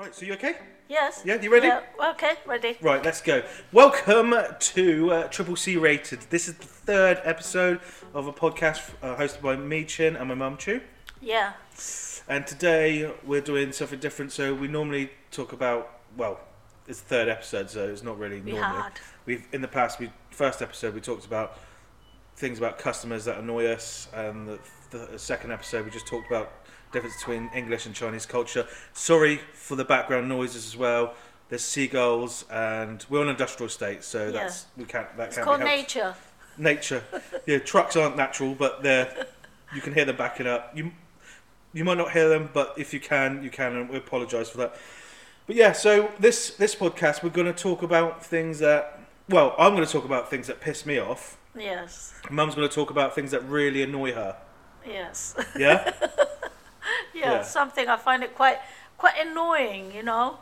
Right, 0.00 0.14
so 0.14 0.24
you 0.24 0.32
okay? 0.32 0.54
Yes. 0.88 1.20
Yeah, 1.26 1.42
you 1.42 1.52
ready? 1.52 1.66
Yeah, 1.66 1.82
okay, 2.12 2.32
ready. 2.46 2.78
Right, 2.80 3.04
let's 3.04 3.20
go. 3.20 3.42
Welcome 3.70 4.34
to 4.58 5.12
uh, 5.12 5.28
Triple 5.28 5.56
C 5.56 5.76
Rated. 5.76 6.20
This 6.30 6.48
is 6.48 6.54
the 6.54 6.64
third 6.64 7.20
episode 7.22 7.80
of 8.14 8.26
a 8.26 8.32
podcast 8.32 8.80
uh, 9.02 9.14
hosted 9.16 9.42
by 9.42 9.56
me, 9.56 9.84
Chin, 9.84 10.16
and 10.16 10.26
my 10.30 10.34
mum, 10.34 10.56
Choo. 10.56 10.80
Yeah. 11.20 11.52
And 12.26 12.46
today 12.46 13.12
we're 13.26 13.42
doing 13.42 13.72
something 13.72 13.98
different. 13.98 14.32
So 14.32 14.54
we 14.54 14.68
normally 14.68 15.10
talk 15.32 15.52
about, 15.52 15.98
well, 16.16 16.40
it's 16.88 17.02
the 17.02 17.06
third 17.06 17.28
episode, 17.28 17.68
so 17.68 17.86
it's 17.86 18.02
not 18.02 18.18
really 18.18 18.40
We 18.40 18.52
had. 18.52 18.92
We've 19.26 19.46
in 19.52 19.60
the 19.60 19.68
past, 19.68 20.00
we 20.00 20.10
first 20.30 20.62
episode 20.62 20.94
we 20.94 21.02
talked 21.02 21.26
about 21.26 21.58
things 22.36 22.56
about 22.56 22.78
customers 22.78 23.26
that 23.26 23.36
annoy 23.36 23.66
us, 23.66 24.08
and 24.14 24.48
the, 24.48 24.58
the 24.92 25.18
second 25.18 25.52
episode 25.52 25.84
we 25.84 25.90
just 25.90 26.06
talked 26.06 26.26
about 26.26 26.59
difference 26.92 27.16
between 27.18 27.50
English 27.54 27.86
and 27.86 27.94
Chinese 27.94 28.26
culture. 28.26 28.66
Sorry 28.92 29.40
for 29.54 29.76
the 29.76 29.84
background 29.84 30.28
noises 30.28 30.66
as 30.66 30.76
well. 30.76 31.14
There's 31.48 31.62
seagulls, 31.64 32.44
and 32.50 33.04
we're 33.08 33.20
on 33.20 33.26
an 33.26 33.30
industrial 33.30 33.68
estate, 33.68 34.04
so 34.04 34.26
Yeah. 34.26 34.30
that's 34.32 34.66
we 34.76 34.84
can't 34.84 35.16
that 35.16 35.28
It's 35.28 35.36
can't 35.36 35.44
called 35.46 35.60
nature. 35.60 36.14
Nature. 36.58 37.02
Yeah, 37.46 37.58
trucks 37.58 37.96
aren't 37.96 38.16
natural, 38.16 38.54
but 38.54 38.82
they're 38.82 39.26
you 39.74 39.80
can 39.80 39.94
hear 39.94 40.04
them 40.04 40.16
backing 40.16 40.46
up. 40.46 40.72
You 40.76 40.92
you 41.72 41.84
might 41.84 41.98
not 41.98 42.12
hear 42.12 42.28
them, 42.28 42.50
but 42.52 42.74
if 42.76 42.92
you 42.92 42.98
can, 43.00 43.42
you 43.44 43.50
can, 43.50 43.76
and 43.76 43.88
we 43.88 43.96
apologise 43.96 44.50
for 44.50 44.58
that. 44.58 44.76
But 45.46 45.56
yeah, 45.56 45.72
so 45.72 46.10
this 46.20 46.50
this 46.50 46.74
podcast 46.74 47.22
we're 47.22 47.30
going 47.30 47.52
to 47.52 47.62
talk 47.62 47.82
about 47.82 48.24
things 48.24 48.58
that 48.60 49.00
well, 49.28 49.54
I'm 49.58 49.74
going 49.74 49.86
to 49.86 49.92
talk 49.92 50.04
about 50.04 50.28
things 50.30 50.46
that 50.48 50.60
piss 50.60 50.84
me 50.86 50.98
off. 50.98 51.36
Yes. 51.56 52.14
Mum's 52.30 52.54
going 52.54 52.68
to 52.68 52.74
talk 52.74 52.90
about 52.90 53.14
things 53.14 53.30
that 53.32 53.44
really 53.48 53.82
annoy 53.82 54.12
her. 54.12 54.36
Yes. 54.86 55.34
Yeah, 55.58 55.92
yeah, 57.14 57.32
Yeah. 57.32 57.42
Something 57.42 57.88
I 57.88 57.96
find 57.96 58.22
it 58.22 58.34
quite 58.34 58.58
quite 58.98 59.14
annoying, 59.20 59.92
you 59.94 60.02
know. 60.02 60.38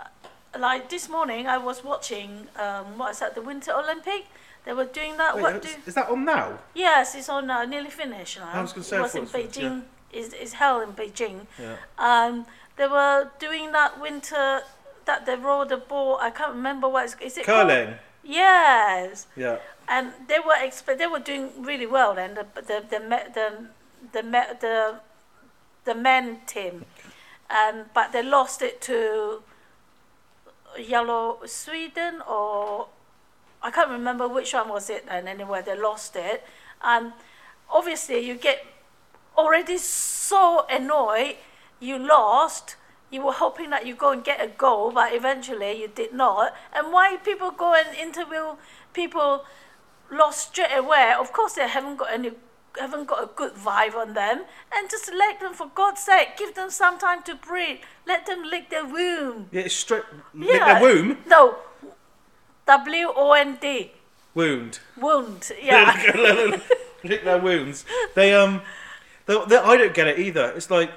Uh, 0.00 0.58
Like 0.58 0.88
this 0.88 1.08
morning, 1.08 1.46
I 1.46 1.58
was 1.58 1.84
watching 1.84 2.48
um, 2.56 2.98
what 2.98 3.10
is 3.12 3.18
that? 3.20 3.34
The 3.34 3.42
Winter 3.42 3.72
Olympic. 3.72 4.24
They 4.64 4.74
were 4.74 4.84
doing 5.00 5.16
that. 5.16 5.36
Wait, 5.36 5.42
what 5.42 5.64
is, 5.64 5.74
do? 5.74 5.80
is 5.86 5.94
that 5.94 6.08
on 6.10 6.24
now? 6.24 6.58
Yes, 6.74 7.14
it's 7.14 7.28
on 7.28 7.50
uh, 7.50 7.64
nearly 7.64 7.90
finished 7.90 8.38
now. 8.38 8.50
I 8.52 8.60
was 8.62 8.72
gonna 8.72 8.84
say, 8.84 8.96
it 8.98 9.02
was 9.02 9.14
in 9.14 9.22
was 9.22 9.32
yeah. 9.34 9.40
Beijing. 9.40 9.82
Is 10.12 10.32
is 10.34 10.52
held 10.54 10.82
in 10.82 10.92
Beijing. 10.92 11.46
Yeah. 11.58 11.76
Um, 11.98 12.46
they 12.76 12.86
were 12.88 13.30
doing 13.38 13.72
that 13.72 14.00
winter 14.00 14.62
that 15.06 15.24
they 15.26 15.36
rolled 15.36 15.68
the 15.68 15.76
ball. 15.78 16.18
I 16.20 16.30
can't 16.30 16.54
remember 16.54 16.88
what 16.88 17.04
it's, 17.04 17.16
is 17.20 17.38
it 17.38 17.46
called? 17.46 17.68
Curling. 17.68 17.94
Yes. 18.22 19.26
Yeah. 19.36 19.58
and 19.88 20.12
they 20.28 20.38
were 20.38 20.54
expe- 20.54 20.98
they 20.98 21.06
were 21.06 21.18
doing 21.30 21.50
really 21.70 21.86
well 21.86 22.14
then 22.14 22.34
the 22.34 22.44
the 22.54 22.76
the 22.90 22.98
the 23.34 23.46
the 24.12 24.22
me- 24.22 24.54
the, 24.60 25.00
the 25.84 25.94
men 25.94 26.40
team 26.46 26.84
and 27.50 27.80
um, 27.80 27.86
but 27.94 28.12
they 28.12 28.22
lost 28.22 28.62
it 28.62 28.80
to 28.82 29.42
yellow 30.78 31.38
Sweden 31.46 32.22
or 32.28 32.88
I 33.62 33.70
can't 33.70 33.90
remember 33.90 34.28
which 34.28 34.54
one 34.54 34.68
was 34.68 34.88
it 34.88 35.04
and 35.08 35.28
anyway 35.28 35.62
they 35.64 35.76
lost 35.78 36.16
it. 36.16 36.44
And 36.82 37.12
obviously 37.70 38.20
you 38.20 38.36
get 38.36 38.64
already 39.36 39.78
so 39.78 40.66
annoyed 40.70 41.36
you 41.80 41.98
lost 41.98 42.76
you 43.10 43.22
were 43.24 43.32
hoping 43.32 43.70
that 43.70 43.84
you 43.86 43.94
go 43.94 44.12
and 44.12 44.22
get 44.22 44.40
a 44.40 44.46
goal 44.46 44.92
but 44.92 45.12
eventually 45.12 45.80
you 45.80 45.88
did 45.88 46.14
not. 46.14 46.54
And 46.72 46.92
why 46.92 47.16
people 47.16 47.50
go 47.50 47.74
and 47.74 47.96
interview 47.96 48.54
people 48.92 49.44
lost 50.10 50.50
straight 50.50 50.76
away? 50.76 51.12
Of 51.18 51.32
course 51.32 51.54
they 51.54 51.68
haven't 51.68 51.96
got 51.96 52.12
any 52.12 52.30
haven't 52.78 53.06
got 53.06 53.22
a 53.22 53.26
good 53.34 53.54
vibe 53.54 53.94
on 53.94 54.14
them 54.14 54.44
and 54.72 54.88
just 54.90 55.10
let 55.12 55.40
them 55.40 55.52
for 55.52 55.68
god's 55.74 56.00
sake 56.02 56.36
give 56.36 56.54
them 56.54 56.70
some 56.70 56.98
time 56.98 57.22
to 57.22 57.34
breathe 57.34 57.78
let 58.06 58.26
them 58.26 58.42
lick 58.44 58.70
their 58.70 58.84
wound 58.84 59.48
Yeah, 59.50 59.62
it's 59.62 59.74
straight. 59.74 60.04
Lick 60.34 60.60
their 60.60 60.80
womb. 60.80 61.18
no 61.26 61.56
w-o-n-d 62.66 63.92
Wound. 64.34 64.78
wound 64.96 65.50
yeah 65.62 66.60
lick 67.02 67.24
their 67.24 67.38
wounds. 67.40 67.84
They 68.14 68.32
um, 68.34 68.62
they, 69.26 69.36
they, 69.48 69.56
I 69.56 69.76
don't 69.76 69.94
get 69.94 70.06
it 70.06 70.18
either. 70.18 70.52
It's 70.54 70.70
like, 70.70 70.90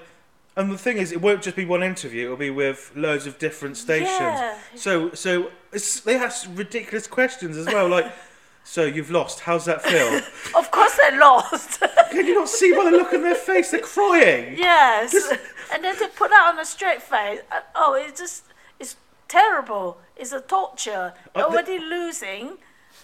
and 0.55 0.71
the 0.71 0.77
thing 0.77 0.97
is, 0.97 1.11
it 1.11 1.21
won't 1.21 1.41
just 1.41 1.55
be 1.55 1.65
one 1.65 1.81
interview. 1.81 2.25
It'll 2.25 2.37
be 2.37 2.49
with 2.49 2.91
loads 2.95 3.25
of 3.25 3.39
different 3.39 3.77
stations. 3.77 4.09
Yeah. 4.11 4.57
So 4.75 5.11
so 5.13 5.49
it's, 5.71 6.01
they 6.01 6.15
ask 6.17 6.47
ridiculous 6.53 7.07
questions 7.07 7.57
as 7.57 7.65
well. 7.67 7.87
Like, 7.87 8.11
so 8.63 8.85
you've 8.85 9.11
lost. 9.11 9.41
How's 9.41 9.65
that 9.65 9.81
feel? 9.81 10.17
of 10.59 10.71
course 10.71 10.97
they 10.97 11.17
lost 11.17 11.81
Can 12.11 12.27
you 12.27 12.35
not 12.35 12.49
see 12.49 12.73
by 12.75 12.85
the 12.85 12.91
look 12.91 13.13
on 13.13 13.21
their 13.21 13.35
face? 13.35 13.71
They're 13.71 13.79
crying. 13.81 14.57
Yes, 14.57 15.13
and 15.73 15.83
then 15.83 15.97
to 15.97 16.07
put 16.09 16.29
that 16.29 16.51
on 16.53 16.59
a 16.59 16.65
straight 16.65 17.01
face, 17.01 17.41
uh, 17.51 17.61
oh, 17.75 17.95
it's 17.95 18.19
just 18.19 18.43
it's 18.79 18.95
terrible. 19.27 19.97
It's 20.15 20.31
a 20.31 20.41
torture. 20.41 21.13
Uh, 21.35 21.41
Already 21.41 21.79
losing. 21.79 22.57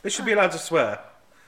They 0.03 0.09
should 0.09 0.25
be 0.25 0.33
allowed 0.33 0.51
to 0.51 0.59
swear. 0.59 0.99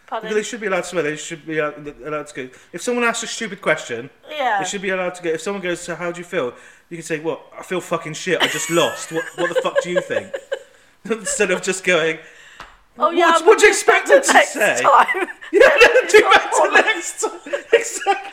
Pardon? 0.07 0.33
They 0.33 0.43
should 0.43 0.59
be 0.59 0.67
allowed 0.67 0.81
to 0.81 0.87
swear. 0.87 1.03
They 1.03 1.15
should 1.15 1.45
be 1.45 1.59
allowed 1.59 1.87
allowed 2.03 2.27
to 2.27 2.35
go. 2.35 2.49
If 2.73 2.81
someone 2.81 3.05
asks 3.05 3.23
a 3.23 3.27
stupid 3.27 3.61
question, 3.61 4.09
yeah. 4.29 4.57
They 4.59 4.65
should 4.67 4.81
be 4.81 4.89
allowed 4.89 5.15
to 5.15 5.23
go. 5.23 5.29
If 5.29 5.41
someone 5.41 5.61
goes, 5.61 5.81
"So 5.81 5.95
how 5.95 6.11
do 6.11 6.19
you 6.19 6.25
feel?" 6.25 6.53
You 6.89 6.97
can 6.97 7.05
say, 7.05 7.19
"What? 7.19 7.41
I 7.57 7.63
feel 7.63 7.79
fucking 7.79 8.13
shit. 8.13 8.41
I 8.41 8.47
just 8.47 8.69
lost. 8.69 9.11
What? 9.11 9.23
What 9.35 9.53
the 9.53 9.61
fuck 9.61 9.81
do 9.81 9.89
you 9.89 10.01
think?" 10.01 10.33
Instead 11.05 11.51
of 11.51 11.61
just 11.61 11.83
going, 11.83 12.19
oh 13.01 13.11
yeah. 13.11 13.31
what- 13.45 13.59
do 13.59 13.65
you 13.65 13.71
expect 13.71 14.07
them 14.07 14.21
to 14.21 14.33
next 14.33 14.53
say? 14.53 14.81
Time. 14.81 15.27
"Yeah, 15.51 15.69
do 16.09 16.21
better 16.21 16.71
next 16.87 17.21
time." 17.21 17.39
Exactly. 17.73 18.31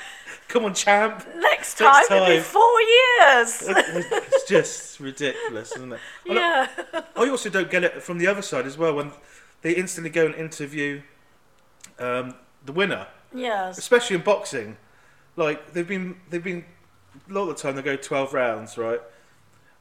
Come 0.48 0.64
on, 0.64 0.72
champ. 0.74 1.26
next 1.36 1.76
time, 1.78 2.04
it'll 2.10 2.26
be 2.26 2.40
four 2.40 2.80
years. 2.80 3.62
It's 3.66 4.44
just 4.48 4.98
ridiculous, 4.98 5.72
isn't 5.76 5.92
it? 5.92 6.00
I 6.30 6.32
yeah. 6.32 6.68
I 7.16 7.28
also 7.28 7.50
don't 7.50 7.70
get 7.70 7.84
it 7.84 8.02
from 8.02 8.16
the 8.18 8.26
other 8.26 8.40
side 8.42 8.64
as 8.66 8.78
well 8.78 8.94
when 8.94 9.12
they 9.60 9.72
instantly 9.72 10.08
go 10.10 10.24
and 10.24 10.34
interview 10.34 11.02
um, 11.98 12.34
the 12.64 12.72
winner, 12.72 13.08
Yes. 13.34 13.76
especially 13.78 14.16
in 14.16 14.22
boxing. 14.22 14.76
Like 15.36 15.72
they've 15.74 15.86
been, 15.86 16.16
they've 16.30 16.42
been 16.42 16.64
a 17.28 17.32
lot 17.32 17.42
of 17.42 17.48
the 17.48 17.54
time 17.62 17.76
they 17.76 17.82
go 17.82 17.96
twelve 17.96 18.32
rounds, 18.32 18.78
right? 18.78 19.00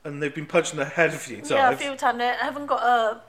And 0.04 0.22
they've 0.22 0.36
been 0.36 0.46
punching 0.46 0.78
in 0.80 0.86
the 0.86 0.92
head 0.92 1.10
a 1.12 1.18
few 1.18 1.38
times. 1.38 1.52
Yeah, 1.52 1.72
a 1.72 1.78
few 1.78 1.96
times 1.96 2.18
they 2.20 2.28
haven't 2.40 2.66
got 2.68 2.84
a 2.84 3.22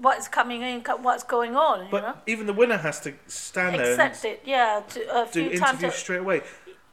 what's 0.00 0.28
coming 0.28 0.62
in, 0.62 0.80
what's 1.02 1.24
going 1.24 1.56
on. 1.56 1.84
You 1.86 1.90
But 1.90 2.02
know. 2.02 2.14
even 2.26 2.46
the 2.46 2.52
winner 2.52 2.78
has 2.78 3.00
to 3.00 3.14
stand 3.26 3.78
there 3.78 3.92
Accept 3.92 4.24
it. 4.24 4.42
Yeah. 4.44 4.82
To, 4.88 5.00
a 5.22 5.24
do 5.26 5.50
few 5.50 5.58
times. 5.58 5.78
interviews 5.82 5.94
straight 5.94 6.20
away. 6.20 6.42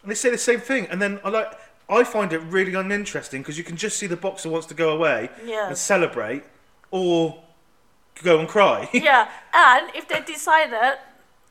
And 0.02 0.12
they 0.12 0.16
say 0.16 0.30
the 0.30 0.38
same 0.38 0.60
thing, 0.60 0.88
and 0.92 1.02
then 1.02 1.20
I 1.24 1.30
like 1.30 1.52
I 1.90 2.04
find 2.04 2.32
it 2.34 2.40
really 2.40 2.74
uninteresting 2.74 3.42
because 3.42 3.58
you 3.58 3.64
can 3.64 3.76
just 3.78 3.98
see 3.98 4.08
the 4.08 4.18
boxer 4.18 4.50
wants 4.50 4.68
to 4.68 4.74
go 4.74 4.90
away 4.96 5.30
and 5.48 5.78
celebrate, 5.78 6.44
or 6.92 7.44
go 8.24 8.40
and 8.40 8.48
cry. 8.48 8.90
yeah, 8.94 9.30
and 9.54 9.90
if 9.96 10.08
they 10.08 10.22
decided, 10.22 10.98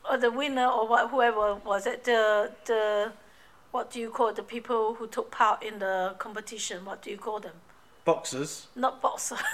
or 0.09 0.17
the 0.17 0.31
winner 0.31 0.67
or 0.67 0.87
what, 0.87 1.09
whoever 1.09 1.55
was 1.55 1.85
it, 1.85 2.03
the 2.05 2.51
the, 2.65 3.11
what 3.71 3.91
do 3.91 3.99
you 3.99 4.09
call 4.09 4.33
the 4.33 4.43
people 4.43 4.95
who 4.95 5.07
took 5.07 5.31
part 5.31 5.61
in 5.63 5.79
the 5.79 6.15
competition? 6.17 6.85
What 6.85 7.01
do 7.01 7.09
you 7.11 7.17
call 7.17 7.39
them? 7.39 7.55
Boxers, 8.05 8.67
Not 8.75 9.01
boxer. 9.01 9.35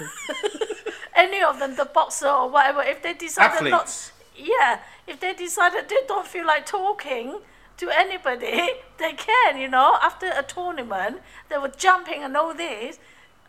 Any 1.22 1.42
of 1.42 1.58
them, 1.58 1.76
the 1.76 1.84
boxer 1.84 2.28
or 2.28 2.48
whatever. 2.48 2.82
If 2.82 3.02
they 3.02 3.14
decided 3.14 3.70
not, 3.70 3.82
athletes. 3.82 4.12
yeah, 4.36 4.80
if 5.06 5.20
they 5.20 5.34
decided 5.34 5.88
they 5.88 6.02
don't 6.08 6.26
feel 6.26 6.46
like 6.46 6.66
talking 6.66 7.40
to 7.76 7.90
anybody, 7.90 8.70
they 8.98 9.12
can. 9.12 9.58
You 9.58 9.68
know, 9.68 9.98
after 10.02 10.26
a 10.26 10.42
tournament, 10.42 11.20
they 11.48 11.58
were 11.58 11.72
jumping 11.86 12.22
and 12.22 12.36
all 12.36 12.54
this, 12.54 12.98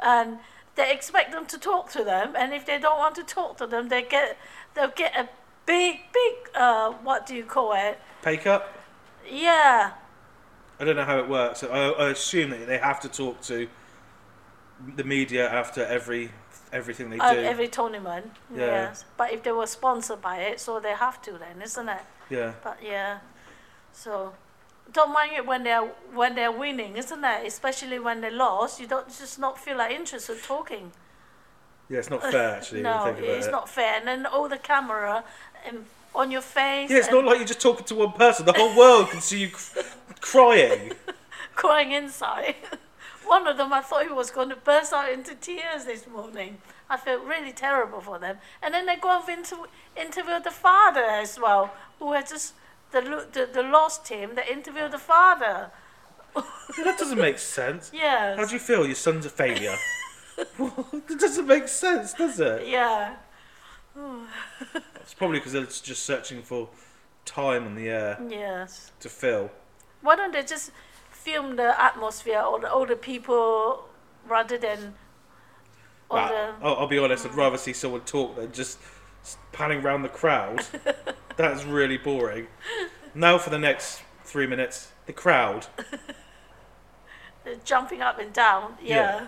and 0.01 0.37
they 0.75 0.91
expect 0.91 1.31
them 1.31 1.45
to 1.47 1.57
talk 1.57 1.91
to 1.91 2.03
them. 2.03 2.35
And 2.37 2.53
if 2.53 2.65
they 2.65 2.79
don't 2.79 2.99
want 2.99 3.15
to 3.15 3.23
talk 3.23 3.57
to 3.57 3.67
them, 3.67 3.89
they 3.89 4.03
get 4.03 4.37
they'll 4.73 4.97
get 5.03 5.15
a 5.15 5.29
big, 5.65 5.99
big. 6.13 6.35
Uh, 6.53 6.91
what 7.07 7.25
do 7.25 7.35
you 7.35 7.43
call 7.43 7.73
it? 7.73 7.99
Pay 8.21 8.37
cut. 8.37 8.61
Yeah, 9.27 9.93
I 10.79 10.83
don't 10.85 10.95
know 10.95 11.05
how 11.05 11.19
it 11.19 11.29
works. 11.29 11.63
I, 11.63 11.89
I 11.89 12.09
assume 12.09 12.49
that 12.51 12.67
they 12.67 12.77
have 12.77 12.99
to 13.01 13.09
talk 13.09 13.41
to 13.43 13.67
the 14.95 15.03
media 15.03 15.49
after 15.49 15.85
every 15.85 16.31
everything 16.73 17.09
they 17.09 17.17
do. 17.17 17.23
every 17.23 17.67
tournament. 17.67 18.31
Yeah. 18.53 18.65
Yes, 18.65 19.05
but 19.17 19.31
if 19.31 19.43
they 19.43 19.51
were 19.51 19.67
sponsored 19.67 20.21
by 20.21 20.37
it, 20.37 20.59
so 20.59 20.79
they 20.79 20.93
have 20.93 21.21
to 21.23 21.31
then, 21.33 21.61
isn't 21.61 21.89
it? 21.89 22.01
yeah. 22.29 22.53
But 22.63 22.79
yeah, 22.83 23.19
so 23.91 24.33
don't 24.91 25.13
mind 25.13 25.31
it 25.33 25.45
when 25.45 25.63
they're 25.63 25.85
when 26.13 26.35
they're 26.35 26.51
winning, 26.51 26.97
isn't 26.97 27.23
it? 27.23 27.47
Especially 27.47 27.99
when 27.99 28.21
they 28.21 28.31
lost, 28.31 28.79
you 28.79 28.87
don't 28.87 29.07
just 29.07 29.39
not 29.39 29.57
feel 29.59 29.77
like 29.77 29.91
interested 29.91 30.41
talking. 30.43 30.91
Yeah, 31.89 31.99
it's 31.99 32.09
not 32.09 32.21
fair 32.31 32.55
actually. 32.55 32.81
no, 32.81 33.05
think 33.05 33.19
about 33.19 33.29
it's 33.29 33.47
it. 33.47 33.51
not 33.51 33.69
fair. 33.69 33.97
And 33.97 34.07
then 34.07 34.25
all 34.25 34.49
the 34.49 34.57
camera 34.57 35.23
um, 35.69 35.85
on 36.15 36.31
your 36.31 36.41
face. 36.41 36.89
Yeah, 36.89 36.97
it's 36.97 37.11
not 37.11 37.23
like 37.25 37.37
you're 37.37 37.47
just 37.47 37.61
talking 37.61 37.85
to 37.85 37.95
one 37.95 38.11
person. 38.13 38.45
The 38.45 38.53
whole 38.53 38.75
world 38.77 39.09
can 39.09 39.21
see 39.21 39.39
you 39.41 39.49
cr- 39.49 39.79
crying. 40.21 40.93
crying 41.55 41.91
inside. 41.91 42.55
One 43.25 43.47
of 43.47 43.57
them, 43.57 43.71
I 43.73 43.81
thought 43.81 44.03
he 44.05 44.11
was 44.13 44.31
going 44.31 44.49
to 44.49 44.55
burst 44.55 44.93
out 44.93 45.11
into 45.11 45.35
tears 45.35 45.85
this 45.85 46.07
morning. 46.07 46.57
I 46.89 46.97
felt 46.97 47.23
really 47.23 47.51
terrible 47.51 48.01
for 48.01 48.19
them. 48.19 48.37
And 48.61 48.73
then 48.73 48.85
they 48.85 48.95
go 48.97 49.19
and 49.19 49.29
inter- 49.39 49.67
interview 49.95 50.39
the 50.41 50.51
father 50.51 51.03
as 51.03 51.39
well, 51.39 51.73
who 51.99 52.13
had 52.13 52.27
just 52.29 52.53
the 52.91 53.01
the, 53.31 53.49
the 53.51 53.63
lost 53.63 54.07
him. 54.09 54.35
They 54.35 54.45
interviewed 54.51 54.91
the 54.91 54.99
father. 54.99 55.71
Yeah, 56.35 56.83
that 56.83 56.97
doesn't 56.97 57.17
make 57.17 57.37
sense. 57.39 57.91
Yeah. 57.93 58.35
How 58.35 58.45
do 58.45 58.53
you 58.53 58.59
feel? 58.59 58.85
Your 58.85 58.95
son's 58.95 59.25
a 59.25 59.29
failure. 59.29 59.75
it 60.37 61.19
doesn't 61.19 61.47
make 61.47 61.67
sense, 61.67 62.13
does 62.13 62.39
it? 62.39 62.67
Yeah. 62.67 63.15
It's 65.01 65.13
probably 65.13 65.39
because 65.39 65.53
they're 65.53 65.65
just 65.65 66.03
searching 66.03 66.41
for 66.41 66.69
time 67.25 67.65
in 67.67 67.75
the 67.75 67.87
air 67.89 68.19
Yes. 68.29 68.91
to 68.99 69.09
fill. 69.09 69.51
Why 70.01 70.15
don't 70.15 70.33
they 70.33 70.43
just 70.43 70.71
film 71.23 71.55
the 71.55 71.81
atmosphere 71.81 72.41
or 72.41 72.59
the, 72.59 72.85
the 72.87 72.95
people 72.95 73.85
rather 74.27 74.57
than 74.57 74.93
the 76.09 76.15
I'll, 76.61 76.75
I'll 76.75 76.87
be 76.87 76.99
honest, 76.99 77.25
I'd 77.25 77.33
rather 77.33 77.57
see 77.57 77.73
someone 77.73 78.01
talk 78.01 78.35
than 78.35 78.51
just 78.51 78.77
panning 79.51 79.79
around 79.83 80.03
the 80.03 80.09
crowd. 80.09 80.65
That's 81.37 81.63
really 81.63 81.97
boring. 81.97 82.47
Now 83.15 83.37
for 83.37 83.49
the 83.49 83.57
next 83.57 84.03
three 84.25 84.45
minutes, 84.47 84.91
the 85.05 85.13
crowd. 85.13 85.67
jumping 87.65 88.01
up 88.01 88.19
and 88.19 88.33
down? 88.33 88.75
Yeah. 88.81 89.27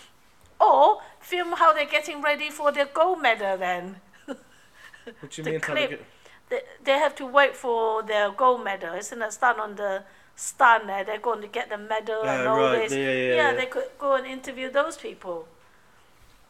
or 0.60 1.00
film 1.20 1.52
how 1.52 1.72
they're 1.72 1.84
getting 1.86 2.22
ready 2.22 2.50
for 2.50 2.72
their 2.72 2.86
gold 2.86 3.20
medal 3.22 3.56
then. 3.58 3.96
What 4.24 5.30
do 5.30 5.40
you 5.40 5.44
The 5.44 5.50
mean? 5.50 5.60
how 5.60 5.74
they 5.74 5.86
get- 5.88 6.04
They, 6.48 6.60
they 6.82 6.92
have 6.98 7.14
to 7.16 7.26
wait 7.26 7.54
for 7.54 8.02
their 8.02 8.30
gold 8.30 8.64
medal, 8.64 8.94
isn't 8.94 9.20
it? 9.22 9.32
Stand 9.32 9.60
on 9.60 9.76
the 9.76 10.02
stand 10.36 10.88
there, 10.88 11.02
they're 11.02 11.18
going 11.18 11.40
to 11.40 11.48
get 11.48 11.68
the 11.70 11.78
medal 11.78 12.22
and 12.22 12.42
Yeah, 12.44 12.50
all 12.50 12.58
right. 12.60 12.88
this. 12.88 12.92
Yeah, 12.92 13.10
yeah, 13.10 13.34
yeah. 13.34 13.54
they 13.54 13.66
could 13.66 13.84
go 13.98 14.14
and 14.14 14.26
interview 14.26 14.70
those 14.70 14.96
people. 14.96 15.48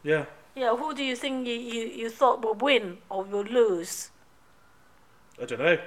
Yeah. 0.03 0.25
Yeah, 0.55 0.75
who 0.75 0.93
do 0.93 1.03
you 1.03 1.15
think 1.15 1.47
you, 1.47 1.53
you, 1.55 1.83
you 1.87 2.09
thought 2.09 2.43
will 2.43 2.53
win 2.55 2.97
or 3.09 3.23
will 3.23 3.43
lose? 3.43 4.09
I 5.41 5.45
don't 5.45 5.59
know. 5.59 5.77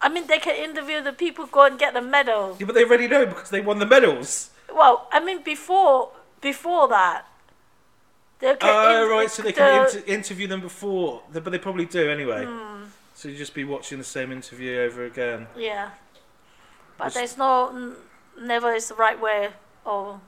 I 0.00 0.08
mean, 0.08 0.26
they 0.26 0.38
can 0.38 0.56
interview 0.56 1.00
the 1.00 1.12
people 1.12 1.46
go 1.46 1.64
and 1.64 1.78
get 1.78 1.94
the 1.94 2.02
medal. 2.02 2.56
Yeah, 2.58 2.66
but 2.66 2.74
they 2.74 2.84
already 2.84 3.06
know 3.06 3.26
because 3.26 3.50
they 3.50 3.60
won 3.60 3.78
the 3.78 3.86
medals. 3.86 4.50
Well, 4.74 5.06
I 5.12 5.20
mean, 5.20 5.42
before 5.42 6.10
before 6.40 6.88
that, 6.88 7.24
they 8.40 8.56
can. 8.56 8.68
Oh, 8.68 9.04
in- 9.04 9.10
right. 9.10 9.30
So 9.30 9.42
they 9.42 9.50
the- 9.52 9.58
can 9.58 9.86
inter- 9.86 10.02
interview 10.06 10.48
them 10.48 10.60
before, 10.60 11.22
but 11.32 11.44
they 11.44 11.58
probably 11.58 11.84
do 11.84 12.10
anyway. 12.10 12.46
Hmm. 12.46 12.84
So 13.14 13.28
you 13.28 13.36
just 13.36 13.54
be 13.54 13.62
watching 13.62 13.98
the 13.98 14.04
same 14.04 14.32
interview 14.32 14.80
over 14.80 15.04
again. 15.04 15.46
Yeah, 15.56 15.90
but 16.98 17.14
there's 17.14 17.36
no 17.36 17.68
n- 17.70 17.96
never 18.40 18.72
is 18.72 18.88
the 18.88 18.94
right 18.94 19.20
way 19.20 19.50
or 19.84 20.20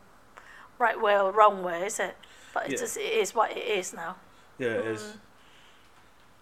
right 0.79 1.01
way 1.01 1.19
or 1.19 1.31
wrong 1.33 1.63
way, 1.63 1.87
is 1.87 1.99
it? 2.01 2.17
But 2.53 2.67
it 2.67 2.73
Yeah. 2.73 2.79
just 2.79 2.97
it 2.97 3.13
is 3.23 3.35
what 3.35 3.51
it 3.53 3.59
is 3.65 3.93
now. 3.93 4.17
Yeah, 4.59 4.69
it 4.69 4.87
is. 4.87 5.15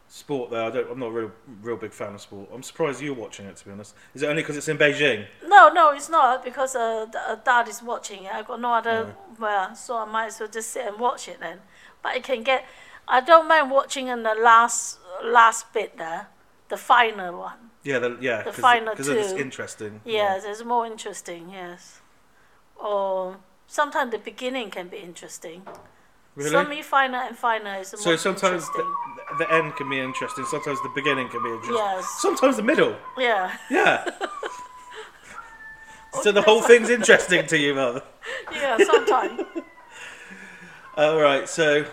Sport 0.09 0.51
though, 0.51 0.67
I 0.67 0.71
don't. 0.71 0.91
I'm 0.91 0.99
not 0.99 1.07
a 1.07 1.11
real, 1.13 1.33
real 1.63 1.77
big 1.77 1.93
fan 1.93 2.13
of 2.15 2.21
sport. 2.21 2.51
I'm 2.53 2.63
surprised 2.63 3.01
you're 3.01 3.15
watching 3.15 3.47
it. 3.47 3.57
To 3.57 3.65
be 3.65 3.71
honest, 3.73 3.95
is 4.15 4.23
it 4.23 4.27
only 4.27 4.43
because 4.43 4.59
it's 4.59 4.69
in 4.69 4.77
Beijing? 4.77 5.27
No, 5.47 5.71
no, 5.71 5.91
it's 5.93 6.11
not 6.11 6.45
because 6.45 6.77
uh, 6.77 7.07
d- 7.11 7.17
uh, 7.27 7.37
dad 7.37 7.67
is 7.69 7.83
watching 7.83 8.25
it. 8.25 8.33
I've 8.35 8.47
got 8.47 8.61
no 8.61 8.75
other 8.75 9.15
well, 9.41 9.75
so 9.75 9.97
I 9.97 10.05
might 10.05 10.27
as 10.27 10.39
well 10.41 10.51
just 10.51 10.69
sit 10.71 10.87
and 10.87 10.99
watch 10.99 11.29
it 11.29 11.41
then. 11.41 11.61
But 12.03 12.13
I 12.13 12.21
can 12.21 12.43
get. 12.43 12.67
I 13.09 13.23
don't 13.23 13.49
mind 13.49 13.71
watching 13.71 14.09
in 14.09 14.23
the 14.23 14.35
last 14.35 14.99
last 15.25 15.73
bit 15.73 15.97
there, 15.97 16.27
the 16.69 16.77
final 16.77 17.39
one. 17.39 17.71
Yeah, 17.85 17.99
the, 17.99 18.17
yeah. 18.21 18.43
The 18.43 18.53
final 18.53 18.95
because 18.95 19.09
it's 19.09 19.33
interesting. 19.33 20.01
Yes, 20.05 20.45
it's 20.47 20.65
more 20.65 20.87
interesting. 20.87 21.51
Yes, 21.51 22.01
or 22.77 23.39
sometimes 23.67 24.13
the 24.13 24.19
beginning 24.19 24.71
can 24.71 24.89
be 24.89 24.99
interesting. 24.99 25.63
Really? 26.35 26.51
Semi-final 26.51 27.21
and 27.21 27.37
final 27.37 27.81
is 27.81 27.91
the 27.91 27.99
so 27.99 28.17
sometimes 28.17 28.67
interesting. 28.69 28.95
the, 29.39 29.45
the 29.45 29.53
end 29.53 29.77
can 29.77 29.91
be 29.91 30.01
interesting. 30.01 30.45
Sometimes 30.47 30.81
the 30.83 30.91
beginning 30.95 31.29
can 31.29 31.43
be 31.43 31.51
interesting. 31.51 31.77
Yes. 31.77 32.07
Sometimes 32.21 32.57
the 32.57 32.63
middle. 32.63 32.97
Yeah, 33.19 33.55
Yeah. 33.71 34.09
so 36.23 36.33
the 36.33 36.41
whole 36.43 36.63
thing's 36.63 36.89
interesting 36.89 37.47
to 37.49 37.59
you, 37.59 37.75
mother. 37.75 38.03
yeah, 38.53 38.79
sometimes. 38.79 39.43
All 40.97 41.21
right. 41.21 41.47
So 41.49 41.85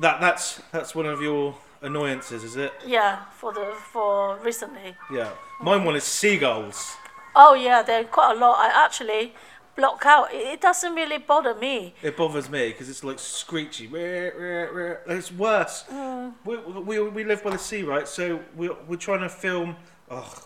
that 0.00 0.20
that's 0.20 0.60
that's 0.70 0.94
one 0.94 1.06
of 1.06 1.22
your 1.22 1.54
annoyances, 1.82 2.44
is 2.44 2.56
it? 2.56 2.72
yeah, 2.86 3.24
for 3.32 3.52
the 3.52 3.74
for 3.92 4.38
recently. 4.38 4.96
Yeah. 5.12 5.30
Mine 5.60 5.84
one 5.84 5.96
is 5.96 6.04
seagulls. 6.04 6.96
Oh 7.34 7.54
yeah, 7.54 7.82
there 7.82 8.00
are 8.00 8.04
quite 8.04 8.36
a 8.36 8.38
lot. 8.38 8.58
I 8.58 8.84
actually 8.84 9.34
block 9.76 10.02
out. 10.04 10.32
It, 10.32 10.46
it 10.54 10.60
doesn't 10.60 10.94
really 10.94 11.18
bother 11.18 11.54
me. 11.54 11.94
It 12.02 12.16
bothers 12.16 12.48
me 12.50 12.68
because 12.68 12.88
it's 12.88 13.04
like 13.04 13.18
screechy. 13.18 13.90
It's 13.92 15.32
worse. 15.32 15.84
Mm. 15.90 16.34
We, 16.44 16.56
we, 16.56 17.08
we 17.08 17.24
live 17.24 17.42
by 17.42 17.50
the 17.50 17.58
sea, 17.58 17.82
right? 17.82 18.06
So 18.06 18.40
we're, 18.56 18.76
we're 18.86 18.96
trying 18.96 19.20
to 19.20 19.28
film. 19.28 19.76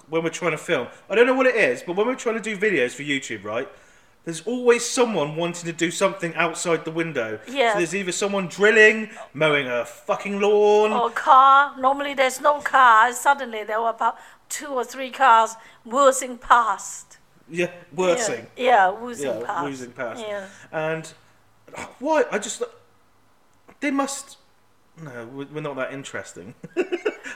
When 0.09 0.23
we're 0.23 0.31
trying 0.31 0.53
to 0.53 0.59
film, 0.59 0.87
I 1.11 1.17
don't 1.17 1.27
know 1.27 1.35
what 1.35 1.47
it 1.47 1.57
is, 1.57 1.83
but 1.83 1.97
when 1.97 2.07
we're 2.07 2.15
trying 2.15 2.37
to 2.37 2.41
do 2.41 2.57
videos 2.57 2.93
for 2.93 3.03
YouTube, 3.03 3.43
right? 3.43 3.69
There's 4.27 4.41
always 4.41 4.85
someone 4.85 5.37
wanting 5.37 5.67
to 5.67 5.73
do 5.73 5.93
something 5.93 6.35
outside 6.35 6.85
the 6.85 6.91
window. 6.91 7.39
Yeah. 7.49 7.73
So 7.73 7.79
there's 7.79 7.95
either 7.95 8.11
someone 8.11 8.49
drilling, 8.49 9.11
mowing 9.33 9.69
a 9.69 9.85
fucking 9.85 10.41
lawn. 10.41 10.91
Or 10.91 11.11
car. 11.11 11.79
Normally 11.79 12.13
there's 12.13 12.41
no 12.41 12.59
car. 12.59 13.13
Suddenly 13.13 13.63
there 13.63 13.81
were 13.81 13.91
about 13.91 14.17
two 14.49 14.67
or 14.67 14.85
three 14.85 15.13
cars 15.13 15.55
whizzing 15.85 16.39
past. 16.39 17.19
Yeah, 17.49 17.71
worsing. 17.95 18.49
Yeah, 18.57 18.65
yeah 18.65 18.91
whizzing 18.91 19.41
Yeah, 19.41 19.47
past. 19.47 19.65
whizzing 19.65 19.93
past. 19.93 20.21
Yeah. 20.27 20.47
And 20.73 21.13
uh, 21.77 21.87
why? 22.01 22.25
I 22.33 22.41
just 22.41 22.65
they 23.79 23.93
must. 23.93 24.39
No, 25.03 25.27
we're 25.53 25.61
not 25.61 25.77
that 25.77 25.93
interesting. 25.93 26.55
I 26.75 26.81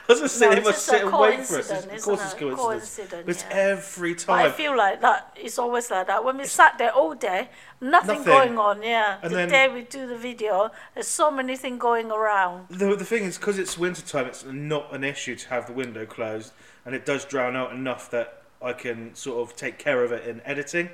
was 0.07 0.17
going 0.19 0.21
to 0.23 0.29
say 0.29 0.45
No, 0.49 0.55
they 0.55 0.61
must 0.61 0.71
just 0.73 0.85
sit 0.87 1.03
and 1.03 1.13
wait 1.13 1.45
for 1.45 1.59
us. 1.59 1.69
Of 1.69 1.77
course, 1.77 1.85
isn't 1.85 1.91
it's 1.91 2.07
it? 2.07 2.09
coincidence. 2.09 2.59
Coincidence, 2.59 3.23
But 3.25 3.29
it's 3.29 3.43
yeah. 3.43 3.55
every 3.55 4.13
But 4.15 4.29
I 4.29 4.51
feel 4.51 4.75
like 4.75 5.01
that. 5.01 5.37
It's 5.39 5.59
always 5.59 5.91
like 5.91 6.07
that. 6.07 6.23
When 6.25 6.37
we 6.37 6.45
sat 6.45 6.79
there 6.79 6.91
all 6.91 7.13
day, 7.13 7.49
nothing, 7.79 8.07
Nothing. 8.17 8.23
going 8.25 8.57
on. 8.57 8.81
Yeah. 8.81 9.19
And 9.21 9.31
the 9.31 9.37
then- 9.37 9.49
day 9.49 9.67
we 9.71 9.83
do 9.83 10.07
the 10.07 10.17
video, 10.17 10.71
there's 10.95 11.07
so 11.07 11.29
many 11.29 11.55
things 11.55 11.79
going 11.79 12.09
around. 12.11 12.65
The, 12.69 12.95
the 12.95 13.05
thing 13.05 13.23
is, 13.25 13.37
because 13.37 13.59
it's 13.59 13.77
winter 13.77 14.01
time, 14.01 14.25
it's 14.25 14.43
not 14.43 14.91
an 14.93 15.03
issue 15.03 15.35
to 15.35 15.49
have 15.49 15.67
the 15.67 15.73
window 15.73 16.05
closed, 16.07 16.53
and 16.83 16.95
it 16.95 17.05
does 17.05 17.25
drown 17.25 17.55
out 17.55 17.71
enough 17.71 18.09
that 18.09 18.41
I 18.59 18.73
can 18.73 19.13
sort 19.13 19.47
of 19.47 19.55
take 19.55 19.77
care 19.77 20.03
of 20.03 20.11
it 20.11 20.27
in 20.27 20.41
editing. 20.45 20.89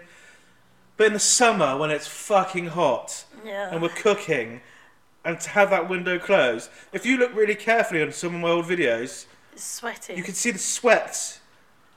But 0.98 1.08
in 1.08 1.14
the 1.14 1.20
summer, 1.20 1.78
when 1.78 1.92
it's 1.92 2.08
fucking 2.08 2.68
hot 2.68 3.24
Yeah. 3.46 3.70
and 3.72 3.82
we're 3.82 3.90
cooking, 3.90 4.62
and 5.28 5.40
to 5.42 5.50
have 5.50 5.70
that 5.70 5.90
window 5.90 6.18
closed, 6.18 6.70
if 6.94 7.06
you 7.06 7.18
look 7.18 7.36
really 7.36 7.54
carefully 7.54 8.02
on 8.02 8.14
some 8.14 8.34
of 8.34 8.42
my 8.42 8.48
old 8.50 8.66
videos, 8.66 9.26
It's 9.52 9.64
sweating. 9.64 10.16
you 10.18 10.24
can 10.24 10.34
see 10.34 10.52
the 10.52 10.58
sweat 10.60 11.40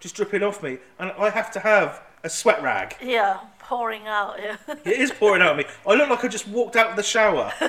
just 0.01 0.17
dripping 0.17 0.43
off 0.43 0.63
me, 0.63 0.79
and 0.99 1.13
I 1.13 1.31
have 1.31 1.51
to 1.53 1.61
have 1.61 2.03
a 2.25 2.29
sweat 2.29 2.61
rag. 2.63 2.97
yeah, 3.01 3.39
pouring 3.61 4.09
out. 4.09 4.37
Yeah. 4.43 4.57
It 4.85 4.99
is 4.99 5.13
pouring 5.13 5.43
out 5.43 5.53
of 5.53 5.57
me. 5.59 5.65
I 5.87 5.95
look 5.95 6.11
like 6.11 6.25
I 6.25 6.29
just 6.29 6.49
walked 6.49 6.75
out 6.75 6.91
of 6.91 6.97
the 6.97 7.03
shower. 7.03 7.53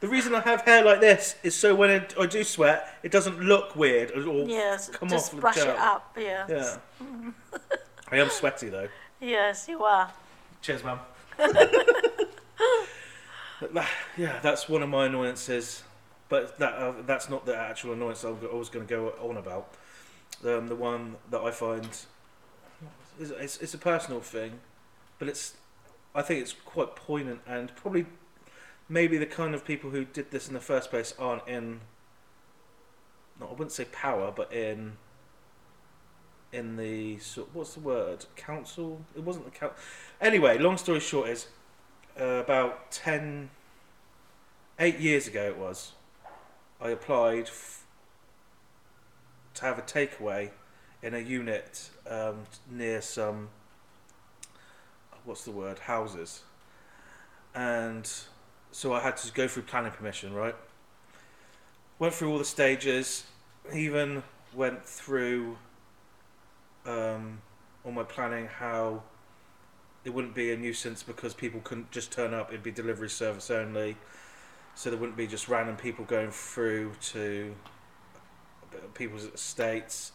The 0.00 0.06
reason 0.06 0.32
I 0.32 0.38
have 0.42 0.60
hair 0.60 0.84
like 0.84 1.00
this 1.00 1.34
is 1.42 1.56
so 1.56 1.74
when 1.74 1.90
it, 1.90 2.14
I 2.20 2.26
do 2.26 2.44
sweat, 2.44 2.94
it 3.02 3.10
doesn't 3.10 3.40
look 3.40 3.74
weird 3.74 4.12
or 4.12 4.46
yes. 4.48 4.88
come 4.90 5.08
just 5.08 5.30
off. 5.30 5.34
the 5.34 5.40
brush 5.40 5.56
it 5.56 5.66
up. 5.66 6.16
Yeah. 6.16 6.46
Yeah. 6.48 6.76
I 8.12 8.18
am 8.18 8.30
sweaty 8.30 8.68
though. 8.68 8.86
Yes, 9.20 9.66
you 9.68 9.82
are. 9.82 10.12
Cheers, 10.62 10.84
mum. 10.84 11.00
Yeah, 14.16 14.38
that's 14.42 14.68
one 14.68 14.82
of 14.82 14.88
my 14.88 15.06
annoyances. 15.06 15.82
But 16.28 16.58
that 16.58 16.74
uh, 16.74 16.92
that's 17.06 17.30
not 17.30 17.46
the 17.46 17.56
actual 17.56 17.94
annoyance 17.94 18.24
I 18.24 18.30
was 18.30 18.68
going 18.68 18.86
to 18.86 18.94
go 18.94 19.14
on 19.20 19.36
about. 19.36 19.74
Um, 20.44 20.68
the 20.68 20.76
one 20.76 21.16
that 21.30 21.40
I 21.40 21.50
find 21.50 21.88
is 23.18 23.30
it's, 23.30 23.56
it's 23.58 23.74
a 23.74 23.78
personal 23.78 24.20
thing, 24.20 24.60
but 25.18 25.28
it's 25.28 25.54
I 26.14 26.22
think 26.22 26.42
it's 26.42 26.52
quite 26.52 26.96
poignant 26.96 27.40
and 27.46 27.74
probably 27.74 28.06
maybe 28.88 29.18
the 29.18 29.26
kind 29.26 29.54
of 29.54 29.64
people 29.64 29.90
who 29.90 30.04
did 30.04 30.30
this 30.30 30.48
in 30.48 30.54
the 30.54 30.60
first 30.60 30.90
place 30.90 31.14
aren't 31.18 31.46
in. 31.48 31.80
No, 33.40 33.46
I 33.46 33.50
wouldn't 33.52 33.72
say 33.72 33.86
power, 33.86 34.32
but 34.34 34.52
in. 34.52 34.96
In 36.50 36.76
the 36.76 37.18
what's 37.52 37.74
the 37.74 37.80
word? 37.80 38.24
Council? 38.36 39.02
It 39.14 39.22
wasn't 39.22 39.44
the 39.44 39.50
council. 39.50 39.76
Anyway, 40.18 40.56
long 40.56 40.78
story 40.78 41.00
short 41.00 41.28
is 41.28 41.48
uh, 42.20 42.24
about 42.24 42.90
10, 42.90 43.50
8 44.78 44.98
years 44.98 45.26
ago 45.26 45.46
it 45.46 45.56
was, 45.56 45.92
I 46.80 46.90
applied 46.90 47.46
f- 47.46 47.84
to 49.54 49.64
have 49.64 49.78
a 49.78 49.82
takeaway 49.82 50.50
in 51.02 51.14
a 51.14 51.18
unit 51.18 51.90
um, 52.08 52.46
near 52.70 53.00
some, 53.00 53.48
what's 55.24 55.44
the 55.44 55.50
word, 55.50 55.78
houses. 55.80 56.42
And 57.54 58.10
so 58.70 58.92
I 58.92 59.00
had 59.00 59.16
to 59.18 59.32
go 59.32 59.48
through 59.48 59.64
planning 59.64 59.92
permission, 59.92 60.34
right? 60.34 60.54
Went 61.98 62.14
through 62.14 62.30
all 62.30 62.38
the 62.38 62.44
stages, 62.44 63.24
even 63.72 64.22
went 64.54 64.84
through 64.84 65.56
um, 66.86 67.40
all 67.84 67.92
my 67.92 68.02
planning 68.02 68.46
how 68.46 69.02
it 70.08 70.14
wouldn't 70.14 70.34
be 70.34 70.50
a 70.52 70.56
nuisance 70.56 71.02
because 71.02 71.34
people 71.34 71.60
couldn't 71.62 71.90
just 71.90 72.10
turn 72.10 72.32
up. 72.32 72.48
It'd 72.48 72.62
be 72.62 72.70
delivery 72.70 73.10
service 73.10 73.50
only, 73.50 73.98
so 74.74 74.88
there 74.88 74.98
wouldn't 74.98 75.18
be 75.18 75.26
just 75.26 75.48
random 75.48 75.76
people 75.76 76.06
going 76.06 76.30
through 76.30 76.92
to 77.12 77.54
people's 78.94 79.24
estates. 79.24 80.12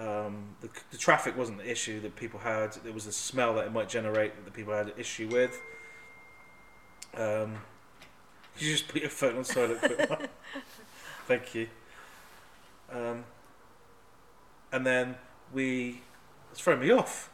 Um, 0.00 0.56
the, 0.60 0.68
the 0.90 0.98
traffic 0.98 1.38
wasn't 1.38 1.58
the 1.58 1.70
issue 1.70 2.00
that 2.00 2.16
people 2.16 2.40
had. 2.40 2.76
It 2.84 2.92
was 2.92 3.04
the 3.04 3.12
smell 3.12 3.54
that 3.54 3.66
it 3.66 3.72
might 3.72 3.88
generate 3.88 4.34
that 4.34 4.44
the 4.46 4.50
people 4.50 4.74
had 4.74 4.88
an 4.88 4.94
issue 4.98 5.28
with. 5.28 5.60
Um, 7.16 7.58
you 8.58 8.72
just 8.72 8.88
put 8.88 9.00
your 9.00 9.10
phone 9.10 9.36
on 9.36 9.44
silent 9.44 9.78
Thank 11.28 11.54
you. 11.54 11.68
Um, 12.90 13.22
and 14.72 14.84
then 14.84 15.14
we. 15.52 16.00
It's 16.50 16.60
throwing 16.60 16.80
me 16.80 16.90
off. 16.90 17.30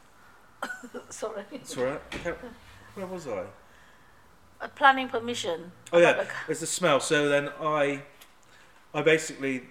Sorry. 1.11 1.45
It's 1.53 1.77
alright. 1.77 2.01
I 2.25 2.35
Where 2.95 3.07
was 3.07 3.27
I? 3.27 3.45
A 4.61 4.69
planning 4.69 5.09
permission. 5.09 5.73
Oh 5.93 5.99
yeah, 5.99 6.25
it's 6.49 6.61
the 6.61 6.67
smell. 6.67 7.01
So 7.01 7.29
then 7.29 7.51
I, 7.61 8.03
I 8.93 9.03
basically 9.03 9.65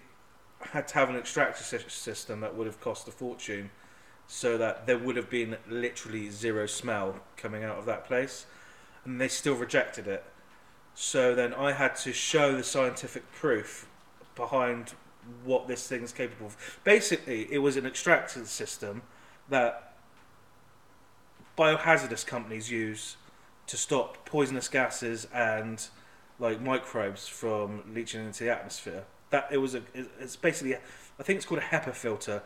had 0.61 0.87
to 0.89 0.93
have 0.95 1.09
an 1.09 1.15
extractor 1.15 1.63
sy- 1.63 1.87
system 1.87 2.41
that 2.41 2.55
would 2.55 2.67
have 2.67 2.81
cost 2.81 3.07
a 3.07 3.11
fortune, 3.11 3.69
so 4.27 4.57
that 4.57 4.87
there 4.87 4.97
would 4.97 5.15
have 5.15 5.29
been 5.29 5.57
literally 5.67 6.29
zero 6.29 6.65
smell 6.65 7.19
coming 7.37 7.63
out 7.63 7.77
of 7.77 7.85
that 7.85 8.05
place, 8.05 8.45
and 9.05 9.21
they 9.21 9.27
still 9.27 9.55
rejected 9.55 10.07
it. 10.07 10.23
So 10.95 11.35
then 11.35 11.53
I 11.53 11.73
had 11.73 11.95
to 11.97 12.11
show 12.11 12.55
the 12.55 12.63
scientific 12.63 13.31
proof 13.31 13.87
behind 14.35 14.93
what 15.43 15.67
this 15.67 15.87
thing's 15.87 16.11
capable 16.11 16.47
of. 16.47 16.79
Basically, 16.83 17.47
it 17.51 17.59
was 17.59 17.77
an 17.77 17.85
extractor 17.85 18.43
system 18.45 19.03
that 19.49 19.88
biohazardous 21.59 22.25
companies 22.25 22.71
use 22.71 23.17
to 23.67 23.75
stop 23.75 24.25
poisonous 24.25 24.69
gases 24.69 25.27
and 25.33 25.87
like 26.39 26.61
microbes 26.61 27.27
from 27.27 27.83
leaching 27.93 28.25
into 28.25 28.45
the 28.45 28.49
atmosphere. 28.49 29.03
That 29.29 29.49
it 29.51 29.57
was 29.57 29.75
a 29.75 29.83
it's 29.93 30.37
basically 30.37 30.73
a, 30.73 30.79
I 31.19 31.23
think 31.23 31.37
it's 31.37 31.45
called 31.45 31.59
a 31.59 31.65
HEPA 31.65 31.93
filter, 31.93 32.41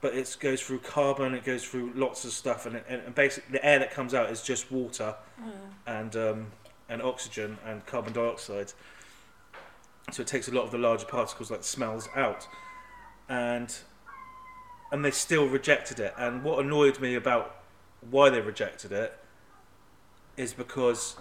but 0.00 0.14
it 0.14 0.36
goes 0.38 0.62
through 0.62 0.78
carbon, 0.78 1.34
it 1.34 1.44
goes 1.44 1.64
through 1.64 1.92
lots 1.96 2.24
of 2.24 2.30
stuff, 2.30 2.64
and, 2.64 2.76
it, 2.76 2.86
and 2.88 3.14
basically 3.14 3.52
the 3.52 3.66
air 3.66 3.80
that 3.80 3.90
comes 3.90 4.14
out 4.14 4.30
is 4.30 4.40
just 4.40 4.70
water 4.70 5.16
and 5.86 6.14
um, 6.14 6.46
and 6.88 7.02
oxygen 7.02 7.58
and 7.66 7.84
carbon 7.86 8.12
dioxide. 8.12 8.72
So 10.12 10.22
it 10.22 10.28
takes 10.28 10.48
a 10.48 10.52
lot 10.52 10.64
of 10.64 10.70
the 10.70 10.78
larger 10.78 11.06
particles 11.06 11.50
like 11.50 11.64
smells 11.64 12.08
out, 12.14 12.46
and 13.28 13.76
and 14.92 15.04
they 15.04 15.10
still 15.10 15.48
rejected 15.48 15.98
it. 15.98 16.14
And 16.16 16.44
what 16.44 16.64
annoyed 16.64 17.00
me 17.00 17.16
about 17.16 17.63
why 18.10 18.30
they 18.30 18.40
rejected 18.40 18.92
it 18.92 19.18
is 20.36 20.52
because 20.52 21.16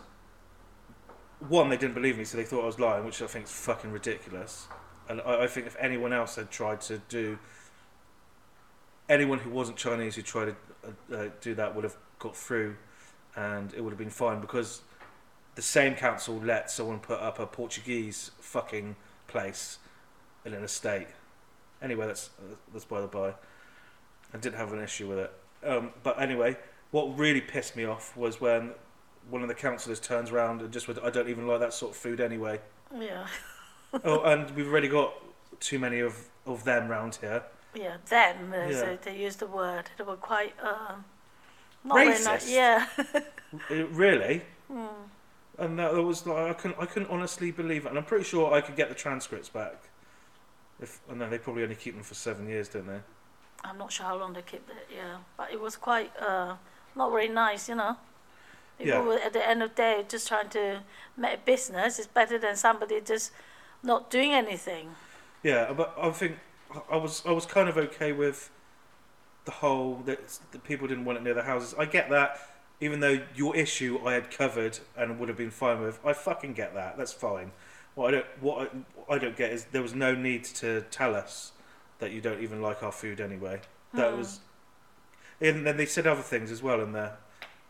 one, 1.50 1.70
they 1.70 1.78
didn't 1.78 1.94
believe 1.94 2.18
me, 2.18 2.24
so 2.24 2.38
they 2.38 2.44
thought 2.44 2.64
I 2.64 2.66
was 2.66 2.80
lying, 2.80 3.06
which 3.06 3.22
I 3.22 3.28
think 3.28 3.46
is 3.46 3.52
fucking 3.52 3.92
ridiculous. 3.92 4.68
And 5.10 5.22
I, 5.22 5.44
I 5.44 5.48
think 5.48 5.68
if 5.68 5.76
anyone 5.80 6.14
else 6.14 6.36
had 6.36 6.50
tried 6.50 6.82
to 6.82 7.00
do, 7.10 7.38
anyone 9.10 9.40
who 9.40 9.50
wasn't 9.50 9.78
Chinese 9.78 10.16
who 10.16 10.22
tried 10.22 10.46
to 10.46 10.56
uh, 11.12 11.16
uh, 11.16 11.30
do 11.42 11.56
that 11.56 11.76
would 11.76 11.84
have 11.84 11.98
got 12.20 12.36
through, 12.36 12.76
and 13.36 13.74
it 13.74 13.82
would 13.82 13.92
have 13.92 13.98
been 13.98 14.10
fine 14.10 14.40
because 14.40 14.82
the 15.56 15.62
same 15.62 15.96
council 15.96 16.40
let 16.44 16.72
someone 16.72 17.00
put 17.00 17.20
up 17.20 17.40
a 17.40 17.46
Portuguese 17.46 18.32
fucking 18.40 18.96
place 19.28 19.80
in 20.46 20.54
an 20.54 20.64
estate. 20.64 21.08
Anyway, 21.82 22.08
that's 22.08 22.30
that's 22.72 22.86
by 22.86 23.02
the 23.02 23.08
by. 23.08 23.34
I 24.34 24.38
didn't 24.40 24.56
have 24.56 24.72
an 24.74 24.80
issue 24.80 25.10
with 25.10 25.20
it. 25.20 25.34
Um, 25.66 25.92
but 26.02 26.20
anyway, 26.20 26.58
what 26.94 27.18
really 27.18 27.42
pissed 27.42 27.76
me 27.76 27.86
off 27.86 28.16
was 28.16 28.40
when 28.40 28.70
one 29.28 29.42
of 29.42 29.48
the 29.48 29.56
councillors 29.56 30.00
turns 30.00 30.30
around 30.30 30.62
and 30.62 30.72
just 30.72 30.88
went, 30.88 31.00
I 31.04 31.10
don't 31.10 31.28
even 31.28 31.48
like 31.48 31.60
that 31.60 31.74
sort 31.74 31.92
of 31.92 31.98
food 31.98 32.22
anyway. 32.22 32.60
Yeah. 32.96 33.26
oh, 34.04 34.22
and 34.22 34.52
we've 34.52 34.68
already 34.68 34.90
got 34.90 35.12
too 35.60 35.80
many 35.80 36.02
of, 36.02 36.16
of 36.46 36.64
them 36.66 36.88
round 36.88 37.16
here. 37.16 37.42
Yeah. 37.74 37.98
Them. 38.08 38.54
Yeah. 38.54 38.72
So 38.74 38.98
they 39.02 39.18
used 39.18 39.40
the 39.40 39.48
word. 39.48 39.90
They 39.98 40.04
were 40.04 40.18
quite. 40.18 40.54
Uh, 40.64 40.98
not 41.84 41.96
very 41.96 42.10
nice. 42.10 42.28
Racist? 42.28 42.54
Yeah. 42.54 42.86
Uh, 43.70 43.88
really? 43.88 44.44
Hmm. 44.72 44.86
And 45.60 45.78
that, 45.78 45.94
was 45.94 46.26
like 46.26 46.50
I 46.50 46.54
couldn't 46.54 46.78
I 46.80 46.88
couldn't 46.88 47.12
honestly 47.12 47.52
believe 47.52 47.86
it. 47.86 47.90
And 47.90 47.98
I'm 48.00 48.06
pretty 48.06 48.24
sure 48.24 48.52
I 48.52 48.60
could 48.60 48.76
get 48.76 48.90
the 48.90 48.96
transcripts 48.96 49.50
back. 49.50 49.84
If 50.82 51.00
and 51.08 51.22
then 51.22 51.30
they 51.30 51.38
probably 51.38 51.62
only 51.62 51.76
keep 51.76 51.94
them 51.94 52.02
for 52.02 52.16
seven 52.16 52.50
years, 52.50 52.70
don't 52.70 52.88
they? 52.88 53.00
I'm 53.64 53.78
not 53.78 53.92
sure 53.92 54.08
how 54.08 54.18
long 54.18 54.34
they 54.34 54.42
kept 54.42 54.68
it. 54.72 54.90
Yeah. 54.92 55.18
But 55.38 55.52
it 55.54 55.62
was 55.62 55.76
quite. 55.76 56.12
Uh, 56.20 56.56
not 56.96 57.12
very 57.12 57.28
nice, 57.28 57.70
you 57.70 57.76
know. 57.76 57.98
People 58.78 59.18
Yeah. 59.18 59.26
at 59.26 59.34
the 59.34 59.48
end 59.48 59.64
of 59.64 59.70
the 59.72 59.76
day 59.76 60.06
just 60.08 60.28
trying 60.28 60.50
to 60.50 60.82
make 61.16 61.36
a 61.36 61.38
business. 61.38 62.00
It's 62.00 62.08
better 62.08 62.38
than 62.38 62.56
somebody 62.56 63.00
just 63.02 63.32
not 63.84 64.10
doing 64.10 64.32
anything. 64.32 64.96
Yeah, 65.44 65.74
but 65.74 65.94
I 65.98 66.10
think 66.12 66.38
I 66.90 66.98
was 66.98 67.24
I 67.26 67.32
was 67.32 67.46
kind 67.46 67.70
of 67.70 67.78
okay 67.78 68.12
with 68.12 68.50
the 69.46 69.52
whole 69.52 69.96
that 70.06 70.40
the 70.52 70.60
people 70.60 70.88
didn't 70.88 71.06
want 71.06 71.18
it 71.18 71.24
near 71.24 71.34
the 71.34 71.44
houses. 71.44 71.76
I 71.78 71.86
get 71.86 72.10
that, 72.10 72.40
even 72.82 73.00
though 73.02 73.22
your 73.36 73.56
issue 73.56 74.00
I 74.06 74.14
had 74.14 74.32
covered 74.32 74.80
and 74.98 75.20
would 75.20 75.30
have 75.30 75.38
been 75.38 75.52
fine 75.52 75.82
with. 75.82 76.00
I 76.06 76.14
fucking 76.14 76.54
get 76.54 76.74
that. 76.74 76.98
That's 76.98 77.14
fine. 77.14 77.52
What 77.96 78.08
I 78.08 78.12
don't 78.12 78.26
what 78.42 78.72
I, 79.10 79.14
I 79.16 79.18
don't 79.20 79.36
get 79.38 79.52
is 79.52 79.66
there 79.66 79.82
was 79.82 79.94
no 79.94 80.16
need 80.16 80.46
to 80.46 80.82
tell 80.90 81.14
us 81.16 81.52
that 82.00 82.12
you 82.12 82.22
don't 82.22 82.42
even 82.42 82.62
like 82.62 82.82
our 82.84 82.92
food 82.92 83.22
anyway. 83.22 83.62
That 83.94 84.12
Hmm. 84.12 84.18
was, 84.18 84.40
and 85.44 85.66
then 85.66 85.78
they 85.78 85.86
said 85.86 86.08
other 86.08 86.22
things 86.22 86.52
as 86.52 86.64
well 86.64 86.82
in 86.82 86.92
there 86.94 87.18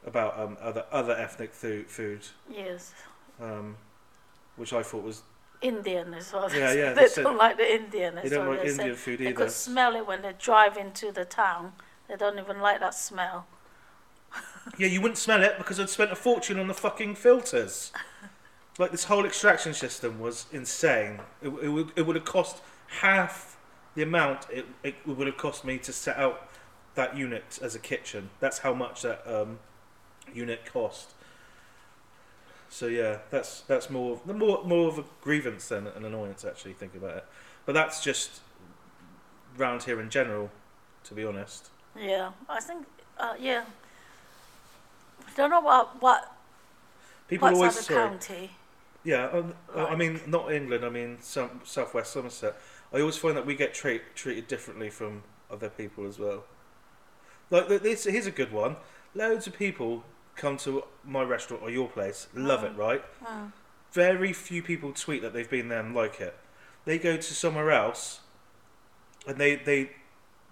about 0.05 0.39
um, 0.39 0.57
other 0.61 0.85
other 0.91 1.13
ethnic 1.13 1.53
food 1.53 1.89
food, 1.89 2.21
Yes. 2.49 2.93
um, 3.41 3.75
which 4.55 4.73
I 4.73 4.83
thought 4.83 5.03
was 5.03 5.23
Indian 5.61 6.13
as 6.13 6.31
well. 6.33 6.53
Yeah, 6.53 6.73
yeah, 6.73 6.93
they 6.93 7.07
they 7.07 7.23
don't 7.23 7.37
like 7.37 7.57
the 7.57 7.73
Indian. 7.73 8.15
they 8.21 8.29
don't 8.29 8.47
like 8.47 8.61
they. 8.63 8.69
Indian 8.69 8.95
food 8.95 9.19
They 9.19 9.33
could 9.33 9.51
smell 9.51 9.95
it 9.95 10.05
when 10.05 10.21
they 10.21 10.33
drive 10.37 10.77
into 10.77 11.11
the 11.11 11.25
town. 11.25 11.73
They 12.07 12.15
don't 12.15 12.37
even 12.37 12.59
like 12.59 12.79
that 12.79 12.93
smell. 12.93 13.47
Yeah, 14.77 14.87
you 14.87 15.01
wouldn't 15.01 15.17
smell 15.17 15.43
it 15.43 15.57
because 15.57 15.77
I'd 15.77 15.89
spent 15.89 16.11
a 16.13 16.15
fortune 16.15 16.57
on 16.57 16.69
the 16.69 16.73
fucking 16.73 17.15
filters. 17.15 17.91
Like 18.79 18.91
this 18.91 19.03
whole 19.03 19.25
extraction 19.25 19.73
system 19.73 20.19
was 20.21 20.45
insane. 20.53 21.19
It, 21.41 21.49
it, 21.61 21.67
would, 21.67 21.91
it 21.97 22.05
would 22.05 22.15
have 22.15 22.23
cost 22.23 22.61
half 22.87 23.57
the 23.95 24.03
amount 24.03 24.47
it, 24.49 24.65
it 24.81 24.95
would 25.05 25.27
have 25.27 25.37
cost 25.37 25.65
me 25.65 25.77
to 25.79 25.91
set 25.91 26.17
out 26.17 26.49
that 26.95 27.17
unit 27.17 27.59
as 27.62 27.75
a 27.75 27.79
kitchen. 27.79 28.29
That's 28.39 28.59
how 28.59 28.73
much 28.73 29.01
that 29.01 29.25
um, 29.25 29.59
unit 30.33 30.65
cost. 30.65 31.12
So 32.69 32.88
yeah, 32.88 33.19
that's 33.29 33.62
that's 33.62 33.89
more 33.89 34.19
more 34.25 34.63
more 34.63 34.88
of 34.88 34.97
a 34.97 35.03
grievance 35.21 35.67
than 35.67 35.88
an 35.88 36.05
annoyance 36.05 36.43
actually. 36.43 36.73
Think 36.73 36.95
about 36.95 37.17
it, 37.17 37.25
but 37.65 37.73
that's 37.73 38.03
just 38.03 38.41
round 39.57 39.83
here 39.83 40.01
in 40.01 40.09
general, 40.09 40.50
to 41.03 41.13
be 41.13 41.23
honest. 41.23 41.69
Yeah, 42.00 42.31
I 42.50 42.59
think. 42.59 42.88
Uh, 43.17 43.35
yeah. 43.39 43.65
I 45.27 45.31
don't 45.35 45.51
know 45.51 45.62
what 45.62 46.01
what 46.01 46.33
People 47.27 47.47
what's 47.50 47.59
always 47.59 47.85
sorry. 47.85 48.09
county. 48.09 48.50
Yeah, 49.03 49.25
um, 49.27 49.53
uh, 49.75 49.85
I 49.85 49.95
mean, 49.95 50.21
not 50.27 50.51
England. 50.51 50.85
I 50.85 50.89
mean, 50.89 51.17
some 51.21 51.62
southwest 51.63 52.13
Somerset. 52.13 52.55
I 52.93 53.00
always 53.00 53.17
find 53.17 53.35
that 53.35 53.45
we 53.45 53.55
get 53.55 53.73
treat, 53.73 54.15
treated 54.15 54.47
differently 54.47 54.89
from 54.89 55.23
other 55.51 55.69
people 55.69 56.07
as 56.07 56.19
well. 56.19 56.43
Like 57.50 57.67
this, 57.67 58.05
here's 58.05 58.27
a 58.27 58.31
good 58.31 58.51
one. 58.51 58.77
Loads 59.15 59.47
of 59.47 59.53
people 59.53 60.03
come 60.35 60.57
to 60.57 60.83
my 61.03 61.21
restaurant 61.23 61.62
or 61.62 61.69
your 61.69 61.88
place, 61.88 62.27
love 62.33 62.63
it, 62.63 62.75
right? 62.75 63.03
Mm. 63.23 63.51
Very 63.91 64.33
few 64.33 64.63
people 64.63 64.91
tweet 64.91 65.21
that 65.21 65.33
they've 65.33 65.50
been 65.50 65.67
there 65.69 65.79
and 65.81 65.93
like 65.93 66.19
it. 66.19 66.35
They 66.85 66.97
go 66.97 67.15
to 67.15 67.21
somewhere 67.33 67.71
else, 67.71 68.21
and 69.27 69.38
they 69.38 69.55
they 69.55 69.91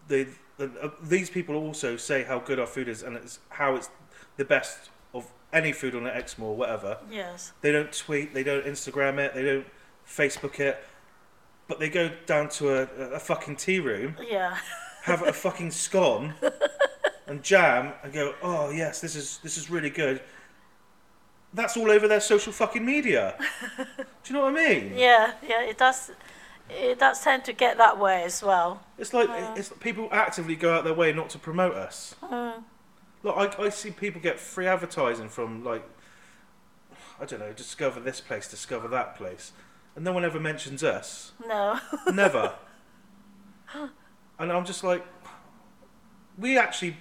they 0.07 0.27
uh, 0.59 0.67
uh, 0.81 0.89
these 1.01 1.29
people 1.29 1.55
also 1.55 1.97
say 1.97 2.23
how 2.23 2.39
good 2.39 2.59
our 2.59 2.67
food 2.67 2.87
is 2.87 3.01
and 3.01 3.15
it's 3.17 3.39
how 3.49 3.75
it's 3.75 3.89
the 4.37 4.45
best 4.45 4.89
of 5.13 5.31
any 5.51 5.71
food 5.71 5.95
on 5.95 6.03
the 6.03 6.15
Exmoor 6.15 6.49
or 6.51 6.55
whatever. 6.55 6.97
Yes. 7.11 7.51
They 7.61 7.71
don't 7.71 7.91
tweet, 7.91 8.33
they 8.33 8.43
don't 8.43 8.63
Instagram 8.65 9.17
it, 9.17 9.33
they 9.33 9.43
don't 9.43 9.65
Facebook 10.07 10.59
it, 10.59 10.83
but 11.67 11.79
they 11.79 11.89
go 11.89 12.11
down 12.25 12.49
to 12.49 12.69
a, 12.69 12.81
a 13.15 13.19
fucking 13.19 13.55
tea 13.57 13.79
room, 13.79 14.15
Yeah. 14.29 14.57
have 15.03 15.21
a 15.23 15.33
fucking 15.33 15.71
scone 15.71 16.35
and 17.31 17.41
jam, 17.41 17.93
and 18.03 18.11
go, 18.11 18.35
oh 18.43 18.69
yes, 18.69 18.99
this 19.01 19.15
is 19.15 19.39
this 19.41 19.57
is 19.57 19.69
really 19.69 19.89
good. 19.89 20.21
That's 21.53 21.75
all 21.77 21.89
over 21.89 22.07
their 22.07 22.19
social 22.21 22.53
fucking 22.53 22.85
media. 22.85 23.35
Do 23.77 23.83
you 24.27 24.33
know 24.33 24.41
what 24.45 24.57
I 24.57 24.69
mean? 24.69 24.93
Yeah. 24.97 25.33
Yeah. 25.47 25.63
It 25.63 25.77
does. 25.77 26.11
It 26.69 26.99
does 26.99 27.21
tend 27.21 27.43
to 27.45 27.53
get 27.53 27.77
that 27.77 27.97
way 27.97 28.23
as 28.23 28.41
well. 28.43 28.81
It's 28.97 29.13
like 29.13 29.27
Yeah. 29.29 29.55
it's 29.55 29.69
people 29.79 30.07
actively 30.11 30.55
go 30.55 30.73
out 30.73 30.83
their 30.83 30.93
way 30.93 31.11
not 31.13 31.29
to 31.31 31.39
promote 31.39 31.73
us. 31.75 32.15
Mm. 32.21 32.63
Like 33.23 33.59
I, 33.59 33.63
I 33.65 33.69
see 33.69 33.91
people 33.91 34.21
get 34.21 34.39
free 34.39 34.67
advertising 34.67 35.29
from 35.29 35.63
like 35.63 35.83
I 37.19 37.25
don't 37.25 37.39
know, 37.39 37.53
discover 37.53 37.99
this 37.99 38.19
place, 38.19 38.49
discover 38.49 38.87
that 38.89 39.15
place, 39.15 39.51
and 39.95 40.03
no 40.03 40.11
one 40.11 40.25
ever 40.25 40.39
mentions 40.39 40.83
us. 40.83 41.33
No. 41.47 41.79
Never. 42.13 42.53
and 44.39 44.51
I'm 44.51 44.65
just 44.65 44.83
like, 44.83 45.05
we 46.37 46.57
actually, 46.57 46.97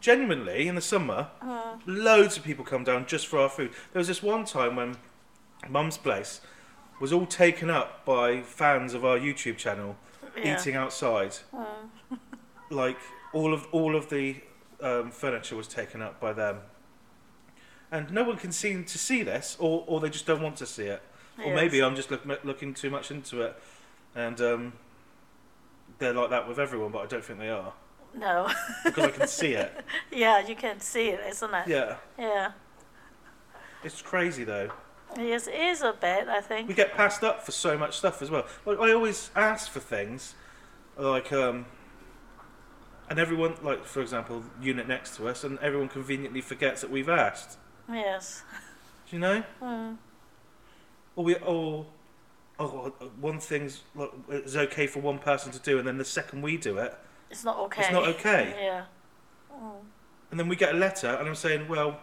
genuinely, 0.00 0.68
in 0.68 0.74
the 0.74 0.80
summer, 0.80 1.28
Mm. 1.42 1.80
loads 1.86 2.36
of 2.36 2.44
people 2.44 2.64
come 2.64 2.84
down 2.84 3.06
just 3.06 3.26
for 3.26 3.38
our 3.38 3.48
food. 3.48 3.72
There 3.92 4.00
was 4.00 4.08
this 4.08 4.22
one 4.22 4.44
time 4.44 4.76
when 4.76 4.96
Mum's 5.68 5.98
place 5.98 6.40
was 7.00 7.12
all 7.12 7.26
taken 7.26 7.70
up 7.70 8.04
by 8.04 8.42
fans 8.42 8.94
of 8.94 9.04
our 9.04 9.18
YouTube 9.18 9.56
channel 9.56 9.96
Yeah. 10.36 10.58
eating 10.58 10.76
outside. 10.76 11.36
Mm. 11.52 12.18
Like 12.70 12.98
all 13.32 13.52
of 13.54 13.66
all 13.72 13.94
of 13.96 14.08
the 14.10 14.36
um, 14.80 15.10
furniture 15.10 15.56
was 15.56 15.66
taken 15.68 16.02
up 16.02 16.20
by 16.20 16.32
them, 16.34 16.60
and 17.90 18.10
no 18.12 18.24
one 18.24 18.36
can 18.36 18.52
seem 18.52 18.84
to 18.84 18.98
see 18.98 19.22
this, 19.22 19.56
or 19.58 19.84
or 19.86 20.00
they 20.00 20.10
just 20.10 20.26
don't 20.26 20.42
want 20.42 20.56
to 20.56 20.66
see 20.66 20.84
it. 20.84 21.02
Or 21.44 21.54
maybe 21.54 21.82
I'm 21.82 21.94
just 21.96 22.10
look, 22.10 22.24
looking 22.44 22.72
too 22.74 22.88
much 22.90 23.10
into 23.10 23.42
it, 23.42 23.58
and 24.14 24.40
um, 24.40 24.72
they're 25.98 26.12
like 26.14 26.30
that 26.30 26.48
with 26.48 26.58
everyone, 26.58 26.92
but 26.92 27.02
I 27.02 27.06
don't 27.06 27.24
think 27.24 27.38
they 27.38 27.50
are 27.50 27.72
No. 28.16 28.50
because 28.84 29.04
I 29.04 29.10
can 29.10 29.28
see 29.28 29.52
it. 29.54 29.72
yeah, 30.12 30.46
you 30.46 30.54
can 30.56 30.80
see 30.80 31.08
it, 31.08 31.20
isn't 31.28 31.54
it? 31.54 31.68
Yeah, 31.68 31.96
Yeah. 32.18 32.52
it's 33.84 34.00
crazy 34.02 34.44
though. 34.44 34.70
Yes, 35.16 35.46
it 35.46 35.54
is 35.54 35.82
a 35.82 35.92
bit, 35.92 36.28
I 36.28 36.40
think. 36.40 36.68
We 36.68 36.74
get 36.74 36.94
passed 36.94 37.22
up 37.24 37.42
for 37.44 37.52
so 37.52 37.78
much 37.78 37.96
stuff 37.98 38.20
as 38.22 38.30
well. 38.30 38.44
Like 38.64 38.78
I 38.78 38.92
always 38.92 39.30
ask 39.36 39.70
for 39.70 39.80
things, 39.80 40.34
like 40.96 41.32
um, 41.32 41.66
and 43.08 43.18
everyone, 43.18 43.54
like 43.62 43.84
for 43.84 44.00
example, 44.02 44.42
unit 44.60 44.88
next 44.88 45.16
to 45.16 45.28
us, 45.28 45.44
and 45.44 45.58
everyone 45.60 45.88
conveniently 45.88 46.40
forgets 46.40 46.80
that 46.80 46.90
we've 46.90 47.08
asked. 47.08 47.56
Yes. 47.88 48.42
Do 49.08 49.16
you 49.16 49.20
know? 49.20 49.42
Mm. 49.62 49.96
Or 51.14 51.24
we, 51.24 51.36
all. 51.36 51.86
oh, 52.58 52.92
one 53.20 53.38
thing's 53.38 53.82
like, 53.94 54.10
is 54.28 54.56
okay 54.56 54.86
for 54.86 55.00
one 55.00 55.18
person 55.18 55.52
to 55.52 55.58
do, 55.60 55.78
and 55.78 55.86
then 55.86 55.96
the 55.98 56.04
second 56.04 56.42
we 56.42 56.56
do 56.56 56.76
it, 56.78 56.94
It's 57.30 57.44
not 57.44 57.58
okay. 57.58 57.82
it's 57.82 57.92
not 57.92 58.06
okay. 58.08 58.54
Yeah. 58.56 58.84
Mm. 59.52 59.72
And 60.30 60.40
then 60.40 60.48
we 60.48 60.56
get 60.56 60.74
a 60.74 60.78
letter, 60.78 61.08
and 61.08 61.28
I'm 61.28 61.34
saying, 61.34 61.68
well, 61.68 61.98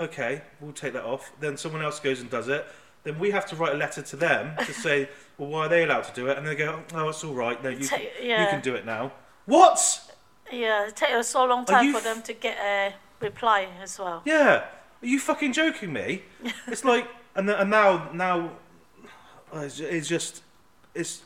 okay, 0.00 0.42
we'll 0.60 0.72
take 0.72 0.92
that 0.92 1.04
off. 1.04 1.32
Then 1.40 1.56
someone 1.56 1.82
else 1.82 2.00
goes 2.00 2.20
and 2.20 2.30
does 2.30 2.48
it. 2.48 2.66
Then 3.04 3.18
we 3.18 3.30
have 3.30 3.46
to 3.46 3.56
write 3.56 3.74
a 3.74 3.78
letter 3.78 4.02
to 4.02 4.16
them 4.16 4.56
to 4.64 4.72
say, 4.72 5.08
well, 5.38 5.48
why 5.48 5.66
are 5.66 5.68
they 5.68 5.84
allowed 5.84 6.04
to 6.04 6.14
do 6.14 6.28
it? 6.28 6.38
And 6.38 6.46
they 6.46 6.54
go, 6.54 6.82
oh, 6.94 7.08
it's 7.08 7.24
all 7.24 7.34
right. 7.34 7.62
No, 7.62 7.70
you, 7.70 7.84
Ta- 7.86 7.96
can, 7.96 8.06
yeah. 8.22 8.44
you 8.44 8.50
can 8.50 8.60
do 8.60 8.74
it 8.74 8.84
now. 8.86 9.12
What? 9.46 10.12
Yeah, 10.52 10.86
it 10.86 10.96
takes 10.96 11.28
so 11.28 11.44
long 11.44 11.64
time 11.64 11.92
for 11.92 11.98
f- 11.98 12.04
them 12.04 12.22
to 12.22 12.32
get 12.32 12.58
a 12.58 12.94
reply 13.20 13.68
as 13.82 13.98
well. 13.98 14.22
Yeah. 14.24 14.64
Are 15.02 15.06
you 15.06 15.18
fucking 15.18 15.52
joking 15.52 15.92
me? 15.92 16.22
it's 16.66 16.84
like, 16.84 17.08
and, 17.34 17.48
and 17.50 17.70
now, 17.70 18.10
now, 18.12 18.52
ju- 19.52 19.86
it's 19.86 20.06
just, 20.06 20.42
it's, 20.94 21.22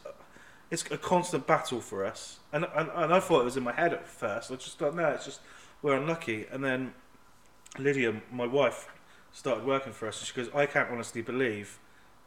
it's 0.71 0.85
a 0.91 0.99
constant 0.99 1.47
battle 1.47 1.81
for 1.81 2.05
us. 2.05 2.39
And, 2.53 2.67
and, 2.75 2.91
and 2.95 3.15
I 3.15 3.21
thought 3.21 3.41
it 3.43 3.45
was 3.45 3.57
in 3.57 3.63
my 3.63 3.73
head 3.73 3.93
at 3.93 4.09
first. 4.09 4.51
I 4.51 4.57
just 4.57 4.79
thought, 4.79 4.95
no, 4.95 5.09
it's 5.09 5.25
just, 5.25 5.41
we're 5.83 5.97
unlucky. 5.97 6.47
And 6.51 6.65
then 6.65 6.95
Lydia, 7.79 8.21
my 8.33 8.47
wife, 8.47 8.89
started 9.33 9.65
working 9.65 9.93
for 9.93 10.09
us, 10.09 10.19
and 10.21 10.27
she 10.27 10.35
goes, 10.35 10.49
I 10.55 10.67
can't 10.67 10.91
honestly 10.91 11.23
believe, 11.23 11.79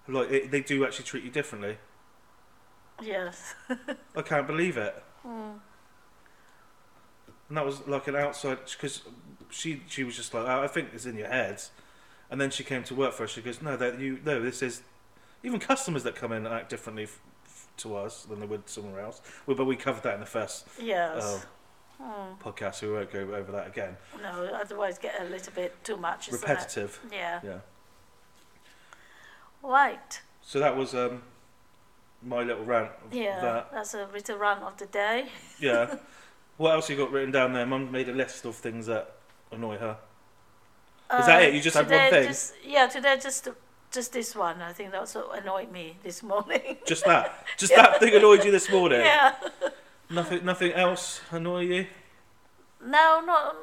like, 0.07 0.31
it, 0.31 0.51
they 0.51 0.61
do 0.61 0.85
actually 0.85 1.05
treat 1.05 1.23
you 1.23 1.31
differently. 1.31 1.77
Yes. 3.01 3.55
I 4.15 4.21
can't 4.21 4.47
believe 4.47 4.77
it. 4.77 5.03
Mm. 5.25 5.59
And 7.49 7.57
that 7.57 7.65
was 7.65 7.87
like 7.87 8.07
an 8.07 8.15
outside 8.15 8.59
because 8.69 9.01
she 9.49 9.81
she 9.87 10.03
was 10.03 10.15
just 10.15 10.33
like 10.33 10.45
oh, 10.47 10.61
I 10.61 10.67
think 10.67 10.89
it's 10.93 11.05
in 11.05 11.17
your 11.17 11.27
head, 11.27 11.61
and 12.29 12.39
then 12.39 12.51
she 12.51 12.63
came 12.63 12.83
to 12.83 12.95
work 12.95 13.13
for 13.13 13.23
us. 13.23 13.31
She 13.31 13.41
goes 13.41 13.61
no 13.61 13.75
that 13.75 13.99
you 13.99 14.19
no 14.23 14.39
this 14.41 14.61
is 14.61 14.83
even 15.43 15.59
customers 15.59 16.03
that 16.03 16.15
come 16.15 16.31
in 16.31 16.45
act 16.45 16.69
differently 16.69 17.07
to 17.79 17.95
us 17.95 18.23
than 18.23 18.39
they 18.39 18.45
would 18.45 18.69
somewhere 18.69 19.01
else. 19.01 19.21
Well, 19.45 19.57
but 19.57 19.65
we 19.65 19.75
covered 19.75 20.03
that 20.03 20.13
in 20.13 20.19
the 20.19 20.25
first 20.25 20.67
Yes. 20.81 21.21
Oh. 21.21 21.43
Mm. 22.01 22.39
podcast, 22.39 22.75
so 22.75 22.87
we 22.87 22.93
won't 22.93 23.11
go 23.11 23.19
over 23.19 23.51
that 23.51 23.67
again. 23.67 23.97
No, 24.21 24.45
otherwise 24.53 24.97
get 24.97 25.19
a 25.19 25.25
little 25.25 25.51
bit 25.53 25.83
too 25.83 25.97
much. 25.97 26.31
Repetitive, 26.31 26.97
It? 27.07 27.15
Yeah. 27.15 27.39
yeah. 27.43 27.57
Right. 29.61 30.21
So 30.41 30.59
that 30.59 30.77
was 30.77 30.95
um 30.95 31.23
my 32.21 32.43
little 32.43 32.63
rant. 32.63 32.91
Of 33.05 33.13
Yeah. 33.13 33.41
That 33.41 33.71
That's 33.73 33.93
a 33.93 34.07
little 34.13 34.37
rant 34.37 34.63
of 34.63 34.77
the 34.77 34.85
day. 34.85 35.27
yeah. 35.59 35.95
what 36.57 36.73
else 36.73 36.89
you 36.89 36.95
got 36.95 37.11
written 37.11 37.31
down 37.31 37.53
there? 37.53 37.65
Mum 37.65 37.91
made 37.91 38.07
a 38.07 38.13
list 38.13 38.45
of 38.45 38.55
things 38.55 38.85
that 38.85 39.15
annoy 39.51 39.77
her. 39.77 39.97
Is 41.17 41.25
that 41.25 41.41
it? 41.41 41.53
You 41.55 41.61
just 41.61 41.75
had 41.75 41.89
one 41.89 42.09
thing? 42.11 42.27
Just, 42.27 42.53
yeah, 42.63 42.85
today 42.85 43.17
just 43.21 43.47
just 43.91 44.13
this 44.13 44.35
one. 44.35 44.61
I 44.61 44.73
think 44.73 44.91
that's 44.91 45.15
what 45.15 45.41
annoyed 45.41 45.71
me 45.71 45.97
this 46.03 46.23
morning. 46.23 46.77
Just 46.85 47.05
that. 47.05 47.45
Just 47.57 47.75
that 47.75 47.99
thing 47.99 48.13
annoyed 48.13 48.45
you 48.45 48.51
this 48.51 48.69
morning. 48.69 49.01
yeah. 49.01 49.35
Nothing. 50.09 50.45
Nothing 50.45 50.71
else 50.73 51.21
annoy 51.31 51.61
you. 51.61 51.87
No, 52.83 53.21
not 53.25 53.55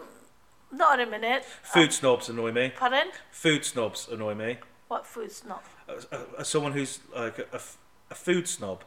not 0.72 1.00
in 1.00 1.08
a 1.08 1.10
minute. 1.10 1.44
Food 1.62 1.88
uh, 1.88 1.92
snobs 1.92 2.28
annoy 2.28 2.52
me. 2.52 2.72
Pardon? 2.76 3.08
Food 3.30 3.64
snobs 3.64 4.08
annoy 4.08 4.34
me. 4.34 4.58
What 4.88 5.06
food 5.06 5.32
as 6.38 6.48
someone 6.48 6.72
who's 6.72 7.00
like 7.14 7.38
a 7.38 7.60
a 8.10 8.14
food 8.14 8.48
snob. 8.48 8.84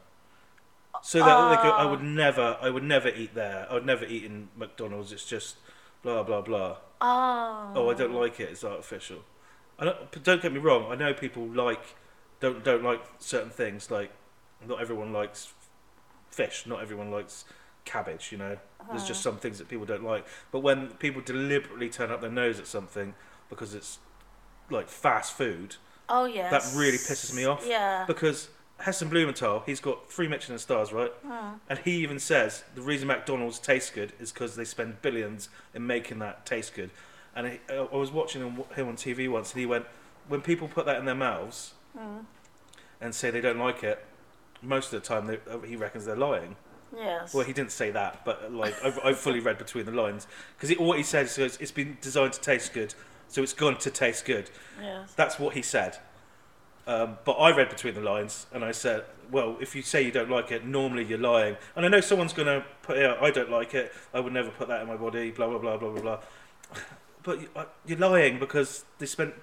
So 1.02 1.18
that 1.18 1.62
go, 1.62 1.70
I 1.70 1.84
would 1.84 2.00
oh. 2.00 2.02
never, 2.02 2.58
I 2.60 2.68
would 2.68 2.82
never 2.82 3.08
eat 3.08 3.34
there. 3.34 3.66
I 3.70 3.74
would 3.74 3.86
never 3.86 4.04
eat 4.04 4.24
in 4.24 4.48
McDonald's. 4.56 5.12
It's 5.12 5.24
just 5.24 5.56
blah 6.02 6.22
blah 6.22 6.42
blah. 6.42 6.76
Oh. 7.00 7.72
Oh, 7.74 7.90
I 7.90 7.94
don't 7.94 8.12
like 8.12 8.40
it. 8.40 8.50
It's 8.50 8.64
artificial. 8.64 9.18
I 9.80 9.84
don't, 9.86 10.22
don't 10.22 10.42
get 10.42 10.52
me 10.52 10.58
wrong. 10.58 10.90
I 10.90 10.94
know 10.94 11.12
people 11.14 11.46
like 11.46 11.82
don't 12.40 12.62
don't 12.62 12.84
like 12.84 13.02
certain 13.18 13.50
things. 13.50 13.90
Like 13.90 14.12
not 14.66 14.80
everyone 14.80 15.12
likes 15.12 15.52
fish. 16.30 16.64
Not 16.66 16.80
everyone 16.82 17.10
likes 17.10 17.44
cabbage. 17.84 18.30
You 18.30 18.38
know, 18.38 18.58
there's 18.90 19.06
just 19.06 19.22
some 19.22 19.38
things 19.38 19.58
that 19.58 19.68
people 19.68 19.86
don't 19.86 20.04
like. 20.04 20.26
But 20.52 20.60
when 20.60 20.88
people 20.92 21.22
deliberately 21.22 21.88
turn 21.88 22.10
up 22.10 22.20
their 22.20 22.30
nose 22.30 22.58
at 22.60 22.66
something 22.66 23.14
because 23.48 23.74
it's 23.74 23.98
like 24.70 24.88
fast 24.88 25.32
food, 25.32 25.76
Oh 26.08 26.24
yes. 26.26 26.50
that 26.50 26.78
really 26.78 26.98
pisses 26.98 27.34
me 27.34 27.44
off. 27.44 27.64
Yeah. 27.66 28.04
because 28.06 28.48
Heston 28.78 29.08
Blumenthal, 29.08 29.62
he's 29.66 29.80
got 29.80 30.10
three 30.10 30.28
Michelin 30.28 30.58
stars, 30.58 30.92
right? 30.92 31.12
Hmm. 31.26 31.54
And 31.68 31.78
he 31.80 31.96
even 32.02 32.18
says 32.18 32.64
the 32.74 32.80
reason 32.82 33.08
McDonald's 33.08 33.58
tastes 33.58 33.90
good 33.90 34.12
is 34.20 34.32
because 34.32 34.56
they 34.56 34.64
spend 34.64 35.02
billions 35.02 35.48
in 35.74 35.86
making 35.86 36.18
that 36.20 36.46
taste 36.46 36.74
good. 36.74 36.90
And 37.34 37.46
he, 37.46 37.60
uh, 37.70 37.84
I 37.92 37.96
was 37.96 38.10
watching 38.10 38.42
him, 38.42 38.62
him 38.74 38.88
on 38.88 38.96
TV 38.96 39.30
once, 39.30 39.52
and 39.52 39.60
he 39.60 39.66
went, 39.66 39.86
when 40.28 40.40
people 40.40 40.68
put 40.68 40.86
that 40.86 40.96
in 40.98 41.04
their 41.04 41.14
mouths 41.14 41.74
Mm. 41.98 42.24
and 43.00 43.12
say 43.14 43.30
they 43.30 43.40
don't 43.40 43.58
like 43.58 43.82
it, 43.82 44.04
most 44.62 44.92
of 44.92 45.02
the 45.02 45.06
time 45.08 45.26
they, 45.26 45.38
uh, 45.50 45.58
he 45.60 45.74
reckons 45.74 46.04
they're 46.04 46.14
lying. 46.14 46.54
Yes. 46.96 47.34
Well, 47.34 47.44
he 47.44 47.52
didn't 47.52 47.72
say 47.72 47.90
that, 47.90 48.24
but 48.24 48.44
uh, 48.46 48.50
like 48.50 48.74
I've, 48.84 48.98
I've 49.04 49.18
fully 49.18 49.40
read 49.40 49.58
between 49.58 49.86
the 49.86 49.92
lines 49.92 50.26
because 50.58 50.76
what 50.78 50.98
he 50.98 51.02
said 51.02 51.26
is 51.26 51.38
it's 51.38 51.70
been 51.72 51.96
designed 52.00 52.32
to 52.34 52.40
taste 52.40 52.72
good, 52.72 52.94
so 53.28 53.42
it's 53.42 53.52
going 53.52 53.76
to 53.78 53.90
taste 53.90 54.24
good. 54.24 54.50
yes. 54.80 55.12
That's 55.16 55.38
what 55.38 55.54
he 55.54 55.62
said. 55.62 55.98
Um, 56.86 57.18
but 57.24 57.32
I 57.32 57.54
read 57.56 57.68
between 57.70 57.94
the 57.94 58.00
lines 58.00 58.46
and 58.52 58.64
I 58.64 58.72
said, 58.72 59.04
well, 59.30 59.56
if 59.60 59.74
you 59.76 59.82
say 59.82 60.02
you 60.02 60.10
don't 60.12 60.30
like 60.30 60.50
it, 60.50 60.64
normally 60.64 61.04
you're 61.04 61.18
lying. 61.18 61.56
And 61.76 61.84
I 61.84 61.88
know 61.88 62.00
someone's 62.00 62.32
going 62.32 62.48
to 62.48 62.64
put, 62.82 62.98
yeah, 62.98 63.16
I 63.20 63.30
don't 63.30 63.50
like 63.50 63.74
it. 63.74 63.92
I 64.14 64.18
would 64.20 64.32
never 64.32 64.50
put 64.50 64.66
that 64.68 64.82
in 64.82 64.88
my 64.88 64.96
body, 64.96 65.30
blah, 65.30 65.46
blah, 65.48 65.58
blah, 65.58 65.76
blah, 65.76 65.90
blah, 65.90 66.00
blah. 66.02 66.18
But 67.22 67.40
uh, 67.54 67.64
you're 67.86 67.98
lying 67.98 68.38
because 68.38 68.84
they 68.98 69.06
spent 69.06 69.34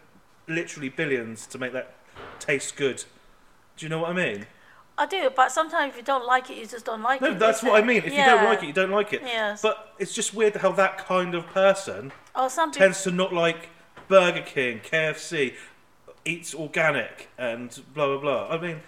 literally 0.48 0.90
billions 0.90 1.46
to 1.48 1.58
make 1.60 1.74
that 1.74 1.94
taste 2.40 2.76
good. 2.76 3.04
Do 3.76 3.86
you 3.86 3.90
know 3.90 4.00
what 4.00 4.10
I 4.12 4.14
mean? 4.14 4.48
I 4.98 5.06
do, 5.06 5.30
but 5.36 5.52
sometimes 5.52 5.92
if 5.92 5.98
you 5.98 6.04
don't 6.04 6.26
like 6.26 6.50
it, 6.50 6.58
you 6.58 6.66
just 6.66 6.86
don't 6.86 7.04
like 7.04 7.22
No, 7.22 7.32
it. 7.32 7.38
that's 7.40 7.60
is 7.60 7.64
what 7.66 7.82
I 7.82 7.86
mean. 7.86 7.98
If 7.98 8.06
you 8.14 8.26
don't 8.26 8.44
like 8.46 8.64
it, 8.64 8.68
you 8.68 8.74
don't 8.74 8.90
like 8.90 9.14
it. 9.14 9.22
Yes. 9.24 9.62
But 9.62 9.94
it's 10.00 10.14
just 10.14 10.34
weird 10.34 10.56
how 10.56 10.72
that 10.72 10.98
kind 10.98 11.36
of 11.36 11.46
person 11.48 12.12
oh, 12.36 12.48
some 12.48 12.72
people. 12.72 12.86
tends 12.88 13.04
to 13.04 13.12
not 13.12 13.32
like 13.32 13.70
Burger 14.08 14.42
King, 14.42 14.80
KFC, 14.80 15.54
eats 16.26 16.56
organic, 16.56 17.30
and 17.38 17.80
blah 17.94 18.08
blah 18.08 18.20
blah. 18.20 18.48
I 18.50 18.60
mean, 18.60 18.80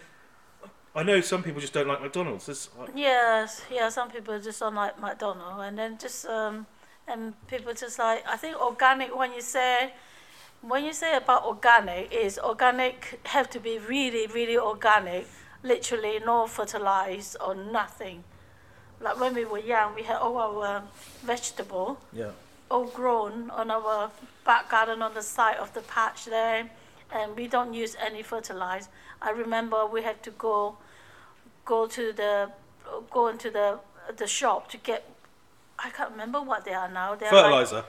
I 0.96 1.04
know 1.04 1.22
some 1.22 1.44
people 1.44 1.62
just 1.62 1.74
don't 1.74 1.88
like 1.88 2.02
McDonald's. 2.02 2.50
Uh, 2.50 2.88
Yes, 2.96 3.62
yeah. 3.72 3.90
Some 3.90 4.10
people 4.10 4.40
just 4.40 4.60
don't 4.60 4.74
like 4.76 5.00
McDonald's, 5.00 5.62
and 5.62 5.78
then 5.78 6.00
just 6.00 6.26
um, 6.26 6.66
and 7.10 7.34
people 7.48 7.74
just 7.74 8.00
like 8.00 8.24
I 8.28 8.38
think 8.38 8.60
organic. 8.62 9.16
When 9.18 9.34
you 9.34 9.42
say, 9.42 9.94
when 10.62 10.84
you 10.86 10.94
say 10.94 11.16
about 11.18 11.46
organic, 11.46 12.12
is 12.12 12.40
organic 12.40 13.20
have 13.24 13.50
to 13.52 13.60
be 13.60 13.80
really, 13.80 14.28
really 14.28 14.58
organic, 14.58 15.28
literally 15.64 16.20
no 16.26 16.48
fertilized 16.48 17.38
or 17.46 17.56
nothing. 17.56 18.24
Like 19.02 19.20
when 19.20 19.34
we 19.34 19.46
were 19.46 19.60
young, 19.60 19.96
we 19.96 20.04
had 20.04 20.18
all 20.18 20.38
our 20.38 20.78
um, 20.78 20.84
vegetable 21.24 22.00
yeah, 22.12 22.32
all 22.70 22.86
grown 22.86 23.50
on 23.50 23.72
our 23.72 24.12
back 24.46 24.70
garden 24.70 25.02
on 25.02 25.14
the 25.14 25.22
side 25.22 25.58
of 25.58 25.74
the 25.74 25.82
patch 25.82 26.26
there, 26.26 26.70
and 27.12 27.36
we 27.36 27.48
don't 27.48 27.74
use 27.74 27.96
any 28.06 28.22
fertilizer. 28.22 28.90
I 29.22 29.32
remember 29.32 29.86
we 29.86 30.04
had 30.04 30.22
to 30.24 30.32
go 30.32 30.78
go 31.66 31.88
to 31.88 32.14
the 32.14 32.52
go 33.10 33.28
into 33.28 33.50
the 33.50 33.80
the 34.18 34.28
shop 34.28 34.70
to 34.72 34.78
get. 34.78 35.04
I 35.84 35.90
can't 35.90 36.12
remember 36.12 36.42
what 36.42 36.66
they 36.66 36.74
are 36.74 36.90
now. 36.90 37.16
They're 37.16 37.32
like, 37.32 37.84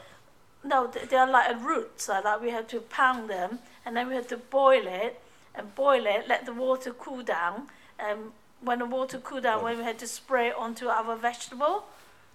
no, 0.62 0.86
they- 0.86 1.16
are 1.16 1.26
like 1.30 1.62
roots. 1.62 2.08
Uh, 2.08 2.20
that 2.20 2.40
we 2.40 2.50
had 2.50 2.68
to 2.68 2.80
pound 2.80 3.28
them, 3.30 3.58
and 3.84 3.96
then 3.96 4.08
we 4.08 4.14
had 4.14 4.28
to 4.28 4.36
boil 4.36 4.86
it 4.86 5.20
and 5.54 5.74
boil 5.74 6.06
it. 6.06 6.28
Let 6.28 6.46
the 6.46 6.52
water 6.52 6.92
cool 6.92 7.22
down, 7.22 7.68
and 7.98 8.32
when 8.60 8.78
the 8.80 8.86
water 8.86 9.18
cooled 9.18 9.42
down, 9.44 9.60
Oh. 9.60 9.64
when 9.64 9.78
we 9.78 9.84
had 9.84 9.98
to 10.00 10.06
spray 10.06 10.48
it 10.48 10.56
onto 10.56 10.88
our 10.88 11.16
vegetable. 11.16 11.84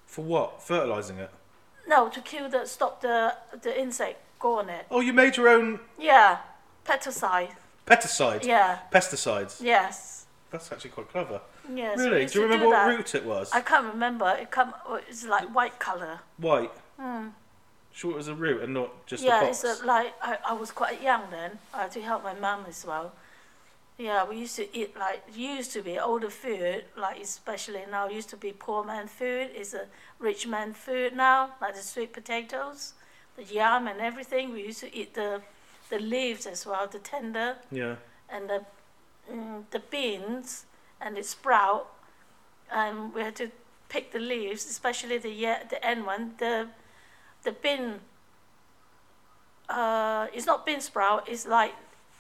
For 0.08 0.24
what? 0.24 0.62
Fertilizing 0.64 1.18
it. 1.20 1.32
No, 1.88 2.10
to 2.10 2.20
kill 2.22 2.50
the 2.50 2.66
stop 2.66 3.02
the 3.02 3.36
the 3.62 3.80
insect 3.80 4.18
go 4.40 4.60
on 4.60 4.70
it. 4.70 4.86
Oh, 4.92 5.00
you 5.02 5.14
made 5.14 5.38
your 5.38 5.48
own 5.50 5.80
Yeah, 5.98 6.40
pesticide. 6.86 7.52
pesticide. 7.86 8.44
Yeah, 8.44 8.80
Pesticides. 8.92 9.62
yes, 9.62 10.26
That's 10.52 10.72
actually 10.72 10.92
quite 10.92 11.10
clever. 11.12 11.42
Yes. 11.74 11.98
really? 12.00 12.26
Do 12.26 12.40
you 12.40 12.46
remember 12.46 12.68
what 12.68 12.74
that. 12.74 12.88
root 12.88 13.16
it 13.16 13.26
was? 13.26 13.52
I 13.52 13.62
can't 13.62 13.86
remember. 13.94 14.30
It 14.40 14.52
come. 14.52 14.74
It's 15.10 15.26
like 15.26 15.54
white 15.54 15.80
color. 15.80 16.20
White. 16.38 16.72
Hmm. 17.00 17.30
Sure, 17.92 18.12
it 18.12 18.18
was 18.18 18.28
a 18.28 18.36
root 18.36 18.62
and 18.62 18.74
not 18.74 19.06
just 19.06 19.24
yeah, 19.24 19.40
a 19.40 19.46
box. 19.46 19.64
it's 19.64 19.82
a, 19.82 19.86
like 19.86 20.14
I, 20.22 20.38
I 20.50 20.54
was 20.54 20.72
quite 20.72 21.02
young 21.02 21.24
then. 21.32 21.60
I 21.74 21.84
had 21.84 21.92
to 21.92 22.02
help 22.02 22.24
my 22.24 22.34
mum 22.34 22.66
as 22.68 22.86
well. 22.86 23.14
Yeah, 23.98 24.28
we 24.28 24.38
used 24.38 24.58
to 24.58 24.78
eat 24.78 24.98
like 24.98 25.24
used 25.34 25.72
to 25.72 25.82
be 25.82 25.98
older 25.98 26.30
food, 26.30 26.84
like 26.98 27.22
especially 27.22 27.84
now 27.90 28.10
used 28.10 28.30
to 28.32 28.38
be 28.38 28.52
poor 28.52 28.84
man 28.84 29.08
food. 29.08 29.52
Is 29.56 29.74
a 29.74 29.86
rich 30.20 30.46
man 30.46 30.74
food 30.74 31.16
now, 31.16 31.52
like 31.62 31.76
the 31.76 31.82
sweet 31.82 32.12
potatoes, 32.12 32.94
the 33.38 33.46
yam 33.46 33.88
and 33.88 34.02
everything. 34.02 34.52
We 34.52 34.64
used 34.64 34.82
to 34.82 34.94
eat 34.94 35.14
the 35.14 35.42
the 35.90 36.00
leaves 36.00 36.46
as 36.46 36.66
well, 36.66 36.88
the 36.88 37.00
tender 37.00 37.56
Yeah. 37.72 37.96
and 38.30 38.50
the 38.50 38.66
mm, 39.32 39.64
the 39.72 39.80
beans 39.80 40.66
and 41.06 41.16
the 41.16 41.24
sprout. 41.24 41.88
And 42.72 43.14
we 43.14 43.22
had 43.22 43.36
to 43.38 43.52
pick 43.88 44.12
the 44.12 44.20
leaves, 44.20 44.66
especially 44.66 45.18
the 45.20 45.30
yeah, 45.30 45.64
the 45.70 45.80
end 45.86 46.06
one. 46.06 46.34
The 46.40 46.68
the 47.44 47.52
bean. 47.54 48.02
Uh, 49.70 50.28
it's 50.34 50.46
not 50.46 50.66
bean 50.66 50.82
sprout. 50.82 51.28
It's 51.30 51.48
like 51.48 51.74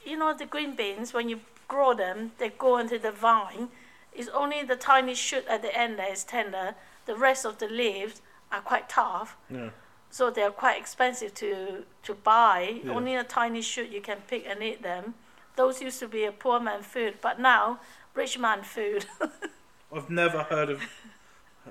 you 0.06 0.17
know 0.17 0.34
the 0.34 0.45
green 0.45 0.76
beans 0.76 1.13
when 1.13 1.28
you 1.30 1.39
grow 1.67 1.93
them, 1.93 2.32
they 2.38 2.50
go 2.50 2.78
into 2.78 3.00
the 3.00 3.12
vine. 3.12 3.69
It's 4.13 4.30
only 4.30 4.63
the 4.63 4.76
tiny 4.76 5.15
shoot 5.15 5.45
at 5.48 5.62
the 5.62 5.76
end 5.78 6.00
that 6.00 6.12
is 6.12 6.24
tender. 6.24 6.76
The 7.06 7.15
rest 7.15 7.45
of 7.45 7.58
the 7.58 7.67
leaves 7.67 8.21
are 8.52 8.62
quite 8.62 8.88
tough, 8.88 9.36
Yeah. 9.50 9.69
so 10.10 10.30
they're 10.30 10.52
quite 10.52 10.78
expensive 10.80 11.34
to 11.36 11.86
to 12.04 12.13
buy. 12.13 12.82
Yeah. 12.84 12.91
Only 12.93 13.15
a 13.15 13.24
tiny 13.24 13.62
shoot 13.62 13.89
you 13.89 14.02
can 14.02 14.19
pick 14.28 14.45
and 14.48 14.62
eat 14.63 14.82
them. 14.84 15.15
Those 15.56 15.82
used 15.82 16.00
to 16.00 16.08
be 16.08 16.26
a 16.26 16.32
poor 16.32 16.60
man 16.60 16.82
food, 16.84 17.15
but 17.21 17.39
now 17.39 17.80
rich 18.15 18.38
man 18.39 18.63
food. 18.63 19.06
I've 19.93 20.10
never 20.10 20.43
heard 20.43 20.69
of 20.69 20.82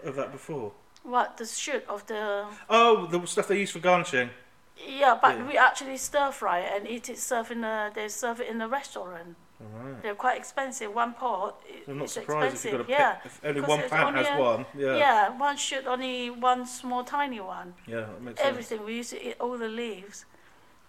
of 0.05 0.15
that 0.17 0.33
before. 0.33 0.73
what 1.03 1.37
the 1.37 1.47
shoot 1.47 1.85
of 1.89 2.07
the 2.07 2.47
Oh, 2.69 3.07
the 3.07 3.27
stuff 3.27 3.49
they 3.49 3.59
use 3.61 3.71
for 3.73 3.81
garnishing. 3.81 4.31
yeah, 4.77 5.19
but 5.21 5.37
Yeah. 5.39 5.47
we 5.47 5.57
actually 5.59 5.97
stir 5.97 6.31
fry 6.33 6.61
it 6.61 6.73
and 6.77 6.89
eat 6.89 7.09
it 7.09 7.19
served 7.19 7.51
in 7.51 7.65
a 7.65 7.91
they 7.95 8.09
serve 8.09 8.41
it 8.41 8.49
in 8.49 8.61
a 8.61 8.69
restaurant. 8.69 9.37
Alright. 9.63 10.03
They're 10.03 10.17
quite 10.17 10.37
expensive. 10.37 10.93
One 10.95 11.13
pot. 11.15 11.63
I'm 11.89 11.99
not 11.99 12.05
is 12.07 12.13
surprised 12.13 12.55
if 12.57 12.65
you've 12.65 12.73
got 12.73 12.81
expensive. 12.81 12.89
yeah. 12.91 13.13
pick. 13.15 13.27
If 13.27 13.41
only 13.45 13.61
because 13.61 13.79
one 13.79 13.89
pan 13.91 14.07
only 14.09 14.25
has 14.25 14.39
a- 14.39 14.43
one. 14.43 14.67
Yeah. 14.77 14.97
Yeah, 14.97 15.39
one 15.39 15.57
shoot 15.57 15.87
only 15.87 16.29
one 16.31 16.67
small 16.67 17.05
tiny 17.05 17.41
one. 17.41 17.75
Yeah, 17.87 18.01
that 18.01 18.23
makes 18.23 18.41
sense. 18.41 18.49
Everything 18.51 18.85
we 18.85 18.95
used 18.97 19.11
to 19.11 19.29
eat 19.29 19.37
all 19.41 19.57
the 19.57 19.69
leaves, 19.69 20.25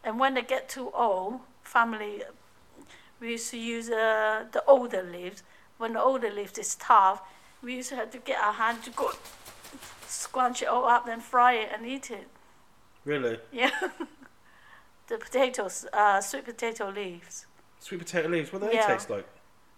and 0.04 0.20
when 0.20 0.34
they 0.34 0.42
get 0.42 0.68
too 0.68 0.90
old, 0.94 1.42
family, 1.62 2.24
we 3.20 3.32
used 3.32 3.50
to 3.52 3.58
use 3.58 3.90
uh, 3.90 4.46
the 4.52 4.64
older 4.66 5.04
leaves. 5.04 5.44
When 5.78 5.94
the 5.94 6.02
older 6.02 6.32
leaves 6.32 6.58
is 6.58 6.76
tough, 6.76 7.22
we 7.62 7.76
used 7.76 7.90
to 7.90 7.96
have 7.96 8.12
to 8.12 8.18
get 8.18 8.40
our 8.40 8.54
hand 8.54 8.84
to 8.84 8.92
go 8.92 9.12
scrunch 10.08 10.62
it 10.62 10.68
all 10.68 10.86
up, 10.86 11.06
then 11.06 11.20
fry 11.20 11.54
it 11.54 11.70
and 11.74 11.86
eat 11.86 12.12
it. 12.12 12.28
Really? 13.04 13.40
Yeah. 13.52 13.72
the 15.08 15.18
potatoes, 15.18 15.86
uh, 15.94 16.22
sweet 16.22 16.46
potato 16.46 16.90
leaves. 16.90 17.46
Sweet 17.80 18.00
potato 18.00 18.30
leaves. 18.30 18.52
What 18.52 18.62
do 18.62 18.68
they 18.68 18.76
Yeah. 18.76 18.88
taste 18.88 19.10
like? 19.10 19.28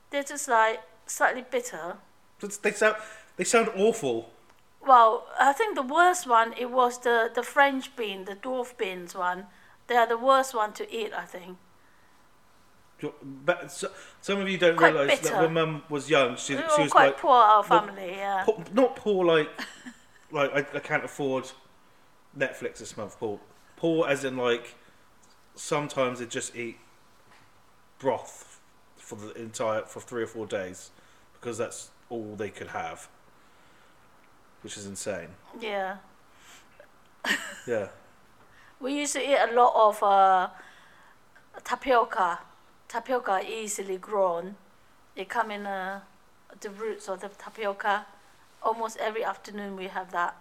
They're 0.10 0.24
just 0.24 0.48
like 0.48 0.82
slightly 1.06 1.44
bitter. 1.50 1.98
They 2.62 2.72
sound. 2.72 2.96
They 3.36 3.44
sound 3.44 3.70
awful. 3.76 4.32
Well, 4.82 5.28
I 5.40 5.54
think 5.54 5.76
the 5.76 5.82
worst 5.82 6.28
one 6.28 6.54
it 6.54 6.70
was 6.72 7.00
the 7.00 7.30
the 7.34 7.44
French 7.44 7.96
bean, 7.96 8.26
the 8.26 8.36
dwarf 8.36 8.78
beans 8.78 9.16
one. 9.16 9.48
They 9.88 9.96
are 9.96 10.08
the 10.08 10.18
worst 10.18 10.54
one 10.54 10.74
to 10.74 10.86
eat, 10.94 11.14
I 11.14 11.26
think. 11.26 11.58
But 13.24 13.72
so, 13.72 13.92
some 14.22 14.40
of 14.40 14.50
you 14.50 14.58
don't 14.58 14.76
Quite 14.76 14.94
realise 14.94 15.20
that 15.20 15.40
when 15.40 15.54
Mum 15.54 15.84
was 15.88 16.10
young, 16.10 16.36
she, 16.36 16.56
we 16.56 16.62
she 16.76 16.82
was 16.84 16.92
quite 16.92 17.08
like 17.08 17.18
poor, 17.18 17.32
our 17.32 17.64
family. 17.64 18.10
Yeah. 18.16 18.44
po- 18.44 18.64
not 18.74 18.96
poor 18.96 19.24
like 19.24 19.50
like 20.32 20.52
I, 20.54 20.78
I 20.78 20.80
can't 20.80 21.06
afford 21.06 21.52
Netflix 22.38 22.80
this 22.80 22.98
month. 22.98 23.20
Poor, 23.20 23.40
poor 23.76 24.08
as 24.08 24.24
in 24.24 24.36
like 24.36 24.76
sometimes 25.56 26.20
they 26.20 26.26
just 26.26 26.56
eat 26.56 26.78
broth 28.00 28.60
for 28.98 29.16
the 29.16 29.34
entire 29.36 29.84
for 29.84 30.00
three 30.00 30.24
or 30.24 30.28
four 30.28 30.48
days 30.48 30.92
because 31.34 31.58
that's 31.58 31.92
all 32.10 32.36
they 32.36 32.50
could 32.50 32.68
have, 32.70 33.08
which 34.64 34.76
is 34.76 34.88
insane. 34.88 35.30
Yeah. 35.60 35.98
Yeah, 37.68 37.88
We 38.80 38.94
used 39.00 39.14
to 39.14 39.22
eat 39.22 39.38
a 39.38 39.54
lot 39.54 39.74
of 39.76 40.02
uh, 40.04 40.50
tapioca. 41.64 42.40
Tapioca 42.88 43.42
easily 43.48 43.98
grown. 43.98 44.56
They 45.16 45.26
come 45.26 45.52
in 45.52 45.66
uh, 45.66 46.02
the 46.60 46.70
roots 46.70 47.10
of 47.10 47.22
the 47.22 47.30
tapioca. 47.30 48.06
Almost 48.64 48.98
every 48.98 49.24
afternoon 49.24 49.76
we 49.76 49.88
have 49.88 50.12
that. 50.12 50.36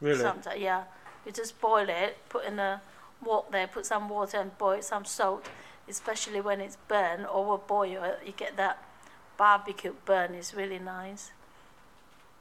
really. 0.00 0.20
Sometimes, 0.20 0.60
yeah. 0.60 0.84
You 1.26 1.32
just 1.32 1.60
boil 1.60 1.88
it, 1.88 2.16
put 2.28 2.44
in 2.44 2.58
a 2.58 2.80
wok 3.24 3.50
there, 3.52 3.66
put 3.66 3.86
some 3.86 4.08
water 4.08 4.38
and 4.38 4.56
boil 4.56 4.80
some 4.82 5.04
salt, 5.04 5.46
especially 5.88 6.40
when 6.40 6.60
it's 6.60 6.76
burnt, 6.88 7.26
over 7.26 7.58
boil 7.58 8.02
it, 8.04 8.20
you 8.24 8.32
get 8.32 8.56
that 8.56 8.82
barbecue 9.36 9.92
burn. 10.04 10.34
It's 10.34 10.54
really 10.54 10.78
nice. 10.78 11.32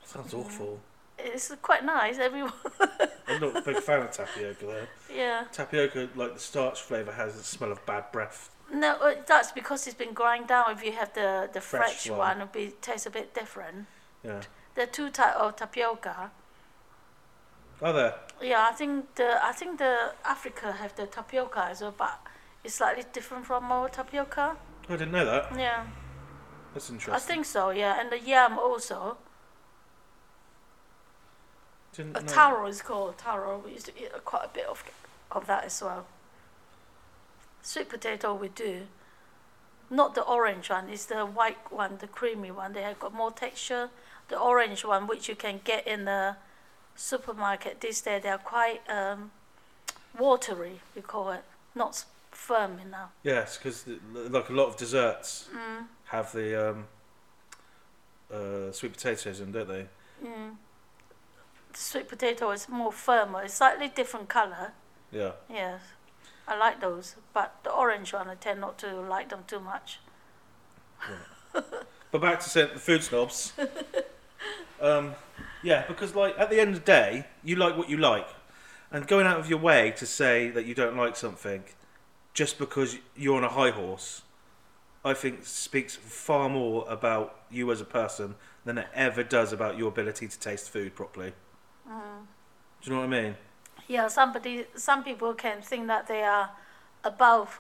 Sounds 0.06 0.34
awful. 0.34 0.80
It's 1.18 1.54
quite 1.62 1.84
nice. 1.84 2.18
Everyone, 2.18 2.54
I'm 3.28 3.42
not 3.42 3.58
a 3.58 3.62
big 3.62 3.78
fan 3.78 4.04
of 4.04 4.12
tapioca 4.12 4.66
though. 4.66 4.88
yeah. 5.14 5.44
Tapioca, 5.52 6.10
like 6.16 6.34
the 6.36 6.40
starch 6.40 6.82
flavour, 6.82 7.12
has 7.12 7.36
the 7.36 7.44
smell 7.44 7.72
of 7.72 7.86
bad 7.86 8.12
breath. 8.12 8.50
No, 8.72 8.98
uh, 8.98 9.16
that's 9.26 9.52
because 9.52 9.88
it's 9.88 9.96
been 9.98 10.14
grind 10.14 10.48
down. 10.48 10.72
If 10.72 10.84
you 10.84 10.92
have 10.92 11.14
the 11.14 11.50
the 11.52 11.62
Fresh 11.62 12.04
fresh, 12.04 12.10
one. 12.10 12.40
one, 12.40 12.50
it 12.54 12.82
tastes 12.82 13.06
a 13.06 13.10
bit 13.10 13.34
different. 13.34 13.88
Yeah. 14.24 14.42
There 14.76 14.84
are 14.84 14.92
two 14.92 15.10
type 15.10 15.36
of 15.36 15.56
tapioca. 15.56 16.32
Are 17.82 17.94
there? 17.94 18.16
Yeah, 18.42 18.68
I 18.70 18.74
think 18.74 19.16
the 19.16 19.40
I 19.44 19.52
think 19.52 19.80
the 19.80 20.14
Africa 20.26 20.72
have 20.74 20.96
the 20.96 21.08
tapioca 21.08 21.68
as 21.72 21.82
well, 21.82 21.94
but 21.98 22.20
it's 22.64 22.76
slightly 22.76 23.04
different 23.14 23.46
from 23.46 23.72
our 23.72 23.90
tapioca. 23.90 24.58
I 24.88 24.92
didn't 24.94 25.12
know 25.12 25.26
that. 25.26 25.58
Yeah. 25.58 25.86
That's 26.74 26.90
interesting. 26.90 27.14
I 27.14 27.20
think 27.20 27.46
so, 27.46 27.72
yeah. 27.72 28.00
And 28.00 28.12
the 28.12 28.20
yam 28.20 28.60
also. 28.60 29.18
Didn't 31.94 32.18
A 32.18 32.22
taro 32.22 32.68
is 32.68 32.82
called 32.82 33.18
taro. 33.18 33.62
We 33.66 33.72
used 33.72 33.88
to 33.88 33.92
eat 34.00 34.12
quite 34.26 34.46
a 34.46 34.50
bit 34.50 34.66
of 34.66 34.84
of 35.32 35.48
that 35.48 35.66
as 35.66 35.82
well. 35.82 36.06
Sweet 37.62 37.90
potato 37.90 38.34
we 38.34 38.50
do. 38.50 38.88
Not 39.90 40.14
the 40.16 40.22
orange 40.22 40.70
one, 40.70 40.90
it's 40.90 41.06
the 41.06 41.26
white 41.26 41.72
one, 41.72 41.98
the 42.00 42.08
creamy 42.08 42.52
one. 42.52 42.74
They 42.74 42.84
have 42.84 43.00
got 43.00 43.14
more 43.14 43.32
texture. 43.32 43.90
The 44.28 44.38
orange 44.40 44.86
one, 44.86 45.08
which 45.08 45.28
you 45.28 45.36
can 45.36 45.62
get 45.64 45.88
in 45.88 46.06
the 46.06 46.36
supermarket 46.96 47.82
these 47.82 48.02
days, 48.02 48.22
they 48.22 48.30
are 48.30 48.38
quite 48.38 48.82
um, 48.90 49.32
watery, 50.18 50.82
we 50.96 51.02
call 51.02 51.32
it. 51.32 51.44
Not 51.74 52.06
firm 52.32 52.80
enough. 52.80 53.10
Yes, 53.24 53.58
because 53.58 53.86
like 54.14 54.50
a 54.50 54.54
lot 54.54 54.68
of 54.68 54.78
desserts 54.78 55.50
Mm, 55.56 55.86
have 56.06 56.32
the 56.32 56.70
um, 56.70 56.86
uh, 58.32 58.72
sweet 58.72 58.94
potatoes 58.94 59.40
in, 59.40 59.52
don't 59.52 59.68
they? 59.68 59.86
mm. 60.24 60.56
The 61.74 61.80
sweet 61.80 62.08
potato 62.08 62.52
is 62.52 62.70
more 62.70 62.92
firmer. 62.92 63.44
It's 63.44 63.56
slightly 63.56 63.88
different 63.88 64.30
colour. 64.30 64.74
Yeah. 65.12 65.32
Yes, 65.50 65.82
I 66.50 66.58
like 66.58 66.82
those, 66.82 67.16
but 67.34 67.56
the 67.64 67.72
orange 67.72 68.12
one 68.12 68.28
I 68.28 68.36
tend 68.36 68.60
not 68.60 68.78
to 68.80 69.00
like 69.00 69.30
them 69.30 69.44
too 69.48 69.60
much. 69.60 70.00
But 72.12 72.22
back 72.22 72.40
to 72.40 72.50
the 72.52 72.68
food 72.80 73.04
snobs. 73.04 73.54
um, 74.82 75.14
yeah, 75.62 75.86
because 75.88 76.16
like 76.16 76.38
at 76.40 76.50
the 76.50 76.60
end 76.60 76.76
of 76.76 76.80
the 76.80 76.86
day, 76.86 77.26
you 77.44 77.56
like 77.56 77.78
what 77.78 77.90
you 77.90 77.98
like, 77.98 78.28
and 78.92 79.06
going 79.08 79.28
out 79.28 79.40
of 79.40 79.50
your 79.50 79.60
way 79.60 79.92
to 79.98 80.06
say 80.06 80.50
that 80.50 80.66
you 80.66 80.74
don't 80.74 80.98
like 80.98 81.16
something 81.16 81.64
just 82.34 82.58
because 82.58 82.98
you're 83.16 83.38
on 83.38 83.44
a 83.44 83.50
high 83.50 83.70
horse, 83.70 84.24
I 85.06 85.14
think 85.14 85.46
speaks 85.46 85.96
far 85.96 86.50
more 86.50 86.86
about 86.90 87.42
you 87.52 87.72
as 87.72 87.80
a 87.80 87.86
person 87.86 88.36
than 88.66 88.78
it 88.78 88.88
ever 88.94 89.24
does 89.24 89.54
about 89.54 89.78
your 89.78 89.90
ability 89.90 90.28
to 90.28 90.40
taste 90.40 90.70
food 90.70 90.96
properly. 90.96 91.34
Mm. 91.88 92.26
Do 92.82 92.90
you 92.90 92.96
know 92.96 93.02
what 93.02 93.14
I 93.14 93.22
mean? 93.22 93.36
Yeah, 93.90 94.08
somebody, 94.08 94.68
some 94.76 95.04
people 95.04 95.34
can 95.34 95.62
think 95.62 95.88
that 95.88 96.08
they 96.08 96.24
are 96.24 96.52
above 97.04 97.60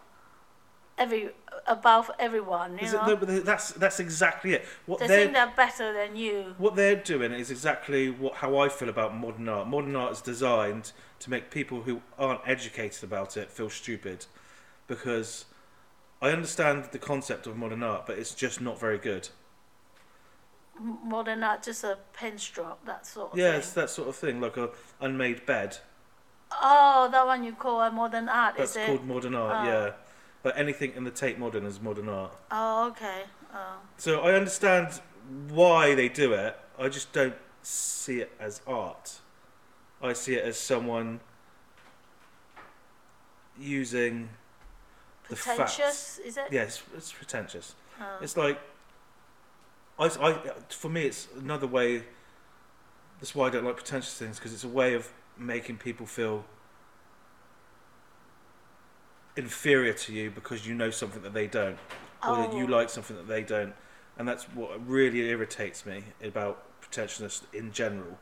every 0.97 1.31
above 1.67 2.11
everyone. 2.19 2.77
You 2.77 2.83
Is 2.83 2.93
it, 2.93 2.97
know, 2.97 3.07
no, 3.07 3.15
but 3.15 3.45
that's 3.45 3.71
that's 3.73 3.99
exactly 3.99 4.53
it. 4.53 4.65
What 4.85 4.99
they 4.99 5.07
think 5.07 5.33
they're 5.33 5.53
better 5.55 5.91
than 5.93 6.15
you. 6.15 6.55
what 6.57 6.75
they're 6.75 6.95
doing 6.95 7.31
is 7.31 7.49
exactly 7.51 8.09
what 8.11 8.35
how 8.35 8.57
I 8.59 8.69
feel 8.69 8.89
about 8.89 9.15
modern 9.15 9.49
art. 9.49 9.67
Modern 9.67 9.95
art 9.95 10.11
is 10.13 10.21
designed 10.21 10.91
to 11.19 11.29
make 11.29 11.49
people 11.51 11.81
who 11.83 12.01
aren't 12.17 12.41
educated 12.47 13.03
about 13.03 13.35
it 13.37 13.51
feel 13.51 13.69
stupid, 13.69 14.25
because 14.87 15.45
I 16.21 16.29
understand 16.31 16.85
the 16.91 16.99
concept 16.99 17.47
of 17.47 17.57
modern 17.57 17.83
art, 17.83 18.05
but 18.05 18.19
it's 18.19 18.35
just 18.35 18.61
not 18.61 18.79
very 18.79 18.97
good. 18.99 19.29
Modern 20.79 21.43
art, 21.43 21.63
just 21.63 21.83
a 21.83 21.97
pen 22.13 22.37
stroke, 22.37 22.85
that 22.85 23.05
sort 23.05 23.33
of 23.33 23.37
Yeah, 23.37 23.59
thing. 23.59 23.71
that 23.75 23.89
sort 23.89 24.07
of 24.09 24.15
thing, 24.15 24.39
like 24.41 24.57
a 24.57 24.69
unmade 25.01 25.45
bed. 25.45 25.77
Oh, 26.61 27.09
that 27.11 27.25
one 27.25 27.43
you 27.43 27.53
call 27.53 27.81
a 27.81 27.91
modern 27.91 28.27
art, 28.29 28.55
That's 28.57 28.71
is 28.71 28.77
it? 28.77 28.85
called 28.87 29.05
modern 29.05 29.35
art. 29.35 29.67
Oh. 29.67 29.69
Yeah, 29.69 29.91
but 30.43 30.57
anything 30.57 30.93
in 30.95 31.03
the 31.03 31.11
Tate 31.11 31.39
Modern 31.39 31.65
is 31.65 31.79
modern 31.81 32.09
art. 32.09 32.33
Oh, 32.51 32.87
okay. 32.89 33.23
Oh. 33.53 33.77
So 33.97 34.21
I 34.21 34.33
understand 34.33 35.01
why 35.49 35.95
they 35.95 36.09
do 36.09 36.33
it. 36.33 36.57
I 36.77 36.89
just 36.89 37.13
don't 37.13 37.35
see 37.61 38.21
it 38.21 38.31
as 38.39 38.61
art. 38.67 39.19
I 40.01 40.13
see 40.13 40.35
it 40.35 40.45
as 40.45 40.57
someone 40.57 41.19
using 43.59 44.29
the 45.29 45.35
facts. 45.35 45.75
Pretentious, 45.75 46.19
is 46.19 46.37
it? 46.37 46.45
Yes, 46.51 46.81
it's 46.95 47.11
pretentious. 47.11 47.75
Oh. 47.99 48.17
It's 48.21 48.37
like, 48.37 48.59
I, 49.97 50.05
I, 50.05 50.33
for 50.69 50.89
me, 50.89 51.03
it's 51.03 51.27
another 51.37 51.67
way. 51.67 52.03
That's 53.19 53.35
why 53.35 53.47
I 53.47 53.49
don't 53.49 53.65
like 53.65 53.75
pretentious 53.75 54.17
things 54.17 54.37
because 54.37 54.53
it's 54.53 54.63
a 54.63 54.69
way 54.69 54.93
of 54.93 55.11
making 55.39 55.77
people 55.77 56.05
feel 56.05 56.45
inferior 59.35 59.93
to 59.93 60.13
you 60.13 60.29
because 60.31 60.67
you 60.67 60.73
know 60.75 60.89
something 60.89 61.21
that 61.21 61.33
they 61.33 61.47
don't, 61.47 61.77
or 62.27 62.35
that 62.37 62.53
you 62.53 62.63
Oh. 62.65 62.67
like 62.67 62.89
something 62.89 63.15
that 63.15 63.27
they 63.27 63.43
don't, 63.43 63.73
and 64.17 64.27
that's 64.27 64.43
what 64.45 64.85
really 64.87 65.29
irritates 65.29 65.85
me 65.85 66.03
about 66.23 66.63
pretentiousness 66.81 67.43
in 67.53 67.71
general. 67.71 68.17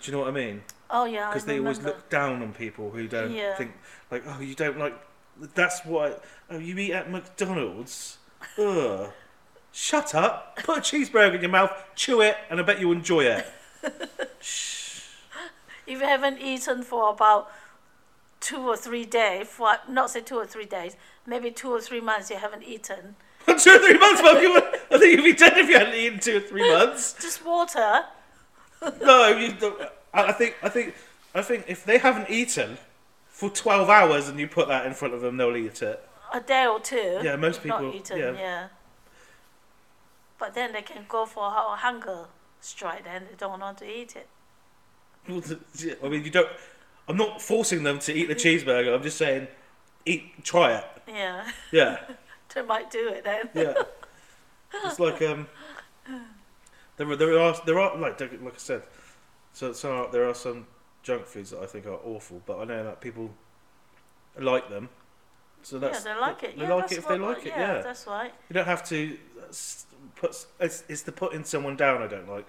Do 0.00 0.10
you 0.10 0.12
know 0.12 0.20
what 0.20 0.28
I 0.28 0.32
mean? 0.32 0.62
Oh 0.90 1.04
yeah, 1.04 1.28
Because 1.28 1.44
they 1.44 1.58
always 1.58 1.80
look 1.80 2.08
down 2.10 2.42
on 2.42 2.52
people 2.52 2.90
who 2.90 3.08
don't 3.08 3.32
Yeah. 3.32 3.54
think 3.56 3.72
like, 4.10 4.22
oh, 4.26 4.40
you 4.40 4.54
don't 4.54 4.78
like. 4.78 4.94
That's 5.54 5.84
what. 5.84 6.24
Oh, 6.48 6.58
you 6.58 6.78
eat 6.78 6.92
at 6.92 7.10
McDonald's. 7.10 8.18
Ugh. 8.58 9.10
Shut 9.72 10.14
up. 10.14 10.56
Put 10.62 10.78
a 10.78 10.80
cheeseburger 10.80 11.34
in 11.34 11.40
your 11.40 11.50
mouth, 11.50 11.72
chew 11.96 12.20
it, 12.20 12.36
and 12.48 12.60
I 12.60 12.62
bet 12.62 12.78
you 12.80 12.92
enjoy 12.92 13.24
it. 13.24 13.46
If 15.86 16.00
you 16.00 16.06
haven't 16.06 16.38
eaten 16.40 16.82
for 16.82 17.10
about 17.10 17.50
two 18.40 18.58
or 18.68 18.76
three 18.76 19.04
days, 19.04 19.48
for 19.48 19.76
not 19.88 20.10
say 20.10 20.20
two 20.20 20.36
or 20.36 20.46
three 20.46 20.64
days, 20.66 20.96
maybe 21.26 21.50
two 21.50 21.70
or 21.70 21.80
three 21.80 22.00
months 22.00 22.30
you 22.30 22.36
haven't 22.36 22.62
eaten, 22.62 23.16
two 23.46 23.52
or 23.52 23.56
three 23.78 23.98
months, 23.98 24.22
Mum. 24.22 24.40
You 24.42 24.56
I 24.90 24.98
think 24.98 25.16
you'd 25.16 25.24
be 25.24 25.32
dead 25.34 25.56
if 25.58 25.68
you 25.68 25.78
hadn't 25.78 25.94
eaten 25.94 26.18
two 26.20 26.36
or 26.38 26.40
three 26.40 26.68
months. 26.70 27.14
just 27.20 27.44
water. 27.44 28.04
No, 29.00 29.28
you. 29.28 29.54
I 30.12 30.32
think. 30.32 30.56
I 30.62 30.68
think. 30.68 30.94
I 31.34 31.40
think 31.40 31.64
if 31.68 31.84
they 31.86 31.96
haven't 31.98 32.28
eaten 32.28 32.76
for 33.28 33.48
twelve 33.48 33.88
hours 33.88 34.28
and 34.28 34.38
you 34.38 34.46
put 34.46 34.68
that 34.68 34.84
in 34.84 34.92
front 34.92 35.14
of 35.14 35.22
them, 35.22 35.38
they'll 35.38 35.56
eat 35.56 35.80
it. 35.80 36.06
a 36.34 36.40
day 36.40 36.66
or 36.66 36.80
two. 36.80 37.20
Yeah, 37.22 37.36
most 37.36 37.64
not 37.64 37.80
people- 37.80 37.94
eaten, 37.94 38.18
yeah. 38.18 38.32
yeah. 38.32 38.68
But 40.38 40.54
then 40.54 40.72
they 40.74 40.82
can 40.82 41.06
go 41.08 41.24
for 41.24 41.46
a 41.46 41.76
hunger 41.76 42.26
strike, 42.60 43.04
and 43.08 43.26
they 43.26 43.34
don't 43.38 43.58
want 43.58 43.78
to 43.78 43.86
eat 43.86 44.16
it. 44.16 44.28
I 45.28 46.08
mean, 46.08 46.24
you 46.24 46.30
don't. 46.30 46.48
I'm 47.08 47.16
not 47.16 47.40
forcing 47.42 47.82
them 47.82 47.98
to 48.00 48.12
eat 48.14 48.28
the 48.28 48.34
cheeseburger. 48.34 48.94
I'm 48.94 49.02
just 49.02 49.18
saying, 49.18 49.48
eat, 50.06 50.42
try 50.42 50.76
it. 50.78 50.84
Yeah, 51.06 51.50
Yeah, 51.70 52.00
they 52.54 52.62
might 52.62 52.90
do 52.90 53.08
it 53.08 53.24
then. 53.24 53.48
yeah. 53.54 53.74
It's 54.84 54.98
like 54.98 55.20
um, 55.22 55.46
there 56.96 57.10
are 57.10 57.16
there 57.16 57.38
are 57.38 57.54
there 57.66 57.78
are 57.78 57.96
like 57.96 58.20
like 58.20 58.54
I 58.54 58.58
said, 58.58 58.82
so 59.52 59.72
so 59.72 60.08
there 60.12 60.28
are 60.28 60.34
some 60.34 60.66
junk 61.02 61.26
foods 61.26 61.50
that 61.50 61.60
I 61.60 61.66
think 61.66 61.86
are 61.86 62.00
awful, 62.04 62.42
but 62.46 62.58
I 62.58 62.64
know 62.64 62.84
that 62.84 63.00
people 63.00 63.30
like 64.38 64.68
them. 64.68 64.88
So 65.62 65.76
yeah, 65.76 65.80
that's 65.80 66.04
they 66.04 66.14
like 66.14 66.42
it. 66.42 66.58
They 66.58 66.64
yeah, 66.64 66.74
like 66.74 66.92
it 66.92 66.98
if 66.98 67.08
they 67.08 67.18
like 67.18 67.38
it. 67.46 67.52
Yeah, 67.56 67.76
Yeah, 67.76 67.82
that's 67.82 68.06
right. 68.06 68.32
you 68.48 68.54
don't 68.54 68.66
have 68.66 68.84
to 68.88 69.16
put. 70.16 70.46
It's, 70.60 70.84
it's 70.88 71.02
the 71.02 71.12
putting 71.12 71.44
someone 71.44 71.76
down. 71.76 72.02
I 72.02 72.06
don't 72.06 72.28
like, 72.28 72.46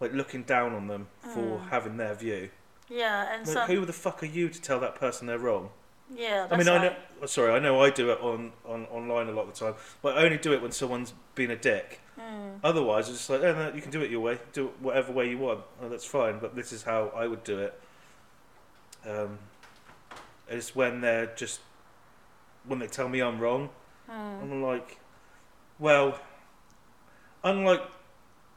like 0.00 0.12
looking 0.12 0.42
down 0.44 0.74
on 0.74 0.86
them 0.86 1.08
for 1.20 1.60
having 1.70 1.96
their 1.96 2.14
view. 2.14 2.50
Yeah, 2.88 3.34
and 3.34 3.46
Like, 3.46 3.54
some. 3.54 3.66
who 3.68 3.84
the 3.84 3.92
fuck 3.92 4.22
are 4.22 4.26
you 4.26 4.48
to 4.48 4.60
tell 4.60 4.80
that 4.80 4.94
person 4.94 5.26
they're 5.26 5.38
wrong? 5.38 5.70
Yeah, 6.14 6.46
that's 6.48 6.52
I 6.52 6.56
mean, 6.56 6.68
I 6.68 6.82
know. 6.88 6.96
oh, 7.22 7.26
Sorry, 7.26 7.52
I 7.52 7.58
know 7.58 7.82
I 7.82 7.90
do 7.90 8.10
it 8.10 8.18
on, 8.20 8.52
on 8.64 8.86
online 8.86 9.26
a 9.28 9.32
lot 9.32 9.42
of 9.46 9.52
the 9.54 9.64
time, 9.66 9.74
but 10.00 10.16
I 10.16 10.22
only 10.24 10.38
do 10.38 10.54
it 10.54 10.62
when 10.62 10.72
someone's 10.72 11.12
been 11.34 11.50
a 11.50 11.56
dick. 11.56 12.00
Mm. 12.18 12.60
Otherwise, 12.64 13.08
it's 13.10 13.18
just 13.18 13.30
like, 13.30 13.42
oh, 13.42 13.52
no, 13.52 13.72
you 13.74 13.82
can 13.82 13.90
do 13.90 14.00
it 14.00 14.10
your 14.10 14.20
way, 14.20 14.38
do 14.54 14.68
it 14.68 14.74
whatever 14.80 15.12
way 15.12 15.28
you 15.28 15.36
want. 15.38 15.60
Oh, 15.82 15.88
that's 15.90 16.06
fine, 16.06 16.38
but 16.38 16.56
this 16.56 16.72
is 16.72 16.82
how 16.82 17.12
I 17.14 17.26
would 17.26 17.44
do 17.44 17.58
it. 17.58 17.78
Um, 19.06 19.38
it's 20.48 20.74
when 20.74 21.00
they're 21.02 21.26
just 21.36 21.60
when 22.66 22.78
they 22.78 22.86
tell 22.86 23.08
me 23.08 23.20
I'm 23.20 23.38
wrong. 23.38 23.68
Mm. 24.10 24.42
I'm 24.42 24.62
like, 24.62 24.98
well, 25.78 26.18
unlike, 27.44 27.82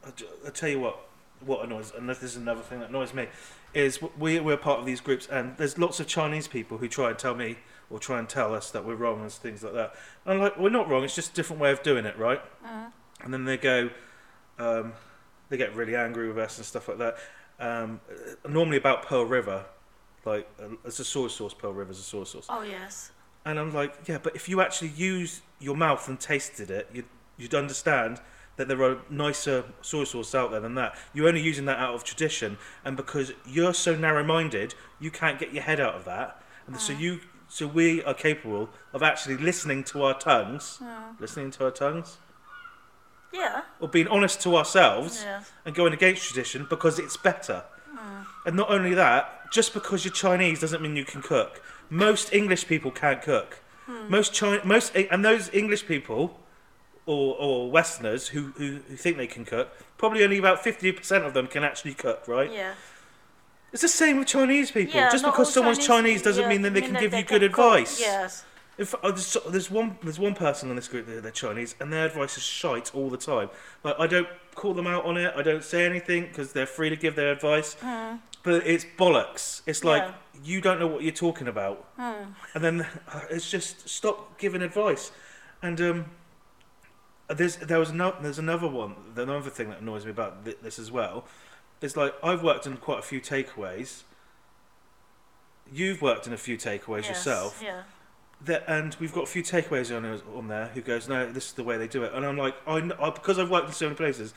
I 0.05 0.49
tell 0.51 0.69
you 0.69 0.79
what, 0.79 0.99
what 1.45 1.63
annoys, 1.63 1.91
and 1.95 2.09
this 2.09 2.23
is 2.23 2.35
another 2.35 2.61
thing 2.61 2.79
that 2.79 2.89
annoys 2.89 3.13
me, 3.13 3.27
is 3.73 3.99
we 4.17 4.39
we're 4.39 4.57
part 4.57 4.79
of 4.79 4.85
these 4.85 5.01
groups, 5.01 5.27
and 5.27 5.57
there's 5.57 5.77
lots 5.77 5.99
of 5.99 6.07
Chinese 6.07 6.47
people 6.47 6.77
who 6.77 6.87
try 6.87 7.09
and 7.09 7.19
tell 7.19 7.35
me 7.35 7.57
or 7.89 7.99
try 7.99 8.19
and 8.19 8.29
tell 8.29 8.53
us 8.55 8.71
that 8.71 8.85
we're 8.85 8.95
wrong 8.95 9.21
and 9.21 9.31
things 9.31 9.63
like 9.63 9.73
that. 9.73 9.93
And 10.25 10.35
I'm 10.35 10.39
like, 10.39 10.57
we're 10.57 10.69
not 10.69 10.87
wrong. 10.87 11.03
It's 11.03 11.15
just 11.15 11.31
a 11.31 11.33
different 11.33 11.61
way 11.61 11.71
of 11.71 11.83
doing 11.83 12.05
it, 12.05 12.17
right? 12.17 12.41
Mm. 12.65 12.91
And 13.21 13.33
then 13.33 13.45
they 13.45 13.57
go, 13.57 13.89
um, 14.57 14.93
they 15.49 15.57
get 15.57 15.75
really 15.75 15.95
angry 15.95 16.27
with 16.27 16.37
us 16.37 16.57
and 16.57 16.65
stuff 16.65 16.87
like 16.87 16.97
that. 16.99 17.17
Um, 17.59 17.99
uh, 18.09 18.49
normally 18.49 18.77
about 18.77 19.05
Pearl 19.05 19.25
River, 19.25 19.65
like 20.25 20.47
uh, 20.61 20.75
it's 20.85 20.99
a 20.99 21.05
soy 21.05 21.27
sauce. 21.27 21.53
Pearl 21.53 21.73
River's 21.73 21.99
a 21.99 22.03
soy 22.03 22.23
sauce. 22.23 22.47
Oh 22.49 22.63
yes. 22.63 23.11
And 23.45 23.59
I'm 23.59 23.73
like, 23.73 24.07
yeah, 24.07 24.19
but 24.21 24.35
if 24.35 24.47
you 24.47 24.61
actually 24.61 24.89
use 24.89 25.41
your 25.59 25.75
mouth 25.75 26.07
and 26.07 26.19
tasted 26.19 26.71
it, 26.71 26.87
you'd, 26.93 27.05
you'd 27.37 27.55
understand 27.55 28.21
that 28.57 28.67
there 28.67 28.81
are 28.83 28.97
nicer 29.09 29.63
soy 29.81 30.03
sauce 30.03 30.35
out 30.35 30.51
there 30.51 30.59
than 30.59 30.75
that. 30.75 30.95
You're 31.13 31.27
only 31.27 31.41
using 31.41 31.65
that 31.65 31.79
out 31.79 31.93
of 31.95 32.03
tradition, 32.03 32.57
and 32.85 32.95
because 32.97 33.33
you're 33.45 33.73
so 33.73 33.95
narrow-minded, 33.95 34.75
you 34.99 35.09
can't 35.11 35.39
get 35.39 35.53
your 35.53 35.63
head 35.63 35.79
out 35.79 35.95
of 35.95 36.05
that. 36.05 36.41
And 36.67 36.79
so 36.79 36.93
you, 36.93 37.21
so 37.49 37.67
we 37.67 38.03
are 38.03 38.13
capable 38.13 38.69
of 38.93 39.01
actually 39.03 39.37
listening 39.37 39.83
to 39.85 40.03
our 40.03 40.17
tongues, 40.17 40.79
listening 41.19 41.51
to 41.51 41.65
our 41.65 41.71
tongues, 41.71 42.17
Yeah. 43.33 43.61
or 43.79 43.87
being 43.87 44.07
honest 44.07 44.41
to 44.41 44.55
ourselves 44.55 45.23
Yeah. 45.23 45.43
and 45.65 45.73
going 45.73 45.93
against 45.93 46.23
tradition 46.25 46.67
because 46.69 46.99
it's 46.99 47.17
better. 47.17 47.63
And 48.45 48.55
not 48.55 48.71
only 48.71 48.93
that, 48.95 49.51
just 49.51 49.73
because 49.73 50.03
you're 50.03 50.13
Chinese 50.13 50.59
doesn't 50.61 50.81
mean 50.81 50.95
you 50.95 51.05
can 51.05 51.21
cook. 51.21 51.61
Most 51.89 52.33
English 52.33 52.67
people 52.67 52.89
can't 52.89 53.21
cook. 53.21 53.59
Most 54.07 54.33
China, 54.33 54.61
most 54.63 54.95
and 54.95 55.23
those 55.23 55.49
English 55.53 55.85
people 55.85 56.39
or, 57.11 57.35
or 57.45 57.71
Westerners 57.77 58.23
who, 58.33 58.41
who, 58.57 58.69
who 58.87 58.95
think 59.03 59.17
they 59.17 59.27
can 59.35 59.43
cook, 59.45 59.67
probably 59.97 60.23
only 60.23 60.37
about 60.45 60.57
fifty 60.63 60.91
percent 60.91 61.23
of 61.27 61.33
them 61.33 61.47
can 61.47 61.63
actually 61.63 61.93
cook. 62.05 62.27
Right? 62.27 62.51
Yeah. 62.51 62.73
It's 63.73 63.81
the 63.81 63.87
same 64.03 64.15
with 64.19 64.27
Chinese 64.27 64.69
people. 64.71 64.95
Yeah, 64.95 65.09
just 65.11 65.23
because 65.25 65.53
someone's 65.53 65.77
Chinese, 65.77 65.87
Chinese- 65.87 66.21
doesn't 66.27 66.43
yeah, 66.43 66.49
mean 66.49 66.61
that 66.63 66.73
they 66.73 66.81
mean 66.81 66.89
can 66.89 66.93
that 66.95 67.01
give 67.01 67.11
they 67.11 67.19
you 67.19 67.23
good 67.33 67.41
cook. 67.41 67.51
advice. 67.51 67.99
Yes. 67.99 68.45
If 68.77 68.95
uh, 68.95 69.11
there's, 69.11 69.37
there's 69.49 69.69
one 69.79 69.97
there's 70.03 70.19
one 70.19 70.33
person 70.33 70.69
in 70.71 70.75
this 70.75 70.87
group 70.87 71.05
that 71.07 71.21
they're 71.23 71.31
Chinese 71.45 71.75
and 71.79 71.91
their 71.93 72.05
advice 72.05 72.35
is 72.37 72.43
shite 72.43 72.93
all 72.95 73.09
the 73.09 73.17
time. 73.17 73.49
Like 73.83 73.95
I 73.99 74.07
don't 74.07 74.27
call 74.55 74.73
them 74.73 74.87
out 74.87 75.05
on 75.05 75.17
it. 75.17 75.33
I 75.35 75.41
don't 75.43 75.63
say 75.63 75.85
anything 75.85 76.23
because 76.27 76.51
they're 76.53 76.65
free 76.77 76.89
to 76.89 76.95
give 76.95 77.15
their 77.15 77.31
advice. 77.31 77.75
But 78.43 78.65
it's 78.65 78.85
bollocks. 78.97 79.61
It's 79.67 79.83
like 79.83 80.01
Yeah. 80.03 80.13
you 80.43 80.61
don't 80.61 80.79
know 80.79 80.87
what 80.87 81.03
you're 81.03 81.11
talking 81.27 81.47
about. 81.47 81.77
And 81.97 82.63
then 82.65 82.87
uh, 83.13 83.21
it's 83.29 83.49
just 83.49 83.87
stop 83.87 84.17
giving 84.39 84.61
advice. 84.63 85.11
And 85.61 85.79
um, 85.79 86.05
Uh, 87.31 87.33
there's 87.33 87.55
there 87.55 87.79
was 87.79 87.93
no, 87.93 88.13
there's 88.21 88.39
another 88.39 88.67
one. 88.67 88.93
Another 89.15 89.49
thing 89.49 89.69
that 89.69 89.79
annoys 89.79 90.03
me 90.03 90.11
about 90.11 90.43
thi- 90.43 90.55
this 90.61 90.77
as 90.77 90.91
well 90.91 91.25
is 91.79 91.95
like 91.95 92.13
I've 92.21 92.43
worked 92.43 92.67
in 92.67 92.75
quite 92.77 92.99
a 92.99 93.01
few 93.01 93.21
takeaways. 93.21 94.03
You've 95.73 96.01
worked 96.01 96.27
in 96.27 96.33
a 96.33 96.37
few 96.37 96.57
takeaways 96.57 97.03
yes. 97.03 97.09
yourself 97.09 97.61
Yeah. 97.63 97.83
that, 98.43 98.65
and 98.67 98.97
we've 98.99 99.13
got 99.13 99.23
a 99.23 99.27
few 99.27 99.43
takeaways 99.43 99.95
on 99.95 100.05
on 100.35 100.47
there 100.49 100.67
who 100.73 100.81
goes, 100.81 101.07
no, 101.07 101.31
this 101.31 101.47
is 101.47 101.53
the 101.53 101.63
way 101.63 101.77
they 101.77 101.87
do 101.87 102.03
it, 102.03 102.13
and 102.13 102.25
I'm 102.25 102.37
like, 102.37 102.55
I, 102.67 102.77
I 102.99 103.09
because 103.11 103.39
I've 103.39 103.49
worked 103.49 103.67
in 103.67 103.73
so 103.73 103.85
many 103.85 103.95
places, 103.95 104.33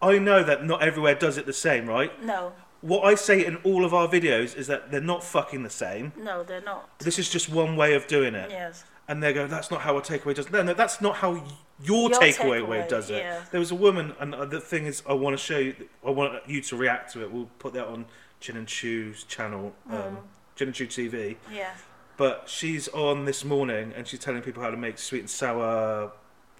I 0.00 0.18
know 0.18 0.44
that 0.44 0.64
not 0.64 0.80
everywhere 0.80 1.16
does 1.16 1.38
it 1.38 1.46
the 1.46 1.52
same, 1.52 1.86
right? 1.88 2.12
No. 2.24 2.52
What 2.82 3.02
I 3.04 3.16
say 3.16 3.44
in 3.44 3.56
all 3.64 3.84
of 3.84 3.92
our 3.92 4.06
videos 4.06 4.56
is 4.56 4.68
that 4.68 4.92
they're 4.92 5.00
not 5.00 5.24
fucking 5.24 5.64
the 5.64 5.70
same. 5.70 6.12
No, 6.16 6.44
they're 6.44 6.60
not. 6.60 7.00
This 7.00 7.18
is 7.18 7.28
just 7.28 7.48
one 7.48 7.74
way 7.74 7.94
of 7.94 8.06
doing 8.06 8.36
it, 8.36 8.48
Yes. 8.52 8.84
and 9.08 9.20
they 9.20 9.32
go, 9.32 9.48
that's 9.48 9.72
not 9.72 9.80
how 9.80 9.96
a 9.98 10.02
takeaway 10.02 10.36
does. 10.36 10.48
No, 10.52 10.62
no, 10.62 10.74
that's 10.74 11.00
not 11.00 11.16
how 11.16 11.42
your, 11.82 12.10
Your 12.10 12.18
takeaway, 12.20 12.66
way 12.66 12.78
takeaway, 12.78 12.88
does 12.88 13.10
it. 13.10 13.18
yeah. 13.18 13.44
There 13.50 13.60
was 13.60 13.70
a 13.70 13.74
woman, 13.76 14.14
and 14.18 14.34
uh, 14.34 14.44
the 14.44 14.60
thing 14.60 14.86
is, 14.86 15.02
I 15.08 15.12
want 15.12 15.38
to 15.38 15.42
show 15.42 15.58
you, 15.58 15.74
I 16.06 16.10
want 16.10 16.48
you 16.48 16.60
to 16.62 16.76
react 16.76 17.12
to 17.12 17.22
it. 17.22 17.30
We'll 17.30 17.48
put 17.58 17.72
that 17.74 17.86
on 17.86 18.06
Chin 18.40 18.56
and 18.56 18.66
Choo's 18.66 19.24
channel, 19.24 19.74
um, 19.90 19.96
Mm. 19.98 20.16
Chin 20.56 20.68
and 20.68 20.74
Choo 20.74 20.86
TV. 20.86 21.36
Yeah. 21.52 21.70
But 22.16 22.44
she's 22.48 22.88
on 22.88 23.26
this 23.26 23.44
morning 23.44 23.92
and 23.96 24.08
she's 24.08 24.18
telling 24.18 24.42
people 24.42 24.60
how 24.60 24.70
to 24.70 24.76
make 24.76 24.98
sweet 24.98 25.20
and 25.20 25.30
sour 25.30 26.10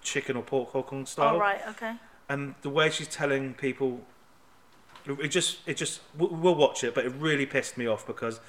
chicken 0.01 0.37
or 0.37 0.41
pork 0.43 0.69
Hong 0.69 0.83
Kong 0.83 1.05
style. 1.05 1.33
All 1.33 1.39
right. 1.39 1.59
Okay. 1.67 1.95
And 2.29 2.55
the 2.61 2.69
way 2.69 2.89
she's 2.89 3.09
telling 3.09 3.53
people, 3.55 3.99
it 5.05 5.27
just, 5.27 5.57
it 5.65 5.75
just, 5.75 5.99
we'll 6.17 6.55
watch 6.55 6.83
it, 6.85 6.95
but 6.95 7.05
it 7.05 7.09
really 7.19 7.45
pissed 7.45 7.77
me 7.77 7.87
off 7.87 8.07
because 8.07 8.39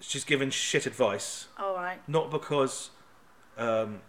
she's 0.00 0.24
giving 0.24 0.50
shit 0.50 0.84
advice. 0.84 1.46
All 1.58 1.74
right. 1.74 1.98
Not 2.06 2.30
because 2.30 2.90
um, 3.56 4.00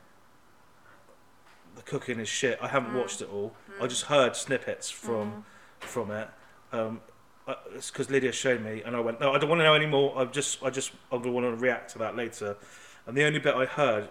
cooking 1.87 2.19
is 2.19 2.27
shit. 2.29 2.59
I 2.61 2.67
haven't 2.67 2.91
Mm. 2.91 2.99
watched 2.99 3.21
it 3.21 3.29
all. 3.29 3.55
I 3.81 3.87
just 3.87 4.03
heard 4.05 4.35
snippets 4.35 4.89
from 4.89 5.45
from 5.79 6.11
it. 6.11 6.29
Um, 6.71 7.01
uh, 7.47 7.55
it's 7.75 7.89
because 7.91 8.09
Lydia 8.09 8.31
showed 8.31 8.61
me, 8.61 8.81
and 8.83 8.95
I 8.95 8.99
went, 8.99 9.19
no, 9.21 9.33
I 9.33 9.37
don't 9.37 9.49
want 9.49 9.59
to 9.59 9.63
know 9.63 9.75
anymore. 9.75 10.13
I 10.17 10.25
just, 10.25 10.61
I 10.63 10.69
just, 10.69 10.91
I'm 11.11 11.21
gonna 11.21 11.31
want 11.31 11.45
to 11.45 11.55
react 11.55 11.91
to 11.91 11.97
that 11.99 12.15
later. 12.15 12.57
And 13.05 13.15
the 13.15 13.23
only 13.23 13.39
bit 13.39 13.55
I 13.55 13.65
heard 13.65 14.09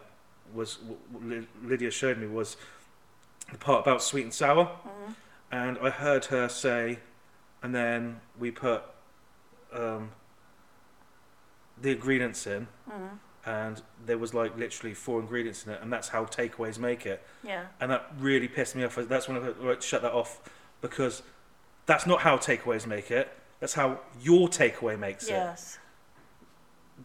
was 0.54 0.78
what 1.10 1.22
Lydia 1.62 1.90
showed 1.90 2.18
me 2.18 2.26
was 2.28 2.56
the 3.52 3.58
part 3.58 3.80
about 3.86 4.02
sweet 4.02 4.22
and 4.22 4.32
sour, 4.32 4.64
Mm-hmm. 4.66 5.12
and 5.52 5.78
I 5.82 5.90
heard 5.90 6.26
her 6.26 6.48
say, 6.48 7.00
and 7.62 7.74
then 7.74 8.20
we 8.38 8.50
put 8.52 8.82
um, 9.72 10.12
the 11.82 11.90
ingredients 11.92 12.46
in, 12.46 12.68
Mm-hmm. 12.88 13.16
And 13.46 13.80
there 14.04 14.18
was 14.18 14.34
like 14.34 14.56
literally 14.58 14.92
four 14.92 15.20
ingredients 15.20 15.64
in 15.64 15.72
it, 15.72 15.80
and 15.80 15.92
that's 15.92 16.08
how 16.08 16.24
takeaways 16.24 16.78
make 16.78 17.06
it. 17.06 17.24
Yeah. 17.44 17.66
And 17.80 17.90
that 17.92 18.10
really 18.18 18.48
pissed 18.48 18.74
me 18.74 18.84
off. 18.84 18.96
That's 18.96 19.28
when 19.28 19.36
I 19.38 19.48
like, 19.64 19.80
shut 19.82 20.02
that 20.02 20.12
off 20.12 20.40
because 20.80 21.22
that's 21.86 22.06
not 22.06 22.20
how 22.22 22.36
takeaways 22.36 22.86
make 22.86 23.10
it. 23.10 23.32
That's 23.60 23.74
how 23.74 24.00
your 24.20 24.48
takeaway 24.48 24.98
makes 24.98 25.28
it. 25.28 25.30
Yes. 25.30 25.78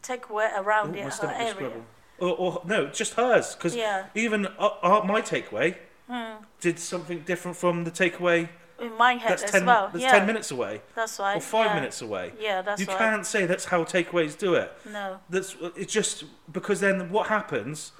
Take 0.01 0.29
away 0.29 0.49
around 0.57 0.97
Oh, 0.97 1.03
my 1.03 1.09
her 1.09 1.33
area. 1.33 1.71
Or, 2.17 2.29
or 2.35 2.61
no, 2.65 2.87
just 2.87 3.13
hers. 3.13 3.55
Because 3.55 3.75
Yeah. 3.75 4.07
even 4.15 4.47
uh, 4.47 4.69
uh, 4.81 5.03
my 5.05 5.21
takeaway 5.21 5.77
Hmm. 6.09 6.43
did 6.59 6.77
something 6.77 7.19
different 7.21 7.55
from 7.55 7.83
the 7.85 7.91
takeaway 7.91 8.49
In 8.81 8.97
my 8.97 9.13
head 9.13 9.31
that's 9.31 9.43
as 9.43 9.51
ten 9.51 9.65
well. 9.65 9.89
that's 9.91 10.03
yeah. 10.03 10.11
ten 10.11 10.25
minutes 10.25 10.51
away 10.51 10.81
That's 10.95 11.19
right. 11.19 11.37
or 11.37 11.41
five 11.41 11.67
yeah. 11.67 11.75
minutes 11.75 12.01
away. 12.01 12.33
Yeah, 12.39 12.61
that's 12.61 12.81
you 12.81 12.87
right. 12.87 12.93
You 12.93 12.97
can't 12.97 13.25
say 13.25 13.45
that's 13.45 13.65
how 13.65 13.83
takeaways 13.83 14.37
do 14.37 14.55
it. 14.55 14.71
No. 14.91 15.19
That's 15.29 15.55
it's 15.75 15.93
just 15.93 16.23
because 16.51 16.79
then 16.79 17.11
what 17.11 17.27
happens 17.27 17.91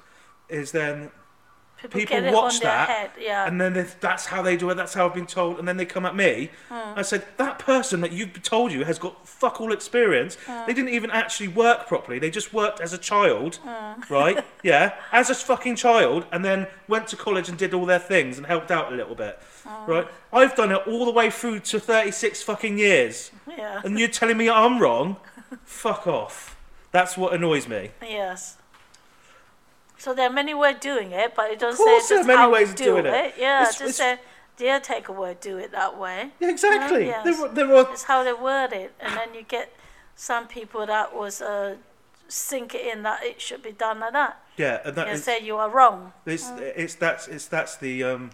is 0.48 0.72
then 0.72 1.10
People, 1.90 2.16
people 2.16 2.32
watch 2.32 2.60
that, 2.60 2.88
head. 2.88 3.10
Yeah. 3.20 3.46
and 3.46 3.60
then 3.60 3.72
they, 3.72 3.86
that's 4.00 4.26
how 4.26 4.42
they 4.42 4.56
do 4.56 4.70
it. 4.70 4.74
That's 4.74 4.94
how 4.94 5.06
I've 5.06 5.14
been 5.14 5.26
told, 5.26 5.58
and 5.58 5.66
then 5.66 5.76
they 5.76 5.84
come 5.86 6.06
at 6.06 6.14
me. 6.14 6.50
Hmm. 6.68 6.98
I 6.98 7.02
said 7.02 7.24
that 7.38 7.58
person 7.58 8.00
that 8.02 8.12
you've 8.12 8.40
told 8.42 8.72
you 8.72 8.84
has 8.84 8.98
got 8.98 9.26
fuck 9.26 9.60
all 9.60 9.72
experience. 9.72 10.36
Hmm. 10.46 10.66
They 10.66 10.74
didn't 10.74 10.90
even 10.94 11.10
actually 11.10 11.48
work 11.48 11.86
properly. 11.88 12.18
They 12.18 12.30
just 12.30 12.52
worked 12.54 12.80
as 12.80 12.92
a 12.92 12.98
child, 12.98 13.56
Hmm. 13.64 14.00
right? 14.12 14.44
Yeah, 14.62 14.94
as 15.10 15.30
a 15.30 15.34
fucking 15.34 15.76
child, 15.76 16.26
and 16.32 16.44
then 16.44 16.66
went 16.88 17.08
to 17.08 17.16
college 17.16 17.48
and 17.48 17.58
did 17.58 17.74
all 17.74 17.86
their 17.86 17.98
things 17.98 18.38
and 18.38 18.46
helped 18.46 18.70
out 18.70 18.92
a 18.92 18.96
little 18.96 19.14
bit, 19.14 19.38
right? 19.86 20.06
I've 20.32 20.54
done 20.54 20.70
it 20.72 20.86
all 20.86 21.04
the 21.04 21.10
way 21.10 21.30
through 21.30 21.60
to 21.60 21.80
thirty-six 21.80 22.42
fucking 22.42 22.78
years, 22.78 23.30
yeah. 23.48 23.80
and 23.84 23.98
you're 23.98 24.08
telling 24.08 24.36
me 24.36 24.48
I'm 24.48 24.78
wrong? 24.80 25.16
fuck 25.64 26.06
off. 26.06 26.56
That's 26.92 27.16
what 27.16 27.32
annoys 27.34 27.66
me. 27.68 27.90
Yes. 28.02 28.56
So 30.02 30.12
there 30.12 30.26
are 30.28 30.32
many 30.32 30.52
ways 30.52 30.78
doing 30.80 31.12
it, 31.12 31.32
but 31.36 31.52
it 31.52 31.60
doesn't 31.60 31.78
say 31.86 32.00
there 32.08 32.22
are 32.22 32.24
many 32.24 32.38
how 32.38 32.50
ways 32.50 32.66
to 32.68 32.72
of 32.72 32.76
do 32.76 32.84
doing 32.86 33.06
it. 33.06 33.14
it. 33.26 33.34
Yeah, 33.38 33.62
It's- 33.62 33.78
just 33.78 34.00
it's- 34.00 34.18
say 34.58 35.02
a 35.08 35.12
word, 35.12 35.38
do 35.40 35.58
it 35.58 35.70
that 35.70 35.96
way. 35.96 36.32
Yeah, 36.40 36.50
exactly. 36.50 37.06
yes. 37.06 37.24
There, 37.24 37.48
there 37.48 37.76
are 37.76 37.92
It's 37.92 38.02
how 38.02 38.24
they 38.24 38.32
word 38.32 38.72
it, 38.72 38.92
and 38.98 39.16
then 39.16 39.32
you 39.32 39.42
get 39.42 39.72
some 40.16 40.48
people 40.48 40.86
that 40.86 41.14
was 41.14 41.40
uh, 41.40 41.76
sink 42.26 42.74
it 42.74 42.84
in 42.92 43.04
that 43.04 43.22
it 43.22 43.40
should 43.40 43.62
be 43.62 43.70
done 43.70 44.00
like 44.00 44.12
that. 44.12 44.42
yeah, 44.56 44.80
and 44.84 44.96
that 44.96 45.06
and 45.06 45.20
say 45.20 45.38
you 45.40 45.56
are 45.56 45.70
wrong. 45.70 46.12
It's 46.26 46.50
it's 46.82 46.96
that's 46.96 47.28
it's 47.28 47.46
that's 47.46 47.76
the 47.76 48.02
um, 48.02 48.30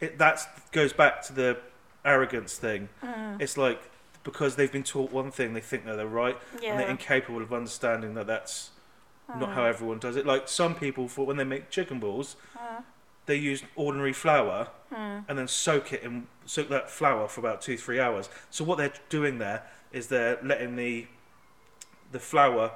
it 0.00 0.18
that's 0.18 0.46
goes 0.70 0.92
back 0.92 1.22
to 1.26 1.32
the 1.32 1.58
arrogance 2.04 2.56
thing. 2.58 2.88
Mm. 3.02 3.40
It's 3.40 3.56
like 3.56 3.90
because 4.22 4.54
they've 4.54 4.70
been 4.78 4.84
taught 4.84 5.10
one 5.10 5.32
thing, 5.32 5.52
they 5.54 5.60
think 5.60 5.84
that 5.86 5.96
they're 5.96 6.06
right, 6.06 6.38
and 6.64 6.78
they're 6.78 6.88
incapable 6.88 7.42
of 7.42 7.52
understanding 7.52 8.14
that 8.14 8.28
that's 8.28 8.70
not 9.28 9.50
Mm. 9.50 9.54
how 9.54 9.64
everyone 9.64 9.98
does 9.98 10.16
it. 10.16 10.26
Like 10.26 10.48
some 10.48 10.74
people, 10.74 11.08
for 11.08 11.24
when 11.26 11.36
they 11.36 11.44
make 11.44 11.70
chicken 11.70 11.98
balls, 12.00 12.36
Mm. 12.56 12.84
they 13.26 13.36
use 13.36 13.62
ordinary 13.76 14.12
flour 14.12 14.68
and 14.90 15.38
then 15.38 15.48
soak 15.48 15.92
it 15.92 16.02
in 16.02 16.26
soak 16.44 16.68
that 16.68 16.90
flour 16.90 17.26
for 17.28 17.40
about 17.40 17.62
two 17.62 17.78
three 17.78 17.98
hours. 17.98 18.28
So 18.50 18.62
what 18.64 18.76
they're 18.78 18.92
doing 19.08 19.38
there 19.38 19.62
is 19.90 20.08
they're 20.08 20.38
letting 20.42 20.76
the 20.76 21.06
the 22.10 22.20
flour 22.20 22.72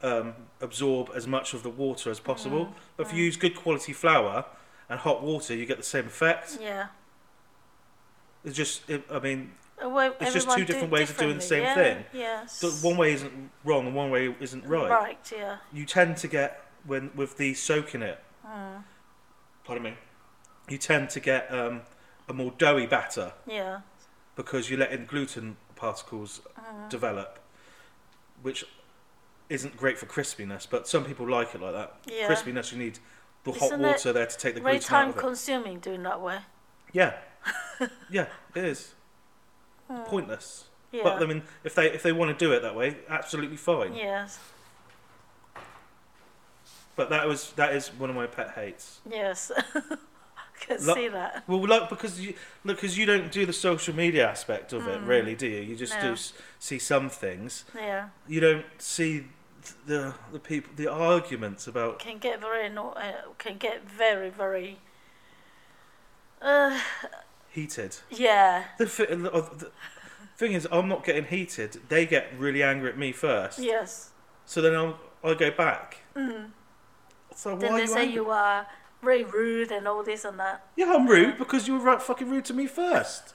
um, 0.00 0.34
absorb 0.60 1.10
as 1.14 1.26
much 1.26 1.52
of 1.54 1.62
the 1.62 1.68
water 1.70 2.10
as 2.10 2.20
possible. 2.20 2.66
Mm. 2.66 2.74
But 2.96 3.06
if 3.08 3.12
you 3.12 3.24
use 3.24 3.36
good 3.36 3.56
quality 3.56 3.92
flour 3.92 4.44
and 4.88 5.00
hot 5.00 5.22
water, 5.22 5.54
you 5.54 5.66
get 5.66 5.76
the 5.76 5.82
same 5.82 6.06
effect. 6.06 6.56
Yeah. 6.60 6.86
It's 8.44 8.56
just, 8.56 8.88
it, 8.88 9.04
I 9.10 9.18
mean, 9.18 9.52
Uh, 9.52 9.67
well, 9.82 10.14
It's 10.20 10.32
just 10.34 10.50
two 10.50 10.64
different 10.64 10.90
ways 10.90 11.10
of 11.10 11.16
doing 11.16 11.36
the 11.36 11.42
same 11.42 11.62
yeah, 11.62 11.74
thing. 11.74 12.04
Yes. 12.12 12.52
so 12.58 12.70
one 12.86 12.96
way 12.96 13.12
isn't 13.12 13.50
wrong 13.64 13.86
and 13.86 13.94
one 13.94 14.10
way 14.10 14.34
isn't 14.40 14.64
right. 14.66 14.90
Right. 14.90 15.32
Yeah. 15.34 15.56
You 15.72 15.84
tend 15.84 16.16
to 16.18 16.28
get 16.28 16.64
when 16.84 17.10
with 17.14 17.36
the 17.36 17.54
soaking 17.54 18.02
it. 18.02 18.22
Mm. 18.46 18.82
Pardon 19.64 19.84
me. 19.84 19.94
You 20.68 20.78
tend 20.78 21.10
to 21.10 21.20
get 21.20 21.52
um, 21.52 21.82
a 22.28 22.32
more 22.32 22.52
doughy 22.58 22.86
batter 22.86 23.32
Yeah. 23.46 23.80
because 24.36 24.70
you're 24.70 24.78
letting 24.80 25.06
gluten 25.06 25.56
particles 25.76 26.40
Mm. 26.58 26.88
develop, 26.90 27.38
which 28.42 28.64
isn't 29.48 29.76
great 29.76 29.96
for 29.98 30.06
crispiness. 30.06 30.66
But 30.68 30.86
some 30.88 31.04
people 31.04 31.26
like 31.28 31.54
it 31.54 31.60
like 31.62 31.72
that. 31.72 31.94
Yeah. 32.06 32.28
Crispiness, 32.28 32.72
you 32.72 32.78
need 32.78 32.98
the 33.44 33.52
hot 33.52 33.62
Isn't 33.66 33.84
it 33.84 33.86
water 33.86 34.12
there 34.12 34.26
to 34.26 34.36
take 34.36 34.54
the 34.54 34.60
gluten 34.60 34.76
out 34.78 34.82
time 34.82 35.08
of 35.10 35.16
it. 35.16 35.20
consuming 35.20 35.78
doing 35.78 36.02
that 36.02 36.20
way. 36.20 36.40
Yeah, 36.92 37.14
yeah, 38.10 38.26
it 38.54 38.64
is 38.64 38.94
pointless. 40.06 40.64
Hmm. 40.90 40.96
Yeah. 40.96 41.02
But 41.04 41.22
I 41.22 41.26
mean, 41.26 41.42
if 41.64 41.74
they 41.74 41.90
if 41.92 42.02
they 42.02 42.12
want 42.12 42.36
to 42.36 42.44
do 42.44 42.52
it 42.52 42.62
that 42.62 42.74
way, 42.74 42.96
absolutely 43.08 43.56
fine. 43.58 43.94
yes. 43.94 44.38
But 46.96 47.10
that 47.10 47.28
was 47.28 47.52
that 47.52 47.74
is 47.74 47.88
one 47.88 48.10
of 48.10 48.16
my 48.16 48.26
pet 48.26 48.50
hates. 48.54 49.00
Yes. 49.08 49.52
I 49.74 49.80
can 50.60 50.84
Lo- 50.84 50.94
see 50.94 51.08
that. 51.08 51.44
Well, 51.46 51.60
look 51.60 51.88
because 51.88 52.20
you 52.20 52.34
look 52.64 52.78
because 52.78 52.98
you 52.98 53.06
don't 53.06 53.30
do 53.30 53.46
the 53.46 53.52
social 53.52 53.94
media 53.94 54.28
aspect 54.28 54.72
of 54.72 54.88
it, 54.88 55.00
really, 55.02 55.34
do 55.36 55.46
you? 55.46 55.60
You 55.60 55.76
just 55.76 55.92
do. 56.00 56.06
No. 56.08 56.12
s- 56.12 56.32
see 56.58 56.78
some 56.80 57.08
things. 57.08 57.64
Yeah. 57.74 58.08
You 58.26 58.40
don't 58.40 58.66
see 58.78 59.26
the 59.86 60.14
the 60.32 60.40
people 60.40 60.72
the 60.74 60.88
arguments 60.90 61.68
about. 61.68 62.00
Can 62.00 62.18
get 62.18 62.40
very 62.40 62.64
anno- 62.66 62.92
uh, 62.96 63.12
can 63.38 63.58
get 63.58 63.88
very 63.88 64.30
very. 64.30 64.78
Uh, 66.42 66.78
Heated. 67.50 67.96
yeah. 68.10 68.64
The, 68.78 68.84
the 68.84 69.70
thing 70.36 70.52
is, 70.52 70.68
I'm 70.70 70.88
not 70.88 71.04
getting 71.04 71.24
heated. 71.24 71.80
They 71.88 72.06
get 72.06 72.32
really 72.38 72.62
angry 72.62 72.90
at 72.90 72.98
me 72.98 73.12
first. 73.12 73.58
Yes. 73.58 74.10
So 74.46 74.60
then 74.62 74.74
I'll, 74.74 74.98
I 75.24 75.34
go 75.34 75.50
back. 75.50 75.98
Mm. 76.14 76.50
So 77.34 77.56
Then 77.56 77.72
why 77.72 77.76
they 77.78 77.82
you 77.82 77.88
say 77.88 78.00
angry? 78.02 78.14
you 78.14 78.30
are 78.30 78.66
very 79.02 79.24
rude 79.24 79.72
and 79.72 79.86
all 79.88 80.02
this 80.02 80.24
and 80.24 80.38
that. 80.38 80.64
Yeah, 80.76 80.92
I'm 80.94 81.06
rude 81.08 81.38
because 81.38 81.66
you 81.66 81.74
were 81.74 81.84
right 81.84 82.00
fucking 82.00 82.28
rude 82.30 82.44
to 82.46 82.54
me 82.54 82.66
first. 82.66 83.34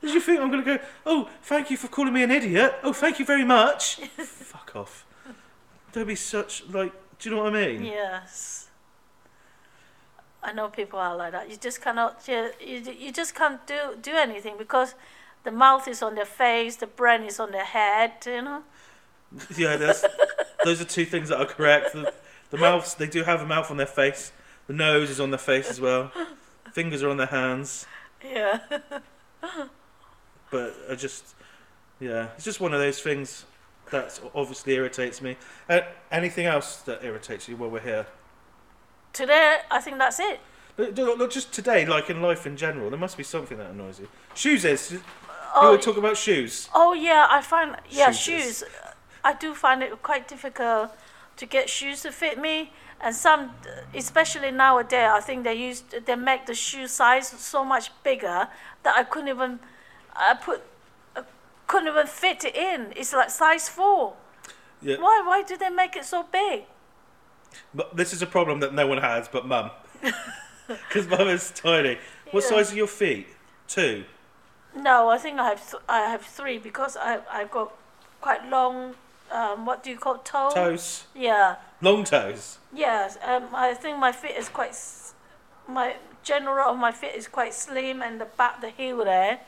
Did 0.00 0.12
you 0.14 0.20
think 0.20 0.40
I'm 0.40 0.50
going 0.50 0.64
to 0.64 0.76
go, 0.78 0.84
oh, 1.06 1.30
thank 1.42 1.70
you 1.70 1.76
for 1.78 1.88
calling 1.88 2.12
me 2.12 2.22
an 2.22 2.30
idiot? 2.30 2.74
Oh, 2.82 2.92
thank 2.92 3.18
you 3.18 3.24
very 3.24 3.44
much. 3.44 3.96
Fuck 4.18 4.72
off. 4.76 5.06
Don't 5.92 6.06
be 6.06 6.14
such, 6.14 6.66
like, 6.68 6.92
do 7.18 7.30
you 7.30 7.36
know 7.36 7.44
what 7.44 7.54
I 7.56 7.66
mean? 7.68 7.84
Yes. 7.84 8.68
I 10.44 10.52
know 10.52 10.68
people 10.68 10.98
are 10.98 11.16
like 11.16 11.32
that. 11.32 11.50
You 11.50 11.56
just 11.56 11.80
cannot. 11.80 12.22
You, 12.28 12.50
you, 12.60 12.82
you 12.98 13.12
just 13.12 13.34
can't 13.34 13.66
do 13.66 13.96
do 14.00 14.12
anything 14.12 14.56
because 14.58 14.94
the 15.44 15.50
mouth 15.50 15.88
is 15.88 16.02
on 16.02 16.14
their 16.14 16.24
face, 16.24 16.76
the 16.76 16.86
brain 16.86 17.22
is 17.22 17.40
on 17.40 17.52
their 17.52 17.64
head. 17.64 18.12
You 18.26 18.42
know. 18.42 18.62
Yeah, 19.56 19.76
that's, 19.76 20.04
those 20.64 20.80
are 20.80 20.84
two 20.84 21.04
things 21.04 21.28
that 21.30 21.40
are 21.40 21.46
correct. 21.46 21.92
The, 21.92 22.12
the 22.50 22.56
mouths, 22.56 22.94
they 22.94 23.08
do 23.08 23.24
have 23.24 23.40
a 23.40 23.46
mouth 23.46 23.68
on 23.68 23.78
their 23.78 23.86
face. 23.86 24.30
The 24.68 24.72
nose 24.72 25.10
is 25.10 25.18
on 25.18 25.30
their 25.30 25.38
face 25.38 25.68
as 25.68 25.80
well. 25.80 26.12
Fingers 26.72 27.02
are 27.02 27.08
on 27.10 27.16
their 27.16 27.26
hands. 27.26 27.86
Yeah. 28.24 28.60
But 30.50 30.76
I 30.88 30.94
just, 30.94 31.34
yeah, 31.98 32.28
it's 32.36 32.44
just 32.44 32.60
one 32.60 32.72
of 32.72 32.80
those 32.80 33.00
things 33.00 33.44
that 33.90 34.20
obviously 34.34 34.74
irritates 34.74 35.20
me. 35.20 35.36
Uh, 35.68 35.80
anything 36.12 36.46
else 36.46 36.76
that 36.82 37.02
irritates 37.02 37.48
you 37.48 37.56
while 37.56 37.70
we're 37.70 37.80
here? 37.80 38.06
Today, 39.14 39.58
I 39.70 39.80
think 39.80 39.98
that's 39.98 40.20
it. 40.20 40.40
But 40.76 40.96
Not 40.98 41.30
just 41.30 41.52
today, 41.52 41.86
like 41.86 42.10
in 42.10 42.20
life 42.20 42.46
in 42.46 42.56
general. 42.56 42.90
There 42.90 42.98
must 42.98 43.16
be 43.16 43.22
something 43.22 43.56
that 43.58 43.70
annoys 43.70 44.00
you. 44.00 44.08
Shoes 44.34 44.64
is. 44.64 44.90
You 44.92 45.00
Oh, 45.56 45.70
were 45.70 45.78
talking 45.78 46.00
about 46.00 46.16
shoes. 46.16 46.68
Oh 46.74 46.94
yeah, 46.94 47.28
I 47.30 47.40
find 47.40 47.76
yeah 47.88 48.10
Shoes. 48.10 48.42
shoes. 48.58 48.64
I 49.22 49.34
do 49.34 49.54
find 49.54 49.82
it 49.84 50.02
quite 50.02 50.26
difficult 50.26 50.90
to 51.36 51.46
get 51.46 51.70
shoes 51.70 52.02
to 52.02 52.10
fit 52.10 52.40
me, 52.40 52.72
and 53.00 53.14
some, 53.14 53.52
especially 53.94 54.50
nowadays, 54.50 55.08
I 55.12 55.20
think 55.20 55.44
they 55.44 55.54
use 55.54 55.84
they 56.06 56.16
make 56.16 56.46
the 56.46 56.54
shoe 56.54 56.88
size 56.88 57.28
so 57.28 57.64
much 57.64 57.90
bigger 58.02 58.48
that 58.82 58.96
I 58.96 59.04
couldn't 59.04 59.28
even, 59.28 59.60
I 60.16 60.34
put, 60.34 60.62
I 61.16 61.22
couldn't 61.68 61.88
even 61.88 62.06
fit 62.08 62.44
it 62.44 62.56
in. 62.56 62.92
It's 62.96 63.12
like 63.12 63.30
size 63.30 63.68
four. 63.68 64.14
Yeah. 64.82 64.96
Why 64.96 65.22
why 65.24 65.42
do 65.44 65.56
they 65.56 65.70
make 65.70 65.94
it 65.94 66.04
so 66.04 66.24
big? 66.24 66.64
But 67.74 67.96
this 67.96 68.12
is 68.12 68.22
a 68.22 68.26
problem 68.26 68.60
that 68.60 68.72
no 68.74 68.86
one 68.86 68.98
has 68.98 69.28
but 69.28 69.46
mum. 69.46 69.70
Because 70.66 71.06
mum 71.06 71.28
is 71.28 71.50
tiny. 71.50 71.98
What 72.30 72.42
Yeah. 72.44 72.50
size 72.50 72.72
are 72.72 72.76
your 72.76 72.86
feet? 72.86 73.26
Two. 73.68 74.04
No, 74.74 75.08
I 75.10 75.18
think 75.18 75.38
I 75.38 75.44
have 75.48 75.60
th- 75.70 75.82
I 75.88 76.00
have 76.10 76.22
three 76.22 76.58
because 76.58 76.96
I 76.96 77.20
I've 77.30 77.50
got 77.50 77.72
quite 78.20 78.48
long. 78.48 78.94
Um, 79.30 79.66
what 79.66 79.82
do 79.82 79.90
you 79.90 79.98
call 79.98 80.18
toe? 80.18 80.50
Toes. 80.54 81.04
Yeah. 81.14 81.56
Long 81.80 82.04
toes. 82.04 82.58
Yes, 82.72 83.18
um, 83.22 83.44
I 83.54 83.74
think 83.74 83.98
my 83.98 84.12
feet 84.12 84.36
is 84.36 84.48
quite, 84.48 84.70
s- 84.70 85.14
my 85.68 85.96
general 86.22 86.70
of 86.70 86.78
my 86.78 86.92
feet 86.92 87.14
is 87.14 87.26
quite 87.28 87.52
slim 87.54 88.02
and 88.02 88.20
the 88.20 88.24
back, 88.26 88.60
the 88.60 88.70
heel 88.70 89.04
there, 89.04 89.40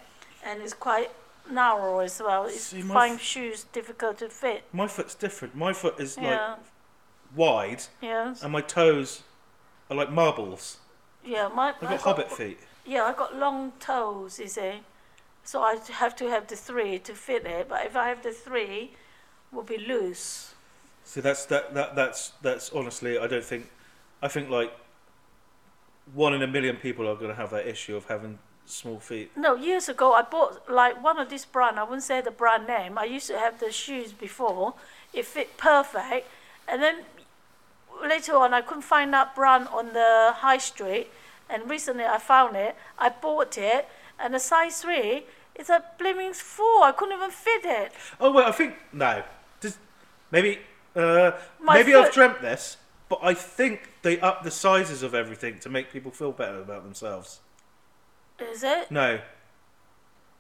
and 0.45 0.61
it's 0.63 0.75
quite 0.75 1.11
narrow 1.51 2.01
as 2.01 2.21
well. 2.21 2.45
It's 2.47 2.61
See, 2.73 2.83
my 2.83 2.95
find 2.95 3.15
f- 3.15 3.23
shoes 3.23 3.65
difficult 3.73 4.19
to 4.19 4.29
fit. 4.29 4.65
My 4.73 4.87
foot's 4.89 5.15
different. 5.15 5.55
My 5.55 5.73
foot 5.73 6.01
is 6.01 6.17
like 6.17 6.27
Yeah, 6.27 6.57
wide, 7.37 7.83
yes, 8.03 8.43
and 8.43 8.53
my 8.53 8.61
toes 8.63 9.23
are 9.91 9.97
like 9.97 10.11
marbles. 10.11 10.79
yeah. 11.25 11.49
My 11.55 11.69
I've 11.69 11.83
I 11.83 11.91
got 11.91 12.01
hobbit 12.01 12.33
feet. 12.33 12.59
Yeah, 12.85 13.05
I've 13.05 13.17
got 13.17 13.37
long 13.37 13.73
toes. 13.79 14.39
You 14.39 14.49
see, 14.49 14.81
so 15.45 15.61
I 15.63 15.77
have 15.93 16.17
to 16.17 16.29
have 16.31 16.47
the 16.49 16.57
three 16.57 16.99
to 17.01 17.15
fit 17.15 17.45
it. 17.47 17.69
But 17.69 17.87
if 17.87 17.97
I 17.97 18.09
have 18.09 18.23
the 18.23 18.33
three, 18.33 18.93
will 19.53 19.63
be 19.63 19.79
loose. 19.79 20.55
So 21.05 21.21
that's 21.21 21.45
that, 21.47 21.75
that 21.75 21.95
that's 21.95 22.33
that's 22.43 22.71
honestly 22.73 23.19
I 23.19 23.27
don't 23.27 23.45
think 23.45 23.71
I 24.23 24.29
think 24.29 24.51
like 24.51 24.73
one 26.15 26.35
in 26.35 26.43
a 26.43 26.47
million 26.47 26.77
people 26.77 27.09
are 27.09 27.15
going 27.17 27.31
to 27.31 27.35
have 27.37 27.51
that 27.51 27.67
issue 27.67 27.97
of 27.97 28.07
having 28.07 28.39
small 28.65 28.99
feet. 28.99 29.31
No, 29.37 29.55
years 29.55 29.89
ago 29.89 30.13
I 30.13 30.23
bought 30.23 30.69
like 30.71 31.03
one 31.03 31.19
of 31.19 31.31
this 31.31 31.45
brand. 31.45 31.79
I 31.79 31.85
wouldn't 31.85 32.03
say 32.03 32.21
the 32.21 32.31
brand 32.33 32.67
name. 32.67 32.99
I 32.99 33.05
used 33.05 33.29
to 33.29 33.39
have 33.39 33.61
the 33.61 33.71
shoes 33.71 34.13
before. 34.13 34.75
It 35.13 35.25
fit 35.27 35.57
perfect, 35.57 36.29
and 36.69 36.83
then 36.83 36.97
later 38.03 38.37
on 38.37 38.53
I 38.55 38.61
couldn't 38.61 38.83
find 38.83 39.13
that 39.13 39.35
brand 39.35 39.69
on 39.69 39.93
the 39.93 40.33
high 40.37 40.59
street. 40.59 41.09
And 41.49 41.71
recently 41.71 42.05
I 42.05 42.19
found 42.19 42.57
it. 42.57 42.75
I 42.99 43.09
bought 43.09 43.57
it, 43.57 43.89
and 44.19 44.35
the 44.35 44.41
size 44.41 44.83
three 44.83 45.27
is 45.55 45.71
a 45.71 45.85
blimmin' 45.99 46.35
four. 46.35 46.83
I 46.83 46.93
couldn't 46.93 47.17
even 47.17 47.31
fit 47.31 47.65
it. 47.65 47.93
Oh 48.19 48.33
well, 48.33 48.49
I 48.49 48.53
think 48.53 48.75
no. 48.93 49.23
Does, 49.61 49.79
maybe 50.33 50.59
uh, 50.97 51.33
maybe 51.63 51.95
I've 51.95 52.13
dreamt 52.13 52.43
this, 52.43 52.79
but 53.09 53.21
I 53.23 53.33
think 53.33 53.91
they 54.03 54.19
up 54.19 54.43
the 54.43 54.51
sizes 54.51 55.05
of 55.05 55.15
everything 55.15 55.61
to 55.61 55.69
make 55.69 55.93
people 55.93 56.11
feel 56.11 56.33
better 56.33 56.61
about 56.61 56.83
themselves. 56.83 57.41
Is 58.41 58.65
it? 58.65 58.91
No, 58.91 59.21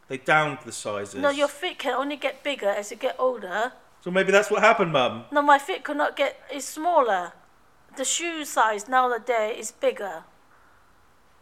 they 0.08 0.18
downed 0.18 0.58
the 0.64 0.72
sizes. 0.72 1.20
No, 1.20 1.30
your 1.30 1.48
feet 1.48 1.78
can 1.78 1.94
only 1.94 2.16
get 2.16 2.42
bigger 2.42 2.68
as 2.68 2.90
you 2.90 2.96
get 2.96 3.14
older. 3.18 3.72
So 4.02 4.10
maybe 4.10 4.32
that's 4.32 4.50
what 4.50 4.62
happened, 4.62 4.92
Mum. 4.92 5.24
No, 5.30 5.40
my 5.40 5.58
feet 5.58 5.84
could 5.84 5.96
not 5.96 6.16
get. 6.16 6.40
It's 6.50 6.66
smaller. 6.66 7.32
The 7.96 8.04
shoe 8.04 8.44
size 8.44 8.88
nowadays 8.88 9.56
is 9.58 9.72
bigger. 9.72 10.24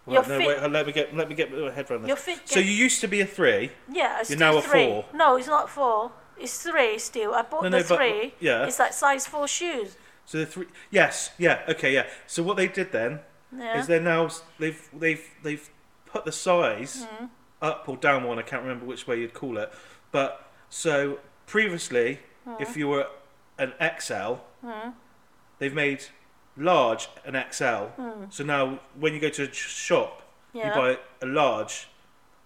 Your 0.07 0.20
Right, 0.20 0.28
no, 0.28 0.38
feet- 0.38 0.48
wait, 0.48 0.70
let 0.70 0.86
me 0.86 0.92
get 0.92 1.16
let 1.16 1.28
me 1.28 1.34
get 1.34 1.50
my 1.52 1.70
head 1.70 1.90
around 1.90 2.02
this. 2.02 2.09
Your 2.09 2.16
feet 2.16 2.40
So 2.44 2.61
you 2.61 2.70
used 2.70 3.00
to 3.00 3.09
be 3.09 3.20
a 3.20 3.26
three. 3.26 3.72
Yeah, 3.90 4.22
You're 4.28 4.38
now 4.38 4.57
a 4.59 4.62
three. 4.62 4.86
four. 4.86 5.05
No, 5.14 5.36
it's 5.36 5.46
not 5.48 5.70
four. 5.70 6.12
It's 6.38 6.62
three 6.62 6.98
still. 6.98 7.32
I 7.34 7.42
bought 7.42 7.62
No, 7.64 7.70
the 7.70 7.78
no, 7.80 7.84
but- 7.88 7.96
three. 7.96 8.34
yeah. 8.40 8.66
It's 8.66 8.78
like 8.78 8.92
size 8.92 9.26
four 9.26 9.48
shoes. 9.48 9.96
So 10.26 10.38
the 10.38 10.46
three. 10.46 10.66
Yes, 10.90 11.30
yeah, 11.38 11.62
okay, 11.68 11.92
yeah. 11.92 12.07
So 12.26 12.42
what 12.42 12.57
they 12.57 12.68
did 12.68 12.92
then 12.92 13.20
Yeah. 13.57 13.78
is 13.78 13.86
they're 13.86 14.00
now 14.00 14.28
they've 14.59 14.88
they've 14.92 15.24
they've 15.42 15.68
put 16.07 16.24
the 16.24 16.32
size 16.32 17.05
Hmm. 17.07 17.26
up 17.62 17.88
or 17.88 17.96
down 17.96 18.24
one. 18.24 18.38
I 18.38 18.42
can't 18.42 18.62
remember 18.62 18.84
which 18.84 19.07
way 19.07 19.18
you'd 19.20 19.34
call 19.34 19.57
it. 19.59 19.72
But 20.12 20.46
so 20.68 21.18
previously, 21.46 22.20
Hmm. 22.44 22.55
if 22.61 22.76
you 22.76 22.88
were 22.88 23.07
an 23.59 23.72
XL, 23.80 24.40
they've 25.59 25.74
made 25.74 26.05
large 26.57 27.09
an 27.24 27.42
XL. 27.50 28.00
So 28.30 28.44
now 28.44 28.78
when 28.98 29.14
you 29.14 29.20
go 29.20 29.30
to 29.30 29.48
a 29.48 29.52
shop. 29.52 30.22
Yeah. 30.52 30.68
you 30.68 30.74
buy 30.74 30.98
a 31.20 31.26
large. 31.26 31.88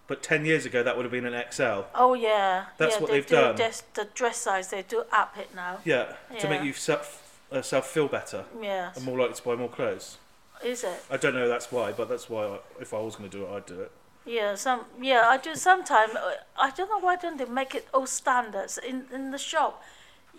But 0.07 0.23
ten 0.23 0.43
years 0.43 0.65
ago, 0.65 0.81
that 0.81 0.97
would 0.97 1.03
have 1.03 1.11
been 1.11 1.25
an 1.25 1.43
XL. 1.51 1.81
Oh 1.93 2.15
yeah. 2.15 2.65
That's 2.77 2.95
yeah, 2.95 3.01
what 3.01 3.11
they 3.11 3.17
they've 3.17 3.27
do 3.27 3.35
done. 3.35 3.55
This, 3.55 3.83
the 3.93 4.07
dress 4.15 4.37
size 4.37 4.69
they 4.69 4.81
do 4.81 5.03
up 5.11 5.37
it 5.37 5.53
now. 5.53 5.77
Yeah, 5.85 6.13
to 6.39 6.49
make 6.49 6.63
you 6.63 6.73
self, 6.73 7.39
uh, 7.51 7.61
self 7.61 7.87
feel 7.87 8.07
better 8.07 8.45
Yes. 8.59 8.97
and 8.97 9.05
more 9.05 9.19
likely 9.19 9.35
to 9.35 9.43
buy 9.43 9.55
more 9.55 9.69
clothes. 9.69 10.17
Is 10.65 10.83
it? 10.83 11.03
I 11.11 11.17
don't 11.17 11.35
know 11.35 11.47
that's 11.47 11.71
why, 11.71 11.91
but 11.91 12.09
that's 12.09 12.27
why 12.27 12.45
I, 12.45 12.59
if 12.81 12.91
I 12.93 12.99
was 12.99 13.15
going 13.15 13.29
to 13.29 13.37
do 13.37 13.45
it, 13.45 13.51
I'd 13.51 13.65
do 13.67 13.81
it. 13.81 13.91
Yeah. 14.25 14.55
Some. 14.55 14.85
Yeah. 14.99 15.25
I 15.27 15.37
do 15.37 15.53
sometimes. 15.55 16.13
I 16.57 16.71
don't 16.71 16.89
know 16.89 16.99
why 16.99 17.15
don't 17.15 17.37
they 17.37 17.45
make 17.45 17.75
it 17.75 17.87
all 17.93 18.07
standards 18.07 18.79
in 18.79 19.05
in 19.13 19.29
the 19.29 19.37
shop. 19.37 19.83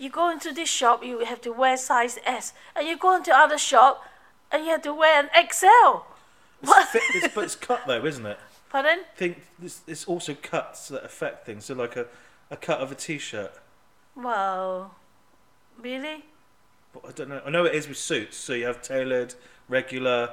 You 0.00 0.08
go 0.08 0.30
into 0.30 0.50
this 0.50 0.68
shop, 0.70 1.04
you 1.04 1.18
have 1.26 1.42
to 1.42 1.52
wear 1.52 1.76
size 1.76 2.18
S, 2.24 2.54
and 2.74 2.88
you 2.88 2.96
go 2.96 3.14
into 3.14 3.36
other 3.36 3.58
shop, 3.58 4.02
and 4.50 4.64
you 4.64 4.70
have 4.70 4.80
to 4.82 4.94
wear 4.94 5.20
an 5.20 5.28
XL. 5.52 5.98
It's 6.62 6.90
fit, 6.90 7.02
it's, 7.14 7.34
but 7.34 7.44
it's 7.44 7.54
cut 7.54 7.82
though, 7.86 8.04
isn't 8.04 8.24
it? 8.24 8.38
Pardon? 8.70 9.00
I 9.00 9.16
think 9.18 9.42
this, 9.58 9.82
it's 9.86 10.06
also 10.06 10.34
cuts 10.34 10.88
that 10.88 11.04
affect 11.04 11.44
things. 11.44 11.66
So 11.66 11.74
like 11.74 11.96
a, 11.96 12.06
a 12.50 12.56
cut 12.56 12.80
of 12.80 12.90
a 12.90 12.94
t-shirt. 12.94 13.52
Wow. 14.16 14.92
Really? 15.78 16.24
But 16.94 17.02
I 17.06 17.12
don't 17.12 17.28
know. 17.28 17.42
I 17.44 17.50
know 17.50 17.66
it 17.66 17.74
is 17.74 17.86
with 17.86 17.98
suits. 17.98 18.38
So 18.38 18.54
you 18.54 18.64
have 18.66 18.80
tailored, 18.82 19.34
regular, 19.68 20.30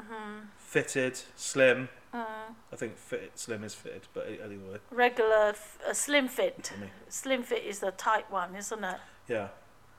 Mm-hmm. 0.00 0.46
fitted, 0.56 1.20
slim. 1.36 1.90
Mm. 2.14 2.54
I 2.72 2.76
think 2.76 2.96
fit, 2.96 3.32
slim 3.38 3.62
is 3.62 3.74
fitted, 3.74 4.08
but 4.12 4.26
anyway. 4.42 4.78
Regular, 4.90 5.50
f- 5.50 5.78
a 5.86 5.94
slim 5.94 6.26
fit. 6.28 6.72
I 6.76 6.80
mean, 6.80 6.90
Slim 7.08 7.42
fit 7.44 7.64
is 7.64 7.78
the 7.78 7.92
tight 7.92 8.30
one, 8.30 8.56
isn't 8.56 8.82
it? 8.84 8.96
yeah. 9.28 9.48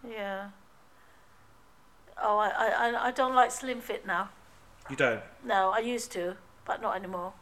Yeah. 0.08 0.50
Oh, 2.22 2.38
I, 2.38 2.50
I, 2.90 3.08
I- 3.08 3.12
don't 3.12 3.34
like 3.36 3.52
slim 3.52 3.80
fit 3.82 4.06
now. 4.06 4.30
You 4.90 4.96
don't. 4.96 5.22
No, 5.46 5.70
I 5.72 5.80
used 5.80 6.12
to, 6.14 6.36
but 6.66 6.82
not 6.82 6.96
anymore. 6.96 7.34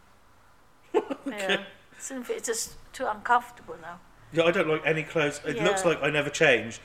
Yeah. 1.26 1.64
Slim 1.98 2.24
fit 2.24 2.38
is 2.38 2.44
just 2.46 2.76
too 2.94 3.06
uncomfortable 3.08 3.76
now. 3.82 4.00
Yeah, 4.32 4.44
I 4.44 4.52
don't 4.52 4.68
like 4.70 4.82
any 4.86 5.04
clothes. 5.04 5.42
It 5.46 5.62
looks 5.62 5.84
like 5.86 6.02
I 6.04 6.10
never 6.10 6.30
change, 6.30 6.80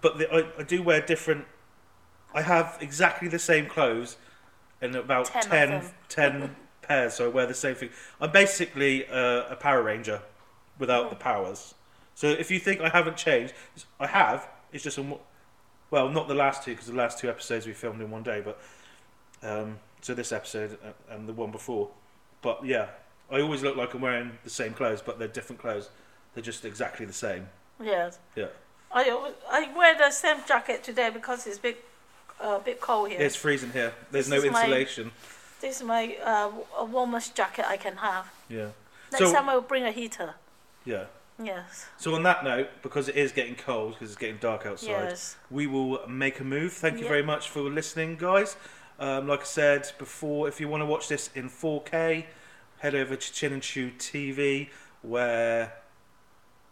but 0.00 0.18
the, 0.18 0.32
I, 0.32 0.44
I 0.58 0.62
do 0.64 0.82
wear 0.82 1.00
different. 1.00 1.46
I 2.34 2.42
have 2.42 2.76
exactly 2.80 3.28
the 3.28 3.38
same 3.38 3.66
clothes 3.66 4.16
in 4.82 4.94
about 4.94 5.26
Ten 5.26 5.42
of 5.44 5.48
10, 5.50 6.40
them. 6.40 6.50
10 6.50 6.56
pairs, 6.82 7.14
so 7.14 7.26
I 7.26 7.28
wear 7.28 7.46
the 7.46 7.54
same 7.54 7.74
thing. 7.74 7.90
I'm 8.20 8.30
basically 8.32 9.06
uh, 9.08 9.44
a 9.50 9.56
Power 9.56 9.82
Ranger 9.82 10.22
without 10.78 11.06
Mm. 11.06 11.10
the 11.10 11.16
powers. 11.16 11.74
So 12.14 12.28
if 12.28 12.50
you 12.50 12.58
think 12.58 12.80
I 12.80 12.88
haven't 12.88 13.16
changed, 13.16 13.54
I 13.98 14.06
have. 14.06 14.46
It's 14.72 14.84
just 14.84 14.98
a 14.98 15.02
mo- 15.02 15.20
well, 15.90 16.08
not 16.08 16.28
the 16.28 16.34
last 16.34 16.62
two 16.64 16.72
because 16.72 16.86
the 16.86 16.94
last 16.94 17.18
two 17.18 17.28
episodes 17.28 17.66
we 17.66 17.72
filmed 17.72 18.00
in 18.00 18.10
one 18.10 18.22
day, 18.22 18.42
but 18.44 18.60
um, 19.42 19.78
so 20.00 20.14
this 20.14 20.32
episode 20.32 20.78
and 21.10 21.28
the 21.28 21.32
one 21.32 21.50
before. 21.50 21.88
But 22.42 22.64
yeah, 22.64 22.86
I 23.30 23.40
always 23.40 23.62
look 23.62 23.76
like 23.76 23.94
I'm 23.94 24.00
wearing 24.00 24.32
the 24.44 24.50
same 24.50 24.72
clothes, 24.74 25.02
but 25.02 25.18
they're 25.18 25.28
different 25.28 25.60
clothes. 25.60 25.88
They're 26.34 26.42
just 26.44 26.64
exactly 26.64 27.06
the 27.06 27.12
same. 27.12 27.48
Yes. 27.82 28.18
Yeah. 28.36 28.46
I, 28.92 29.08
always- 29.10 29.34
I 29.50 29.72
wear 29.76 29.96
the 29.96 30.10
same 30.10 30.38
jacket 30.46 30.82
today 30.84 31.10
because 31.10 31.46
it's 31.46 31.58
a 31.58 31.62
bit, 31.62 31.84
uh, 32.40 32.58
bit 32.58 32.80
cold 32.80 33.08
here. 33.10 33.20
It's 33.20 33.36
freezing 33.36 33.70
here. 33.72 33.92
There's 34.10 34.28
This 34.28 34.42
no 34.42 34.46
is 34.46 34.52
my- 34.52 34.60
insulation. 34.62 35.10
This 35.60 35.76
is 35.76 35.82
my 35.86 36.16
uh, 36.24 36.50
warmest 36.86 37.34
jacket 37.34 37.66
I 37.68 37.76
can 37.76 37.96
have. 37.96 38.32
Yeah. 38.48 38.68
Next 39.12 39.24
So- 39.24 39.32
time 39.32 39.48
I 39.48 39.54
will 39.54 39.62
bring 39.62 39.84
a 39.84 39.92
heater. 39.92 40.34
Yeah. 40.84 41.04
Yes. 41.42 41.86
So 41.96 42.14
on 42.14 42.22
that 42.24 42.44
note, 42.44 42.68
because 42.82 43.08
it 43.08 43.16
is 43.16 43.32
getting 43.32 43.54
cold, 43.54 43.94
because 43.94 44.10
it's 44.10 44.18
getting 44.18 44.36
dark 44.36 44.66
outside, 44.66 44.88
Yes. 44.88 45.36
we 45.50 45.66
will 45.66 46.06
make 46.06 46.38
a 46.40 46.44
move. 46.44 46.72
Thank 46.74 46.98
you 46.98 47.04
Yeah. 47.04 47.08
very 47.08 47.22
much 47.22 47.48
for 47.48 47.60
listening, 47.62 48.16
guys. 48.16 48.56
Um, 48.98 49.26
like 49.28 49.40
I 49.40 49.44
said 49.44 49.90
before, 49.98 50.48
if 50.48 50.60
you 50.60 50.68
want 50.68 50.82
to 50.82 50.86
watch 50.86 51.08
this 51.08 51.30
in 51.34 51.48
4K, 51.48 52.26
head 52.78 52.94
over 52.94 53.16
to 53.16 53.32
Chin 53.32 53.52
and 53.54 53.62
Choo 53.62 53.90
TV, 53.98 54.68
where 55.00 55.72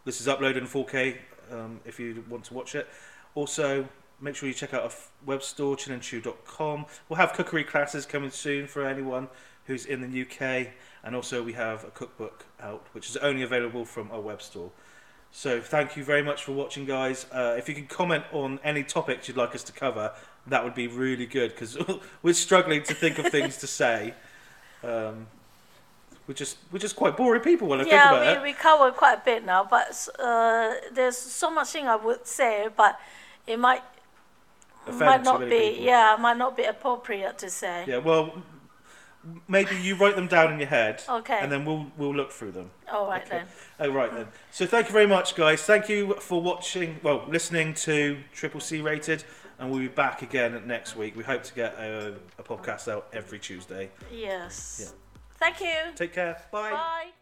this 0.05 0.21
is 0.21 0.27
uploaded 0.27 0.57
in 0.57 0.67
4K. 0.67 1.17
Um, 1.51 1.81
if 1.85 1.99
you 1.99 2.23
want 2.29 2.45
to 2.45 2.53
watch 2.53 2.75
it, 2.75 2.87
also 3.33 3.87
make 4.21 4.35
sure 4.35 4.47
you 4.47 4.53
check 4.53 4.73
out 4.73 4.81
our 4.81 4.87
f- 4.87 5.11
web 5.25 5.43
store 5.43 5.75
chinandchoo.com. 5.75 6.85
We'll 7.07 7.17
have 7.17 7.33
cookery 7.33 7.63
classes 7.63 8.05
coming 8.05 8.31
soon 8.31 8.67
for 8.67 8.85
anyone 8.85 9.29
who's 9.65 9.85
in 9.85 10.01
the 10.01 10.21
UK, 10.23 10.69
and 11.03 11.15
also 11.15 11.43
we 11.43 11.53
have 11.53 11.83
a 11.83 11.91
cookbook 11.91 12.45
out, 12.61 12.85
which 12.93 13.09
is 13.09 13.17
only 13.17 13.43
available 13.43 13.85
from 13.85 14.11
our 14.11 14.19
web 14.19 14.41
store. 14.41 14.71
So 15.31 15.61
thank 15.61 15.95
you 15.95 16.03
very 16.03 16.23
much 16.23 16.43
for 16.43 16.53
watching, 16.53 16.85
guys. 16.85 17.27
Uh, 17.31 17.55
if 17.57 17.69
you 17.69 17.75
can 17.75 17.85
comment 17.85 18.23
on 18.31 18.59
any 18.63 18.83
topics 18.83 19.27
you'd 19.27 19.37
like 19.37 19.53
us 19.53 19.63
to 19.65 19.71
cover, 19.71 20.11
that 20.47 20.63
would 20.63 20.73
be 20.73 20.87
really 20.87 21.27
good 21.27 21.51
because 21.51 21.77
we're 22.23 22.33
struggling 22.33 22.81
to 22.83 22.93
think 22.95 23.19
of 23.19 23.27
things 23.27 23.57
to 23.57 23.67
say. 23.67 24.15
Um, 24.83 25.27
we're 26.27 26.33
just 26.35 26.57
we're 26.71 26.79
just 26.79 26.95
quite 26.95 27.15
boring 27.17 27.41
people 27.41 27.67
when 27.67 27.79
I 27.79 27.83
think 27.83 27.93
about 27.93 28.23
Yeah, 28.23 28.31
it. 28.33 28.41
we, 28.41 28.49
we 28.49 28.53
covered 28.53 28.95
quite 28.95 29.15
a 29.19 29.21
bit 29.25 29.45
now, 29.45 29.63
but 29.69 30.07
uh, 30.19 30.73
there's 30.93 31.17
so 31.17 31.49
much 31.51 31.69
thing 31.69 31.87
I 31.87 31.95
would 31.95 32.25
say, 32.25 32.67
but 32.75 32.99
it 33.47 33.57
might 33.59 33.81
might 34.93 35.23
not 35.23 35.39
be 35.41 35.49
people. 35.49 35.83
yeah 35.85 36.17
might 36.19 36.37
not 36.37 36.55
be 36.57 36.63
appropriate 36.63 37.37
to 37.39 37.49
say. 37.49 37.83
Yeah, 37.87 37.97
well, 37.97 38.41
maybe 39.47 39.75
you 39.75 39.95
write 39.95 40.15
them 40.15 40.27
down 40.27 40.53
in 40.53 40.59
your 40.59 40.69
head, 40.69 41.03
Okay. 41.09 41.37
and 41.41 41.51
then 41.51 41.65
we'll 41.65 41.87
we'll 41.97 42.15
look 42.15 42.31
through 42.31 42.51
them. 42.51 42.71
All 42.91 43.07
right 43.07 43.21
Okay. 43.25 43.37
then. 43.39 43.47
Oh, 43.79 43.89
right 43.91 44.11
then. 44.13 44.27
So 44.51 44.65
thank 44.65 44.87
you 44.87 44.93
very 44.93 45.07
much, 45.07 45.35
guys. 45.35 45.61
Thank 45.63 45.89
you 45.89 46.15
for 46.15 46.41
watching, 46.41 46.99
well, 47.03 47.23
listening 47.27 47.73
to 47.75 48.17
Triple 48.33 48.59
C 48.61 48.81
Rated, 48.81 49.23
and 49.57 49.69
we'll 49.71 49.79
be 49.81 49.87
back 49.87 50.21
again 50.21 50.61
next 50.65 50.95
week. 50.95 51.15
We 51.15 51.23
hope 51.23 51.43
to 51.43 51.53
get 51.53 51.73
a, 51.75 52.15
a 52.37 52.43
podcast 52.43 52.87
out 52.91 53.07
every 53.13 53.39
Tuesday. 53.39 53.89
Yes. 54.11 54.79
Yeah. 54.83 54.91
Thank 55.37 55.61
you. 55.61 55.93
Take 55.95 56.13
care. 56.13 56.41
Bye. 56.51 56.71
Bye. 56.71 57.18